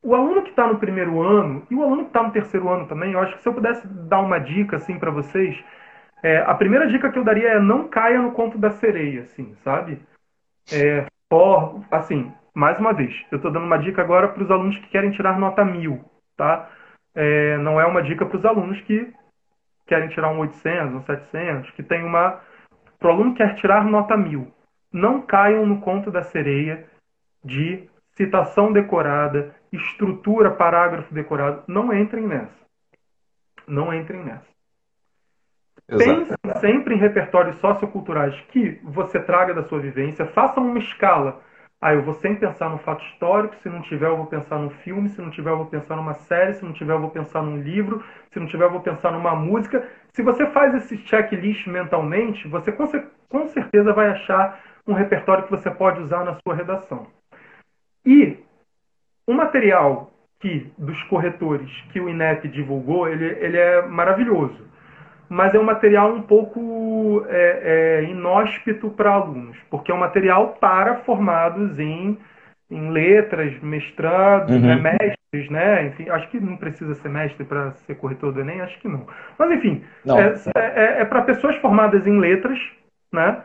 o 0.06 0.14
aluno 0.14 0.42
que 0.42 0.50
está 0.50 0.68
no 0.68 0.78
primeiro 0.78 1.20
ano 1.20 1.66
e 1.68 1.74
o 1.74 1.82
aluno 1.82 2.02
que 2.04 2.10
está 2.10 2.22
no 2.22 2.30
terceiro 2.30 2.68
ano 2.68 2.86
também, 2.86 3.12
eu 3.12 3.18
acho 3.18 3.34
que 3.36 3.42
se 3.42 3.48
eu 3.48 3.52
pudesse 3.52 3.84
dar 3.88 4.20
uma 4.20 4.38
dica 4.38 4.76
assim 4.76 5.00
para 5.00 5.10
vocês, 5.10 5.58
é, 6.22 6.38
a 6.38 6.54
primeira 6.54 6.86
dica 6.86 7.10
que 7.10 7.18
eu 7.18 7.24
daria 7.24 7.48
é 7.48 7.60
não 7.60 7.88
caia 7.88 8.22
no 8.22 8.30
conto 8.30 8.56
da 8.56 8.70
sereia, 8.70 9.22
assim, 9.22 9.56
sabe? 9.64 10.00
É, 10.70 11.06
for, 11.28 11.80
assim, 11.90 12.32
mais 12.56 12.78
uma 12.78 12.94
vez, 12.94 13.14
eu 13.30 13.36
estou 13.36 13.52
dando 13.52 13.66
uma 13.66 13.76
dica 13.76 14.00
agora 14.00 14.28
para 14.28 14.42
os 14.42 14.50
alunos 14.50 14.78
que 14.78 14.88
querem 14.88 15.10
tirar 15.10 15.38
nota 15.38 15.62
mil, 15.62 16.02
tá? 16.38 16.70
É, 17.14 17.58
não 17.58 17.78
é 17.78 17.84
uma 17.84 18.02
dica 18.02 18.24
para 18.24 18.38
os 18.38 18.46
alunos 18.46 18.80
que 18.80 19.12
querem 19.86 20.08
tirar 20.08 20.30
um 20.30 20.38
800, 20.38 20.94
um 20.94 21.02
700, 21.02 21.70
que 21.72 21.82
tem 21.82 22.02
uma... 22.02 22.40
Para 22.98 23.08
o 23.08 23.12
aluno 23.12 23.32
que 23.32 23.44
quer 23.44 23.56
tirar 23.56 23.84
nota 23.84 24.16
mil, 24.16 24.50
não 24.90 25.20
caiam 25.20 25.66
no 25.66 25.82
conto 25.82 26.10
da 26.10 26.22
sereia 26.22 26.86
de 27.44 27.90
citação 28.12 28.72
decorada, 28.72 29.54
estrutura, 29.70 30.50
parágrafo 30.50 31.12
decorado. 31.12 31.62
Não 31.68 31.92
entrem 31.92 32.26
nessa. 32.26 32.64
Não 33.68 33.92
entrem 33.92 34.24
nessa. 34.24 34.46
Pense 35.86 36.32
sempre 36.58 36.94
em 36.94 36.98
repertórios 36.98 37.58
socioculturais 37.58 38.34
que 38.48 38.80
você 38.82 39.20
traga 39.20 39.52
da 39.52 39.62
sua 39.64 39.78
vivência. 39.78 40.24
Faça 40.24 40.58
uma 40.58 40.78
escala. 40.78 41.44
Ah, 41.86 41.94
eu 41.94 42.02
vou 42.02 42.14
sempre 42.14 42.40
pensar 42.40 42.68
no 42.68 42.78
fato 42.78 43.04
histórico. 43.04 43.54
Se 43.62 43.68
não 43.68 43.80
tiver, 43.80 44.08
eu 44.08 44.16
vou 44.16 44.26
pensar 44.26 44.58
no 44.58 44.70
filme. 44.70 45.08
Se 45.08 45.22
não 45.22 45.30
tiver, 45.30 45.50
eu 45.50 45.58
vou 45.58 45.66
pensar 45.66 45.94
numa 45.94 46.14
série. 46.14 46.54
Se 46.54 46.64
não 46.64 46.72
tiver, 46.72 46.92
eu 46.92 47.00
vou 47.00 47.10
pensar 47.10 47.44
num 47.44 47.62
livro. 47.62 48.04
Se 48.32 48.40
não 48.40 48.48
tiver, 48.48 48.64
eu 48.64 48.72
vou 48.72 48.80
pensar 48.80 49.12
numa 49.12 49.36
música. 49.36 49.88
Se 50.12 50.20
você 50.20 50.46
faz 50.46 50.74
esse 50.74 50.96
checklist 50.96 51.68
mentalmente, 51.68 52.48
você 52.48 52.72
com 52.72 53.46
certeza 53.46 53.92
vai 53.92 54.08
achar 54.08 54.60
um 54.84 54.94
repertório 54.94 55.44
que 55.44 55.50
você 55.52 55.70
pode 55.70 56.00
usar 56.00 56.24
na 56.24 56.36
sua 56.44 56.56
redação. 56.56 57.06
E 58.04 58.36
o 59.24 59.32
material 59.32 60.12
que 60.40 60.68
dos 60.76 61.00
corretores 61.04 61.70
que 61.92 62.00
o 62.00 62.08
INEP 62.08 62.48
divulgou, 62.48 63.08
ele, 63.08 63.26
ele 63.26 63.58
é 63.58 63.82
maravilhoso. 63.82 64.66
Mas 65.28 65.54
é 65.54 65.58
um 65.58 65.64
material 65.64 66.12
um 66.12 66.22
pouco 66.22 67.24
é, 67.28 68.02
é, 68.04 68.10
inóspito 68.10 68.90
para 68.90 69.12
alunos, 69.12 69.56
porque 69.68 69.90
é 69.90 69.94
um 69.94 69.98
material 69.98 70.56
para 70.60 70.96
formados 70.98 71.78
em, 71.78 72.16
em 72.70 72.90
letras, 72.90 73.60
mestrados, 73.60 74.54
uhum. 74.54 74.60
né, 74.60 74.76
mestres, 74.76 75.50
né? 75.50 75.86
Enfim, 75.86 76.08
acho 76.10 76.28
que 76.28 76.38
não 76.38 76.56
precisa 76.56 76.94
ser 76.94 77.08
mestre 77.08 77.44
para 77.44 77.72
ser 77.72 77.96
corretor 77.96 78.32
do 78.32 78.40
Enem, 78.40 78.60
acho 78.60 78.78
que 78.78 78.88
não. 78.88 79.06
Mas 79.36 79.50
enfim, 79.50 79.82
é, 80.54 80.60
é, 80.60 81.00
é 81.00 81.04
para 81.04 81.22
pessoas 81.22 81.56
formadas 81.56 82.06
em 82.06 82.18
letras, 82.18 82.58
né? 83.12 83.42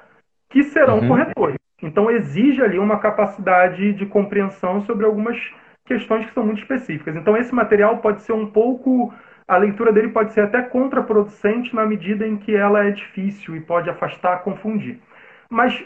Que 0.50 0.64
serão 0.64 1.00
uhum. 1.00 1.08
corretores. 1.08 1.58
Então 1.82 2.12
exige 2.12 2.62
ali 2.62 2.78
uma 2.78 3.00
capacidade 3.00 3.94
de 3.94 4.06
compreensão 4.06 4.82
sobre 4.82 5.06
algumas 5.06 5.38
questões 5.86 6.26
que 6.26 6.34
são 6.34 6.46
muito 6.46 6.62
específicas. 6.62 7.16
Então 7.16 7.36
esse 7.36 7.54
material 7.54 7.98
pode 7.98 8.22
ser 8.22 8.34
um 8.34 8.46
pouco 8.46 9.14
a 9.52 9.58
leitura 9.58 9.91
dele 9.91 10.08
pode 10.08 10.32
ser 10.32 10.45
até 10.45 10.62
contraproducente 10.62 11.76
na 11.76 11.86
medida 11.86 12.26
em 12.26 12.38
que 12.38 12.56
ela 12.56 12.86
é 12.86 12.91
difícil 12.91 13.54
e 13.54 13.60
pode 13.60 13.89
afastar, 13.89 14.43
confundir. 14.43 15.02
Mas 15.49 15.84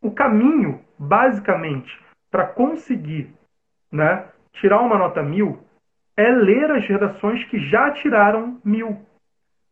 o 0.00 0.12
caminho, 0.12 0.80
basicamente, 0.96 2.00
para 2.30 2.46
conseguir 2.46 3.34
né, 3.90 4.26
tirar 4.52 4.78
uma 4.78 4.96
nota 4.96 5.24
mil 5.24 5.58
é 6.16 6.30
ler 6.30 6.70
as 6.70 6.86
redações 6.86 7.42
que 7.42 7.58
já 7.58 7.90
tiraram 7.90 8.60
mil. 8.64 9.04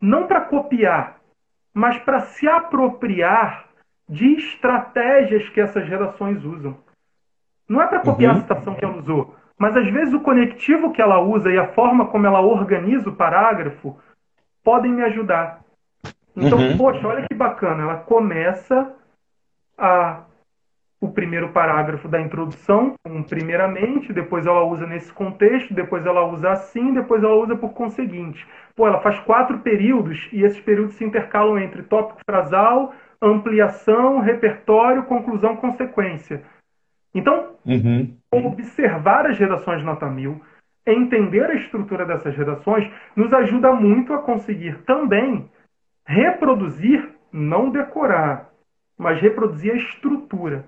Não 0.00 0.26
para 0.26 0.40
copiar, 0.40 1.20
mas 1.72 1.96
para 1.96 2.18
se 2.18 2.48
apropriar 2.48 3.68
de 4.08 4.32
estratégias 4.32 5.48
que 5.50 5.60
essas 5.60 5.88
redações 5.88 6.42
usam. 6.42 6.76
Não 7.68 7.80
é 7.80 7.86
para 7.86 8.00
copiar 8.00 8.32
uhum. 8.32 8.38
a 8.38 8.42
citação 8.42 8.74
que 8.74 8.84
ela 8.84 8.96
usou, 8.96 9.36
mas 9.58 9.76
às 9.76 9.90
vezes 9.90 10.14
o 10.14 10.20
conectivo 10.20 10.92
que 10.92 11.02
ela 11.02 11.20
usa 11.20 11.50
e 11.50 11.58
a 11.58 11.66
forma 11.72 12.06
como 12.06 12.26
ela 12.26 12.40
organiza 12.40 13.10
o 13.10 13.16
parágrafo 13.16 13.98
podem 14.62 14.92
me 14.92 15.02
ajudar. 15.02 15.60
Então, 16.36 16.58
uhum. 16.58 16.76
poxa, 16.78 17.06
olha 17.06 17.26
que 17.28 17.34
bacana. 17.34 17.82
Ela 17.82 17.96
começa 17.96 18.94
a, 19.76 20.22
o 21.00 21.08
primeiro 21.08 21.48
parágrafo 21.48 22.08
da 22.08 22.20
introdução, 22.20 22.94
um 23.06 23.22
primeiramente, 23.22 24.12
depois 24.12 24.46
ela 24.46 24.64
usa 24.64 24.86
nesse 24.86 25.12
contexto, 25.12 25.74
depois 25.74 26.06
ela 26.06 26.24
usa 26.26 26.50
assim, 26.50 26.94
depois 26.94 27.22
ela 27.22 27.34
usa 27.34 27.56
por 27.56 27.70
conseguinte. 27.70 28.46
Pô, 28.76 28.86
ela 28.86 29.00
faz 29.00 29.18
quatro 29.20 29.58
períodos 29.58 30.28
e 30.32 30.44
esses 30.44 30.60
períodos 30.60 30.94
se 30.94 31.04
intercalam 31.04 31.58
entre 31.58 31.82
tópico 31.82 32.20
frasal, 32.24 32.94
ampliação, 33.20 34.20
repertório, 34.20 35.04
conclusão, 35.04 35.56
consequência. 35.56 36.42
Então, 37.14 37.54
uhum. 37.64 38.16
Observar 38.32 39.26
as 39.26 39.38
redações 39.38 39.82
nota 39.82 40.06
mil, 40.06 40.40
entender 40.86 41.44
a 41.44 41.54
estrutura 41.54 42.04
dessas 42.04 42.36
redações, 42.36 42.90
nos 43.14 43.32
ajuda 43.32 43.72
muito 43.72 44.12
a 44.12 44.22
conseguir 44.22 44.78
também 44.84 45.50
reproduzir, 46.06 47.10
não 47.32 47.70
decorar, 47.70 48.50
mas 48.96 49.20
reproduzir 49.20 49.72
a 49.72 49.76
estrutura. 49.76 50.64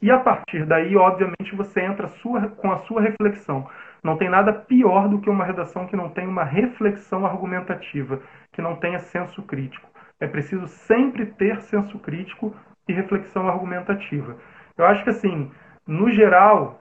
E 0.00 0.10
a 0.10 0.18
partir 0.18 0.64
daí, 0.64 0.96
obviamente, 0.96 1.56
você 1.56 1.80
entra 1.80 2.06
sua, 2.06 2.48
com 2.48 2.70
a 2.70 2.78
sua 2.78 3.00
reflexão. 3.00 3.68
Não 4.02 4.16
tem 4.16 4.28
nada 4.28 4.52
pior 4.52 5.08
do 5.08 5.20
que 5.20 5.28
uma 5.28 5.44
redação 5.44 5.86
que 5.86 5.96
não 5.96 6.08
tem 6.08 6.26
uma 6.26 6.44
reflexão 6.44 7.26
argumentativa, 7.26 8.20
que 8.52 8.62
não 8.62 8.76
tenha 8.76 9.00
senso 9.00 9.42
crítico. 9.42 9.88
É 10.20 10.26
preciso 10.28 10.68
sempre 10.68 11.26
ter 11.26 11.60
senso 11.62 11.98
crítico 11.98 12.54
e 12.88 12.92
reflexão 12.92 13.48
argumentativa. 13.48 14.36
Eu 14.76 14.86
acho 14.86 15.02
que, 15.02 15.10
assim, 15.10 15.50
no 15.84 16.08
geral, 16.10 16.80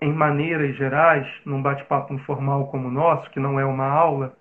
em 0.00 0.12
maneiras 0.12 0.76
gerais, 0.76 1.26
num 1.44 1.62
bate-papo 1.62 2.12
informal 2.14 2.68
como 2.68 2.88
o 2.88 2.90
nosso, 2.90 3.30
que 3.30 3.40
não 3.40 3.58
é 3.58 3.64
uma 3.64 3.86
aula, 3.86 4.36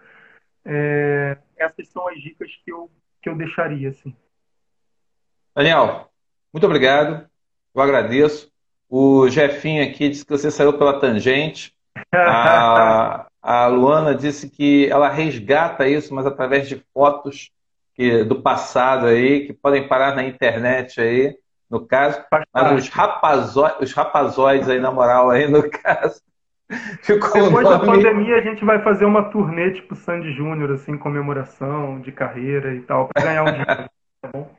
é, 0.65 1.37
essas 1.57 1.87
são 1.89 2.07
as 2.07 2.19
dicas 2.21 2.49
que 2.63 2.71
eu, 2.71 2.89
que 3.21 3.29
eu 3.29 3.35
deixaria. 3.35 3.89
Assim. 3.89 4.15
Daniel, 5.55 6.09
muito 6.51 6.65
obrigado. 6.65 7.29
Eu 7.73 7.81
agradeço. 7.81 8.51
O 8.89 9.27
Jefinho 9.29 9.83
aqui 9.83 10.09
disse 10.09 10.25
que 10.25 10.31
você 10.31 10.49
saiu 10.49 10.77
pela 10.77 10.99
tangente. 10.99 11.75
A, 12.13 13.27
a 13.41 13.67
Luana 13.67 14.15
disse 14.15 14.49
que 14.49 14.89
ela 14.89 15.07
resgata 15.07 15.87
isso, 15.87 16.13
mas 16.13 16.25
através 16.25 16.67
de 16.67 16.83
fotos 16.93 17.51
que, 17.93 18.23
do 18.23 18.41
passado 18.41 19.05
aí, 19.05 19.45
que 19.45 19.53
podem 19.53 19.87
parar 19.87 20.15
na 20.15 20.23
internet 20.23 20.99
aí, 20.99 21.37
no 21.69 21.85
caso. 21.85 22.23
Mas 22.53 22.71
os, 22.83 22.89
rapazóides, 22.89 23.81
os 23.81 23.93
rapazóides 23.93 24.69
aí, 24.69 24.79
na 24.79 24.91
moral, 24.91 25.29
aí, 25.29 25.49
no 25.49 25.67
caso. 25.69 26.21
Ficou 27.03 27.43
Depois 27.43 27.63
nome... 27.63 27.69
da 27.69 27.79
pandemia, 27.79 28.37
a 28.37 28.41
gente 28.41 28.65
vai 28.65 28.81
fazer 28.81 29.05
uma 29.05 29.29
turnê 29.29 29.71
tipo 29.71 29.95
Sandy 29.95 30.31
Júnior, 30.33 30.71
assim, 30.71 30.97
comemoração 30.97 31.99
de 32.01 32.11
carreira 32.11 32.73
e 32.73 32.81
tal, 32.81 33.07
para 33.07 33.23
ganhar 33.23 33.43
um 33.43 33.51
dinheiro, 33.51 33.89
tá 34.21 34.29
bom? 34.33 34.55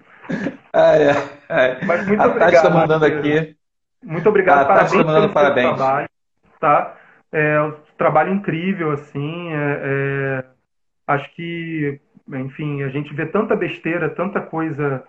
É, 0.72 1.10
é. 1.48 1.84
Mas 1.84 2.06
muito 2.06 2.20
a 2.20 2.26
obrigado. 2.26 2.50
Tati 2.50 2.56
está 2.56 2.70
mandando 2.70 3.04
aqui. 3.04 3.56
Muito 4.04 4.28
obrigado. 4.28 4.58
A 4.58 4.64
Tati 4.64 4.96
está 4.96 5.04
mandando 5.04 5.32
parabéns. 5.32 5.74
Trabalho, 5.74 6.08
tá? 6.60 6.96
É, 7.32 7.72
trabalho 7.98 8.34
incrível, 8.34 8.92
assim. 8.92 9.52
É, 9.52 9.80
é, 9.82 10.44
acho 11.08 11.34
que, 11.34 12.00
enfim, 12.34 12.82
a 12.82 12.88
gente 12.88 13.12
vê 13.14 13.26
tanta 13.26 13.56
besteira, 13.56 14.08
tanta 14.10 14.40
coisa 14.40 15.02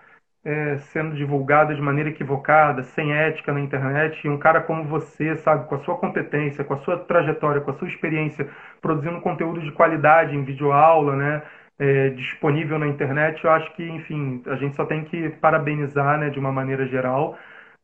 é, 0.44 0.78
sendo 0.78 1.14
divulgada 1.14 1.74
de 1.74 1.80
maneira 1.80 2.10
equivocada, 2.10 2.82
sem 2.82 3.12
ética 3.12 3.52
na 3.52 3.60
internet, 3.60 4.24
e 4.24 4.30
um 4.30 4.38
cara 4.38 4.60
como 4.60 4.84
você, 4.84 5.36
sabe, 5.36 5.68
com 5.68 5.74
a 5.74 5.78
sua 5.80 5.96
competência, 5.96 6.64
com 6.64 6.74
a 6.74 6.78
sua 6.78 6.98
trajetória, 6.98 7.60
com 7.60 7.70
a 7.70 7.74
sua 7.74 7.88
experiência, 7.88 8.48
produzindo 8.80 9.20
conteúdo 9.20 9.60
de 9.60 9.72
qualidade 9.72 10.34
em 10.36 10.44
videoaula, 10.44 11.16
né, 11.16 11.42
é, 11.78 12.10
disponível 12.10 12.78
na 12.78 12.86
internet, 12.86 13.44
eu 13.44 13.50
acho 13.50 13.72
que, 13.74 13.88
enfim, 13.88 14.42
a 14.46 14.56
gente 14.56 14.74
só 14.74 14.84
tem 14.84 15.04
que 15.04 15.28
parabenizar, 15.30 16.18
né, 16.18 16.30
de 16.30 16.38
uma 16.38 16.50
maneira 16.52 16.86
geral. 16.86 17.38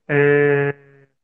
É, 0.09 0.75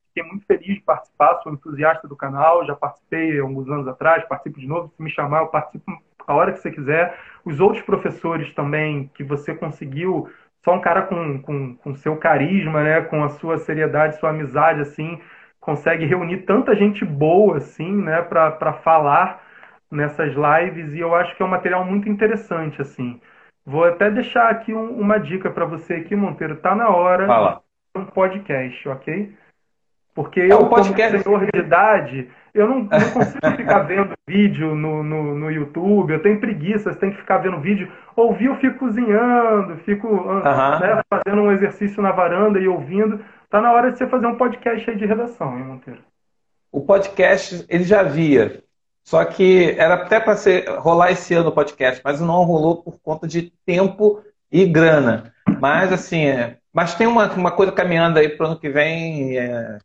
fiquei 0.08 0.28
muito 0.30 0.46
feliz 0.46 0.76
de 0.76 0.80
participar, 0.82 1.40
sou 1.42 1.52
entusiasta 1.52 2.06
do 2.06 2.16
canal, 2.16 2.64
já 2.66 2.74
participei 2.74 3.40
alguns 3.40 3.68
anos 3.68 3.88
atrás, 3.88 4.24
participo 4.28 4.60
de 4.60 4.66
novo, 4.68 4.88
se 4.88 5.02
me 5.02 5.10
chamar, 5.10 5.40
eu 5.40 5.48
participo 5.48 5.90
a 6.26 6.34
hora 6.34 6.52
que 6.52 6.60
você 6.60 6.70
quiser. 6.70 7.18
Os 7.44 7.60
outros 7.60 7.82
professores 7.82 8.52
também 8.54 9.10
que 9.14 9.24
você 9.24 9.54
conseguiu 9.54 10.30
só 10.64 10.74
um 10.74 10.80
cara 10.80 11.02
com, 11.02 11.40
com, 11.40 11.76
com 11.76 11.94
seu 11.94 12.16
carisma, 12.16 12.82
né, 12.82 13.00
com 13.02 13.22
a 13.24 13.28
sua 13.28 13.58
seriedade, 13.58 14.18
sua 14.18 14.30
amizade, 14.30 14.80
assim, 14.80 15.20
consegue 15.58 16.04
reunir 16.04 16.38
tanta 16.38 16.74
gente 16.74 17.04
boa, 17.04 17.58
assim, 17.58 17.90
né, 17.90 18.22
para 18.22 18.72
falar 18.74 19.42
nessas 19.90 20.34
lives, 20.34 20.92
e 20.94 21.00
eu 21.00 21.14
acho 21.14 21.36
que 21.36 21.42
é 21.42 21.46
um 21.46 21.50
material 21.50 21.84
muito 21.84 22.08
interessante, 22.08 22.80
assim. 22.80 23.20
Vou 23.64 23.84
até 23.84 24.11
deixar 24.11 24.48
aqui 24.48 24.72
um, 24.72 24.98
uma 24.98 25.18
dica 25.18 25.50
para 25.50 25.64
você 25.64 25.94
aqui, 25.94 26.16
Monteiro. 26.16 26.56
Tá 26.56 26.74
na 26.74 26.88
hora 26.88 27.26
Fala. 27.26 27.62
um 27.94 28.04
podcast, 28.04 28.88
ok? 28.88 29.34
Porque 30.20 30.40
é 30.40 30.52
eu, 30.52 30.66
podcast... 30.66 31.24
como 31.24 31.38
senhor 31.38 31.50
de 31.50 31.58
idade, 31.58 32.28
eu 32.52 32.68
não, 32.68 32.80
não 32.80 33.10
consigo 33.10 33.50
ficar 33.56 33.78
vendo 33.84 34.12
vídeo 34.28 34.74
no, 34.74 35.02
no, 35.02 35.34
no, 35.34 35.50
YouTube, 35.50 36.12
eu 36.12 36.20
tenho 36.22 36.38
preguiça, 36.38 36.92
você 36.92 36.98
tem 36.98 37.10
que 37.10 37.16
ficar 37.16 37.38
vendo 37.38 37.58
vídeo. 37.58 37.90
Ouvir, 38.14 38.46
eu 38.46 38.56
fico 38.56 38.80
cozinhando, 38.80 39.78
fico 39.78 40.06
né, 40.78 41.00
fazendo 41.08 41.40
um 41.40 41.50
exercício 41.50 42.02
na 42.02 42.12
varanda 42.12 42.58
e 42.58 42.68
ouvindo. 42.68 43.18
Tá 43.48 43.62
na 43.62 43.72
hora 43.72 43.90
de 43.90 43.96
você 43.96 44.06
fazer 44.06 44.26
um 44.26 44.36
podcast 44.36 44.90
aí 44.90 44.96
de 44.96 45.06
redação, 45.06 45.56
hein, 45.56 45.64
Monteiro? 45.64 46.00
O 46.70 46.82
podcast, 46.82 47.64
ele 47.70 47.84
já 47.84 48.02
via. 48.02 48.62
Só 49.02 49.24
que 49.24 49.74
era 49.78 49.94
até 49.94 50.20
para 50.20 50.36
rolar 50.80 51.12
esse 51.12 51.32
ano 51.32 51.48
o 51.48 51.52
podcast, 51.52 52.02
mas 52.04 52.20
não 52.20 52.44
rolou 52.44 52.82
por 52.82 53.00
conta 53.00 53.26
de 53.26 53.50
tempo 53.64 54.22
e 54.52 54.66
grana. 54.66 55.32
Mas, 55.58 55.90
assim, 55.90 56.26
é, 56.26 56.58
mas 56.74 56.94
tem 56.94 57.06
uma, 57.06 57.32
uma 57.32 57.50
coisa 57.50 57.72
caminhando 57.72 58.18
aí 58.18 58.28
para 58.28 58.44
o 58.44 58.50
ano 58.50 58.60
que 58.60 58.68
vem. 58.68 59.38
É, 59.38 59.78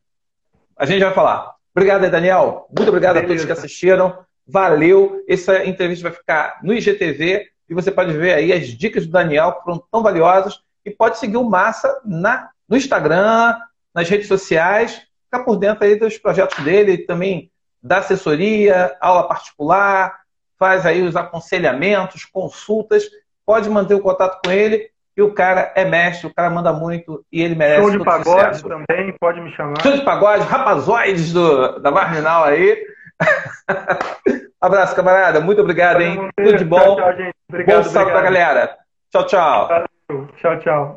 a 0.78 0.86
gente 0.86 1.04
vai 1.04 1.14
falar. 1.14 1.56
Obrigado, 1.76 2.10
Daniel. 2.10 2.68
Muito 2.76 2.90
obrigado 2.90 3.16
Beleza. 3.16 3.34
a 3.34 3.36
todos 3.36 3.46
que 3.46 3.52
assistiram. 3.52 4.18
Valeu. 4.48 5.24
Essa 5.28 5.66
entrevista 5.66 6.10
vai 6.10 6.18
ficar 6.18 6.60
no 6.64 6.74
IGTV 6.74 7.48
e 7.70 7.74
você 7.74 7.92
pode 7.92 8.14
ver 8.14 8.34
aí 8.34 8.54
as 8.54 8.68
dicas 8.68 9.06
do 9.06 9.12
Daniel 9.12 9.54
que 9.54 9.64
foram 9.64 9.84
tão 9.92 10.04
valiosas 10.04 10.60
e 10.86 10.92
pode 10.92 11.18
seguir 11.18 11.38
o 11.38 11.44
Massa 11.44 12.00
na, 12.06 12.50
no 12.70 12.78
Instagram, 12.78 13.58
nas 13.94 14.08
redes 14.08 14.28
sociais, 14.28 15.02
ficar 15.24 15.44
por 15.44 15.58
dentro 15.58 15.84
aí 15.84 15.96
dos 15.98 16.18
projetos 16.18 16.64
dele, 16.64 17.00
também 17.00 17.52
da 17.82 17.98
assessoria, 17.98 18.96
aula 19.02 19.28
particular, 19.28 20.16
faz 20.58 20.86
aí 20.86 21.02
os 21.02 21.16
aconselhamentos, 21.16 22.26
consultas, 22.26 23.04
pode 23.46 23.70
manter 23.70 23.96
o 23.96 24.02
contato 24.02 24.40
com 24.44 24.52
ele 24.52 24.90
e 25.18 25.22
o 25.22 25.34
cara 25.34 25.72
é 25.76 25.86
mestre, 25.86 26.28
o 26.28 26.34
cara 26.34 26.50
manda 26.50 26.74
muito 26.74 27.24
e 27.32 27.42
ele 27.42 27.56
merece. 27.56 27.82
Show 27.82 27.92
de 27.92 28.04
pagode 28.04 28.58
sucesso. 28.58 28.68
também, 28.68 29.16
pode 29.20 29.42
me 29.42 29.52
chamar. 29.52 29.82
Show 29.82 29.94
de 29.94 30.02
pagode, 30.04 30.44
rapazoides 30.44 31.32
do, 31.32 31.80
da 31.80 31.92
Marginal 31.92 32.44
aí. 32.44 32.78
Abraço, 34.60 34.96
camarada. 34.96 35.40
Muito 35.40 35.62
obrigado, 35.62 36.02
hein? 36.02 36.30
Tudo 36.36 36.58
de 36.58 36.66
bom. 36.66 36.80
Tchau, 36.80 36.96
tchau, 36.96 37.14
gente. 37.16 37.36
Obrigado, 37.50 37.84
bom 37.84 37.90
salve 37.90 38.12
pra 38.12 38.22
galera. 38.22 38.78
Tchau, 39.12 39.26
tchau. 39.26 39.68
Valeu. 39.68 40.28
Tchau, 40.38 40.60
tchau. 40.60 40.94